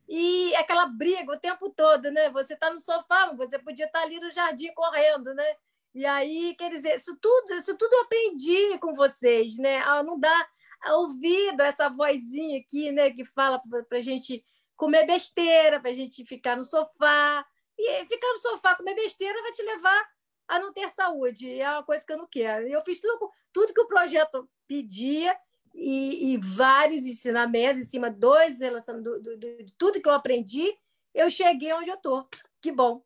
E 0.08 0.56
aquela 0.56 0.86
briga 0.86 1.34
o 1.34 1.40
tempo 1.40 1.70
todo, 1.70 2.12
né? 2.12 2.30
Você 2.30 2.54
está 2.54 2.70
no 2.70 2.78
sofá, 2.78 3.34
você 3.34 3.58
podia 3.58 3.86
estar 3.86 4.00
tá 4.00 4.06
ali 4.06 4.20
no 4.20 4.32
jardim 4.32 4.72
correndo, 4.74 5.34
né? 5.34 5.56
E 5.96 6.06
aí, 6.06 6.54
quer 6.58 6.70
dizer, 6.70 6.96
isso 6.96 7.18
tudo, 7.20 7.54
isso 7.54 7.76
tudo 7.78 7.94
eu 7.94 8.02
aprendi 8.02 8.78
com 8.80 8.94
vocês, 8.94 9.58
né? 9.58 9.80
Ah, 9.80 10.04
não 10.04 10.20
dá 10.20 10.48
ouvido 10.88 11.62
essa 11.62 11.90
vozinha 11.90 12.60
aqui, 12.60 12.92
né, 12.92 13.12
que 13.12 13.26
fala 13.26 13.62
para 13.90 13.98
a 13.98 14.02
gente 14.02 14.44
comer 14.76 15.06
besteira, 15.06 15.80
para 15.80 15.92
a 15.92 15.94
gente 15.94 16.26
ficar 16.26 16.56
no 16.56 16.64
sofá. 16.64 17.46
E 17.78 18.06
ficar 18.08 18.28
no 18.30 18.38
sofá, 18.38 18.76
comer 18.76 18.96
besteira, 18.96 19.42
vai 19.42 19.52
te 19.52 19.62
levar 19.62 20.10
a 20.48 20.60
não 20.60 20.72
ter 20.72 20.90
saúde. 20.90 21.60
É 21.60 21.70
uma 21.70 21.84
coisa 21.84 22.06
que 22.06 22.14
eu 22.14 22.18
não 22.18 22.28
quero. 22.28 22.68
Eu 22.68 22.84
fiz 22.84 23.02
tudo, 23.02 23.30
tudo 23.52 23.74
que 23.74 23.82
o 23.82 23.88
projeto 23.88 24.50
pedia 24.68 25.36
e, 25.74 26.34
e 26.34 26.38
vários 26.38 27.04
ensinamentos 27.04 27.82
em 27.82 27.84
cima 27.84 28.10
dos 28.10 28.60
relacionamentos, 28.60 29.22
do, 29.22 29.22
do, 29.22 29.38
do, 29.38 29.64
de 29.64 29.74
tudo 29.78 30.02
que 30.02 30.08
eu 30.08 30.14
aprendi, 30.14 30.74
eu 31.14 31.30
cheguei 31.30 31.74
onde 31.74 31.90
eu 31.90 31.96
estou. 31.96 32.28
Que 32.62 32.72
bom. 32.72 33.04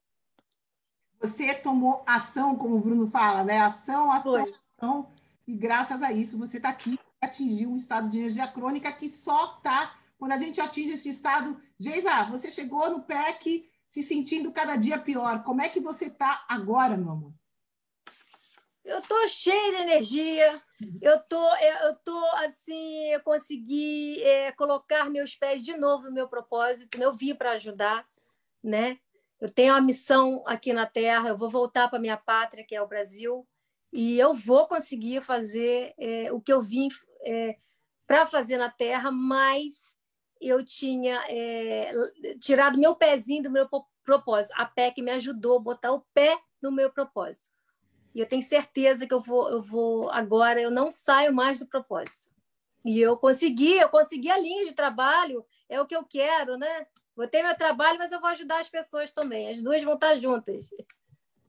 Você 1.19 1.53
tomou 1.55 2.03
ação, 2.05 2.55
como 2.55 2.77
o 2.77 2.79
Bruno 2.79 3.09
fala, 3.09 3.43
né? 3.43 3.59
Ação, 3.59 4.11
ação, 4.11 4.31
Foi. 4.31 4.53
ação. 4.77 5.11
E 5.45 5.55
graças 5.55 6.01
a 6.01 6.11
isso 6.13 6.37
você 6.37 6.57
está 6.57 6.69
aqui 6.69 6.97
atingiu 7.21 7.71
um 7.71 7.75
estado 7.75 8.09
de 8.09 8.17
energia 8.17 8.47
crônica 8.47 8.91
que 8.91 9.09
só 9.09 9.57
está 9.57 9.97
quando 10.17 10.31
a 10.33 10.37
gente 10.37 10.59
atinge 10.59 10.93
esse 10.93 11.09
estado. 11.09 11.61
Geisa, 11.79 12.25
você 12.25 12.51
chegou 12.51 12.89
no 12.89 13.03
PEC 13.03 13.69
se 13.89 14.03
sentindo 14.03 14.51
cada 14.51 14.75
dia 14.75 14.99
pior. 14.99 15.43
Como 15.43 15.61
é 15.61 15.69
que 15.69 15.79
você 15.79 16.05
está 16.05 16.45
agora, 16.47 16.97
meu 16.97 17.11
amor? 17.11 17.33
Eu 18.83 19.01
tô 19.01 19.27
cheia 19.27 19.71
de 19.71 19.81
energia. 19.83 20.61
Eu 21.01 21.19
tô, 21.19 21.55
eu 21.57 21.95
tô 22.03 22.25
assim, 22.37 23.11
eu 23.11 23.21
consegui 23.21 24.21
é, 24.23 24.51
colocar 24.53 25.09
meus 25.09 25.35
pés 25.35 25.63
de 25.63 25.75
novo 25.77 26.05
no 26.05 26.13
meu 26.13 26.27
propósito. 26.27 27.01
Eu 27.01 27.13
vim 27.13 27.35
para 27.35 27.51
ajudar, 27.51 28.07
né? 28.63 28.99
eu 29.39 29.49
tenho 29.49 29.73
uma 29.73 29.81
missão 29.81 30.43
aqui 30.45 30.73
na 30.73 30.85
Terra, 30.85 31.29
eu 31.29 31.37
vou 31.37 31.49
voltar 31.49 31.87
para 31.87 31.99
minha 31.99 32.17
pátria, 32.17 32.63
que 32.63 32.75
é 32.75 32.81
o 32.81 32.87
Brasil, 32.87 33.47
e 33.91 34.19
eu 34.19 34.33
vou 34.33 34.67
conseguir 34.67 35.21
fazer 35.21 35.93
é, 35.97 36.31
o 36.31 36.41
que 36.41 36.51
eu 36.51 36.61
vim 36.61 36.89
é, 37.21 37.57
para 38.07 38.25
fazer 38.25 38.57
na 38.57 38.69
Terra, 38.69 39.11
mas 39.11 39.95
eu 40.39 40.63
tinha 40.63 41.21
é, 41.29 41.91
tirado 42.39 42.79
meu 42.79 42.95
pezinho 42.95 43.43
do 43.43 43.51
meu 43.51 43.67
propósito. 44.03 44.53
A 44.57 44.65
PEC 44.65 45.01
me 45.01 45.11
ajudou 45.11 45.57
a 45.57 45.61
botar 45.61 45.91
o 45.91 46.05
pé 46.13 46.39
no 46.61 46.71
meu 46.71 46.91
propósito. 46.91 47.49
E 48.13 48.19
eu 48.19 48.25
tenho 48.25 48.41
certeza 48.41 49.05
que 49.05 49.13
eu 49.13 49.21
vou, 49.21 49.49
eu 49.49 49.61
vou 49.61 50.09
agora, 50.11 50.59
eu 50.59 50.71
não 50.71 50.91
saio 50.91 51.33
mais 51.33 51.59
do 51.59 51.67
propósito. 51.67 52.33
E 52.85 52.99
eu 52.99 53.17
consegui, 53.17 53.77
eu 53.77 53.89
consegui 53.89 54.31
a 54.31 54.37
linha 54.37 54.65
de 54.65 54.73
trabalho, 54.73 55.45
é 55.67 55.79
o 55.79 55.85
que 55.85 55.95
eu 55.95 56.03
quero, 56.03 56.57
né? 56.57 56.87
Vou 57.15 57.27
ter 57.27 57.43
meu 57.43 57.55
trabalho, 57.55 57.99
mas 57.99 58.11
eu 58.11 58.19
vou 58.19 58.29
ajudar 58.29 58.59
as 58.59 58.69
pessoas 58.69 59.11
também. 59.11 59.49
As 59.49 59.61
duas 59.61 59.83
vão 59.83 59.93
estar 59.93 60.15
juntas. 60.17 60.69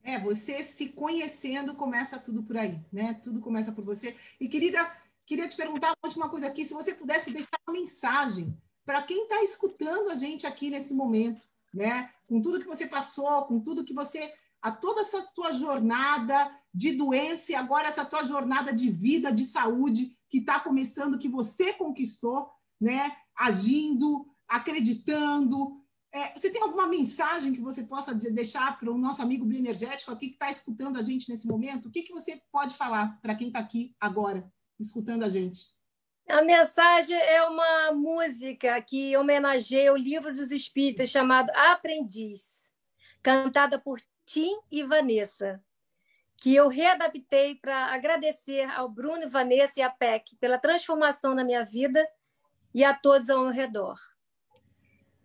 É, 0.03 0.19
você 0.19 0.63
se 0.63 0.89
conhecendo, 0.89 1.75
começa 1.75 2.19
tudo 2.19 2.43
por 2.43 2.57
aí, 2.57 2.79
né? 2.91 3.19
Tudo 3.23 3.39
começa 3.39 3.71
por 3.71 3.83
você. 3.83 4.15
E, 4.39 4.49
querida, 4.49 4.91
queria 5.31 5.47
te 5.47 5.55
perguntar 5.55 5.91
uma 5.91 6.09
última 6.09 6.27
coisa 6.27 6.47
aqui, 6.47 6.65
se 6.65 6.73
você 6.73 6.93
pudesse 6.93 7.31
deixar 7.31 7.57
uma 7.65 7.79
mensagem 7.79 8.53
para 8.85 9.01
quem 9.01 9.23
está 9.23 9.41
escutando 9.41 10.09
a 10.09 10.13
gente 10.13 10.45
aqui 10.45 10.69
nesse 10.69 10.93
momento, 10.93 11.47
né? 11.73 12.11
Com 12.27 12.41
tudo 12.41 12.59
que 12.59 12.67
você 12.67 12.85
passou, 12.85 13.45
com 13.45 13.61
tudo 13.61 13.85
que 13.85 13.93
você... 13.93 14.33
A 14.61 14.73
toda 14.73 14.99
essa 14.99 15.21
tua 15.33 15.53
jornada 15.53 16.53
de 16.73 16.91
doença 16.97 17.53
e 17.53 17.55
agora 17.55 17.87
essa 17.87 18.03
tua 18.03 18.25
jornada 18.25 18.73
de 18.73 18.91
vida, 18.91 19.31
de 19.31 19.45
saúde, 19.45 20.13
que 20.29 20.39
está 20.39 20.59
começando, 20.59 21.17
que 21.17 21.29
você 21.29 21.71
conquistou, 21.71 22.49
né? 22.79 23.15
Agindo, 23.33 24.27
acreditando. 24.45 25.81
É, 26.11 26.37
você 26.37 26.49
tem 26.49 26.61
alguma 26.61 26.87
mensagem 26.87 27.53
que 27.53 27.61
você 27.61 27.83
possa 27.83 28.13
deixar 28.13 28.77
para 28.77 28.91
o 28.91 28.97
nosso 28.97 29.21
amigo 29.21 29.45
bioenergético 29.45 30.11
aqui 30.11 30.27
que 30.27 30.33
está 30.33 30.49
escutando 30.49 30.97
a 30.97 31.01
gente 31.01 31.31
nesse 31.31 31.47
momento? 31.47 31.87
O 31.87 31.91
que, 31.91 32.03
que 32.03 32.11
você 32.11 32.41
pode 32.51 32.75
falar 32.75 33.17
para 33.21 33.33
quem 33.33 33.47
está 33.47 33.59
aqui 33.59 33.95
agora, 33.97 34.51
escutando 34.81 35.23
a 35.23 35.29
gente? 35.29 35.73
A 36.27 36.41
mensagem 36.41 37.17
é 37.17 37.43
uma 37.43 37.91
música 37.91 38.81
que 38.81 39.15
homenageia 39.17 39.91
o 39.91 39.97
livro 39.97 40.33
dos 40.33 40.51
Espíritos 40.51 41.09
chamado 41.09 41.49
Aprendiz, 41.51 42.47
cantada 43.21 43.79
por 43.79 43.99
Tim 44.25 44.57
e 44.71 44.83
Vanessa, 44.83 45.61
que 46.37 46.55
eu 46.55 46.67
readaptei 46.67 47.55
para 47.55 47.87
agradecer 47.93 48.69
ao 48.71 48.89
Bruno, 48.89 49.29
Vanessa 49.29 49.79
e 49.79 49.83
a 49.83 49.89
PEC 49.89 50.35
pela 50.37 50.57
transformação 50.57 51.35
na 51.35 51.43
minha 51.43 51.65
vida 51.65 52.07
e 52.73 52.83
a 52.83 52.93
todos 52.93 53.29
ao 53.29 53.43
meu 53.43 53.51
redor 53.51 53.99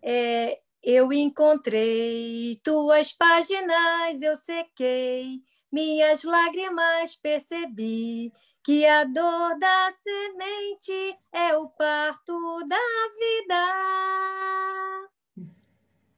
é, 0.09 0.61
eu 0.85 1.13
encontrei 1.13 2.61
tuas 2.63 3.13
páginas, 3.13 4.23
eu 4.23 4.37
sequei, 4.37 5.41
minhas 5.71 6.23
lágrimas 6.23 7.17
percebi 7.17 8.33
que 8.67 8.85
a 8.85 9.05
dor 9.05 9.57
da 9.61 9.93
semente 9.93 11.17
é 11.31 11.57
o 11.57 11.69
parto 11.69 12.35
da 12.67 12.77
vida. 13.17 15.09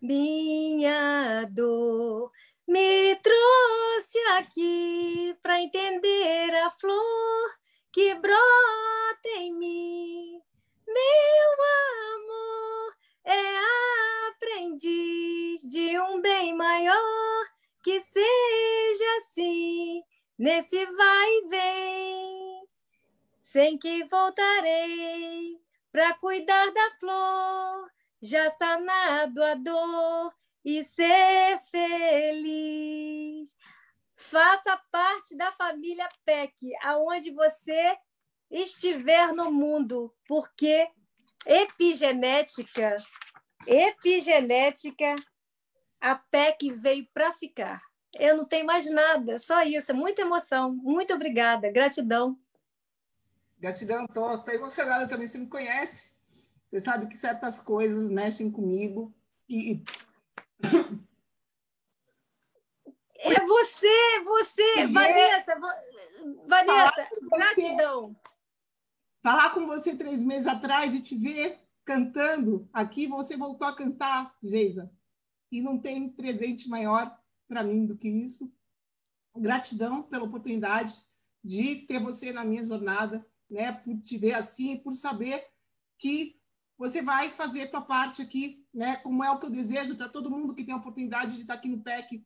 Minha 0.01 1.45
dor 1.51 2.33
me 2.67 3.17
trouxe 3.17 4.19
aqui 4.39 5.37
para 5.43 5.61
entender 5.61 6.55
a 6.65 6.71
flor 6.71 7.51
que 7.93 8.15
brota 8.15 9.29
em 9.37 9.53
mim. 9.53 10.41
Meu 10.87 11.53
amor 12.15 12.97
é 13.25 14.29
aprendiz 14.31 15.61
de 15.71 16.01
um 16.01 16.23
bem 16.23 16.57
maior 16.57 17.45
que 17.83 18.01
seja 18.01 19.17
assim 19.19 20.03
nesse 20.39 20.87
vai 20.87 21.29
e 21.31 21.49
vem, 21.49 22.69
sem 23.43 23.77
que 23.77 24.05
voltarei 24.05 25.61
para 25.91 26.15
cuidar 26.15 26.71
da 26.73 26.91
flor, 27.01 27.91
já 28.23 28.49
sanado 28.51 29.43
a 29.43 29.55
dor 29.55 30.33
e 30.65 30.85
ser 30.85 31.61
feliz. 31.71 33.57
Faça 34.15 34.77
parte 34.91 35.37
da 35.37 35.51
família 35.53 36.09
PEC, 36.25 36.75
aonde 36.83 37.31
você 37.31 37.97
estiver 38.51 39.33
no 39.33 39.51
mundo, 39.51 40.15
porque 40.27 40.89
epigenética, 41.47 42.97
epigenética, 43.67 45.17
a 46.01 46.15
PEC 46.17 46.73
veio 46.73 47.09
para 47.13 47.33
ficar. 47.33 47.88
Eu 48.15 48.37
não 48.37 48.45
tenho 48.45 48.67
mais 48.67 48.91
nada, 48.91 49.39
só 49.39 49.63
isso. 49.63 49.91
É 49.91 49.95
muita 49.95 50.23
emoção. 50.23 50.73
Muito 50.73 51.13
obrigada. 51.15 51.71
Gratidão. 51.71 52.39
Gratidão, 53.59 54.07
tô, 54.07 54.39
tô 54.39 54.51
emocionada 54.51 55.09
também. 55.09 55.27
Você 55.27 55.39
me 55.39 55.47
conhece. 55.47 56.15
Você 56.71 56.81
sabe 56.81 57.07
que 57.07 57.17
certas 57.17 57.61
coisas 57.61 58.11
mexem 58.11 58.51
comigo. 58.51 59.15
E. 59.49 59.83
É 63.21 63.47
você, 63.47 64.21
você, 64.25 64.87
Vanessa, 64.87 65.61
Vanessa, 66.47 67.09
gratidão. 67.31 68.17
Falar 69.21 69.55
com 69.55 69.67
você 69.67 69.97
três 69.97 70.21
meses 70.21 70.47
atrás 70.47 70.95
e 70.95 71.01
te 71.01 71.17
ver 71.17 71.59
cantando 71.85 72.69
aqui, 72.73 73.09
você 73.09 73.37
voltou 73.37 73.67
a 73.67 73.75
cantar, 73.75 74.37
Geisa. 74.43 74.89
E 75.51 75.61
não 75.61 75.81
tem 75.81 76.09
presente 76.09 76.69
maior 76.69 77.19
para 77.49 77.65
mim 77.65 77.87
do 77.87 77.97
que 77.97 78.09
isso. 78.09 78.53
Gratidão 79.37 80.03
pela 80.03 80.25
oportunidade 80.25 80.95
de 81.43 81.77
ter 81.87 81.99
você 81.99 82.33
na 82.33 82.45
minha 82.45 82.63
jornada, 82.63 83.27
né? 83.51 83.73
Por 83.73 83.99
te 84.03 84.19
ver 84.19 84.35
assim, 84.35 84.77
por 84.79 84.95
saber 84.95 85.45
que 85.99 86.39
você 86.77 87.03
vai 87.03 87.31
fazer 87.31 87.63
a 87.63 87.71
tua 87.71 87.81
parte 87.81 88.23
aqui, 88.23 88.65
né? 88.73 88.97
Como 88.97 89.25
é 89.25 89.31
o 89.31 89.39
que 89.39 89.47
eu 89.47 89.51
desejo 89.51 89.97
para 89.97 90.09
todo 90.09 90.31
mundo 90.31 90.55
que 90.55 90.65
tem 90.65 90.75
a 90.75 90.79
oportunidade 90.79 91.35
de 91.35 91.41
estar 91.41 91.55
aqui 91.55 91.69
no 91.69 91.83
PEC, 91.83 92.25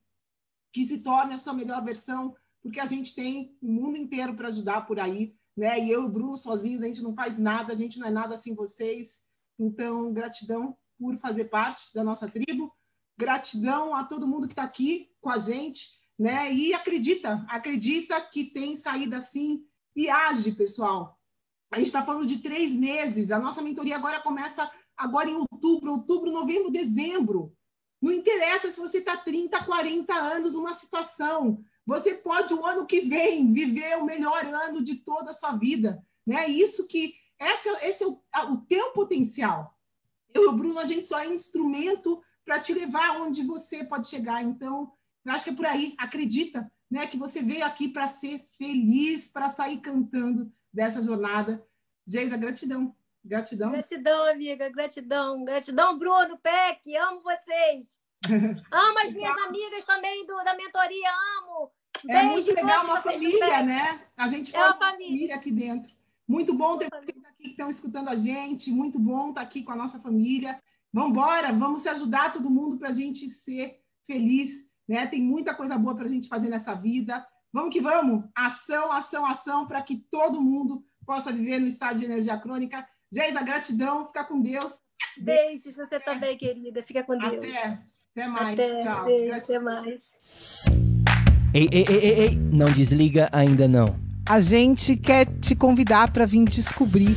que 0.73 0.85
se 0.87 1.03
torne 1.03 1.35
a 1.35 1.39
sua 1.39 1.55
melhor 1.55 1.83
versão, 1.85 2.35
porque 2.62 2.81
a 2.81 2.85
gente 2.85 3.14
tem 3.14 3.57
o 3.62 3.70
mundo 3.70 3.97
inteiro 3.97 4.35
para 4.35 4.49
ajudar 4.49 4.87
por 4.87 4.99
aí, 5.01 5.37
né? 5.57 5.79
E 5.79 5.91
eu 5.91 6.03
e 6.03 6.05
o 6.05 6.09
Bruno 6.09 6.37
sozinhos, 6.37 6.83
a 6.83 6.87
gente 6.87 7.03
não 7.03 7.14
faz 7.14 7.39
nada, 7.39 7.73
a 7.73 7.77
gente 7.77 7.99
não 7.99 8.07
é 8.07 8.11
nada 8.11 8.37
sem 8.37 8.55
vocês. 8.55 9.23
Então, 9.59 10.12
gratidão 10.12 10.77
por 10.99 11.16
fazer 11.18 11.47
parte 11.47 11.93
da 11.95 12.05
nossa 12.05 12.29
tribo. 12.29 12.73
Gratidão 13.17 13.95
a 13.95 14.05
todo 14.05 14.27
mundo 14.27 14.47
que 14.47 14.53
está 14.53 14.65
aqui 14.65 15.11
com 15.21 15.31
a 15.31 15.39
gente, 15.39 16.01
né? 16.19 16.53
E 16.53 16.75
acredita, 16.75 17.45
acredita 17.49 18.21
que 18.21 18.45
tem 18.45 18.77
saída 18.77 19.21
sim 19.21 19.65
e 19.95 20.09
age, 20.09 20.53
pessoal. 20.53 21.19
A 21.73 21.79
gente 21.79 21.87
está 21.87 22.05
falando 22.05 22.27
de 22.27 22.39
três 22.39 22.73
meses. 22.73 23.31
A 23.31 23.39
nossa 23.39 23.63
mentoria 23.63 23.97
agora 23.97 24.21
começa 24.21 24.71
agora 24.97 25.31
em 25.31 25.35
outubro, 25.35 25.93
outubro, 25.93 26.31
novembro, 26.31 26.71
dezembro. 26.71 27.57
Não 28.01 28.13
interessa 28.13 28.69
se 28.69 28.79
você 28.79 28.99
está 28.99 29.17
30, 29.17 29.65
40 29.65 30.13
anos 30.13 30.55
numa 30.55 30.75
situação. 30.75 31.65
Você 31.87 32.15
pode, 32.15 32.53
o 32.53 32.67
ano 32.67 32.87
que 32.87 33.01
vem, 33.01 33.53
viver 33.53 33.97
o 33.97 34.05
melhor 34.05 34.45
ano 34.45 34.83
de 34.83 34.97
toda 34.97 35.31
a 35.31 35.35
sua 35.35 35.53
vida. 35.53 36.05
Né? 36.27 36.49
Isso 36.49 36.87
que. 36.87 37.15
Esse, 37.41 37.69
esse 37.87 38.05
é 38.05 38.07
o, 38.07 38.21
o 38.53 38.57
teu 38.69 38.93
potencial. 38.93 39.77
Eu 40.33 40.45
e 40.45 40.47
o 40.47 40.53
Bruno, 40.53 40.79
a 40.79 40.85
gente 40.85 41.09
só 41.09 41.19
é 41.19 41.27
instrumento 41.27 42.23
para 42.45 42.61
te 42.61 42.72
levar 42.72 43.20
onde 43.20 43.43
você 43.43 43.84
pode 43.84 44.09
chegar. 44.09 44.43
Então, 44.43 44.93
eu 45.24 45.32
acho 45.32 45.45
que 45.45 45.51
é 45.51 45.55
por 45.55 45.66
aí. 45.66 45.95
Acredita 45.99 46.70
né, 46.90 47.07
que 47.07 47.16
você 47.16 47.43
veio 47.43 47.64
aqui 47.64 47.88
para 47.88 48.07
ser 48.07 48.47
feliz, 48.59 49.28
para 49.28 49.49
sair 49.49 49.80
cantando 49.80 50.53
dessa 50.72 51.01
jornada. 51.03 51.64
Geisa, 52.07 52.36
gratidão. 52.36 52.95
Gratidão. 53.24 53.70
Gratidão, 53.70 54.28
amiga. 54.28 54.68
Gratidão. 54.68 55.45
Gratidão, 55.45 55.99
Bruno, 55.99 56.36
Peck. 56.38 56.95
Amo 56.97 57.22
vocês. 57.22 58.01
amo 58.70 58.99
as 58.99 59.12
minhas 59.12 59.38
amigas 59.43 59.84
também 59.84 60.26
do, 60.26 60.36
da 60.45 60.57
mentoria. 60.57 61.11
Amo. 61.38 61.70
É 62.09 62.26
Beijo, 62.26 62.32
muito 62.32 62.55
legal 62.55 62.84
uma 62.84 63.01
família, 63.01 63.62
né? 63.62 64.01
A 64.16 64.28
gente 64.28 64.55
é 64.55 64.59
faz 64.59 64.72
uma 64.72 64.78
família. 64.78 65.07
família 65.07 65.36
aqui 65.36 65.51
dentro. 65.53 65.93
Muito 66.26 66.53
bom 66.55 66.78
ter 66.78 66.88
vocês 66.90 67.24
aqui 67.24 67.43
que 67.43 67.51
estão 67.51 67.70
escutando 67.70 68.09
a 68.09 68.16
gente. 68.16 68.70
Muito 68.70 68.99
bom 68.99 69.28
estar 69.28 69.40
aqui 69.40 69.62
com 69.62 69.72
a 69.72 69.76
nossa 69.76 70.01
família. 70.01 70.61
Vamos 70.93 71.11
embora, 71.11 71.53
vamos 71.53 71.80
se 71.80 71.88
ajudar 71.88 72.32
todo 72.32 72.51
mundo 72.51 72.76
para 72.76 72.90
a 72.90 72.93
gente 72.93 73.26
ser 73.28 73.78
feliz, 74.07 74.51
né? 74.86 75.07
Tem 75.07 75.22
muita 75.22 75.55
coisa 75.55 75.78
boa 75.78 75.95
para 75.97 76.05
a 76.05 76.09
gente 76.09 76.28
fazer 76.28 76.51
nessa 76.51 76.74
vida. 76.74 77.26
Vamos 77.51 77.72
que 77.72 77.80
vamos! 77.80 78.24
Ação, 78.34 78.93
ação, 78.93 79.24
ação, 79.24 79.66
para 79.66 79.80
que 79.80 80.07
todo 80.11 80.43
mundo 80.43 80.84
possa 81.07 81.32
viver 81.32 81.59
no 81.59 81.66
estado 81.66 81.99
de 81.99 82.05
energia 82.05 82.38
crônica. 82.38 82.86
Geisa, 83.11 83.43
gratidão, 83.43 84.07
fica 84.07 84.24
com 84.24 84.40
Deus. 84.40 84.78
Beijo, 85.18 85.72
você 85.72 85.99
também, 85.99 86.36
querida. 86.36 86.82
Fica 86.82 87.03
com 87.03 87.16
Deus. 87.16 87.38
Até, 87.38 87.78
até 88.14 88.26
mais. 88.28 88.61
Até, 88.61 88.82
Tchau. 88.82 89.05
Beijo, 89.07 89.34
até 89.34 89.59
mais. 89.59 90.12
Ei, 91.55 91.68
ei, 91.72 91.84
ei, 91.88 91.99
ei, 91.99 92.20
ei, 92.20 92.36
não 92.36 92.70
desliga 92.70 93.30
ainda 93.32 93.66
não. 93.66 93.86
A 94.28 94.40
gente 94.40 94.97
quer 94.97 95.26
te 95.40 95.57
convidar 95.57 96.12
para 96.12 96.26
vir 96.26 96.45
descobrir 96.45 97.16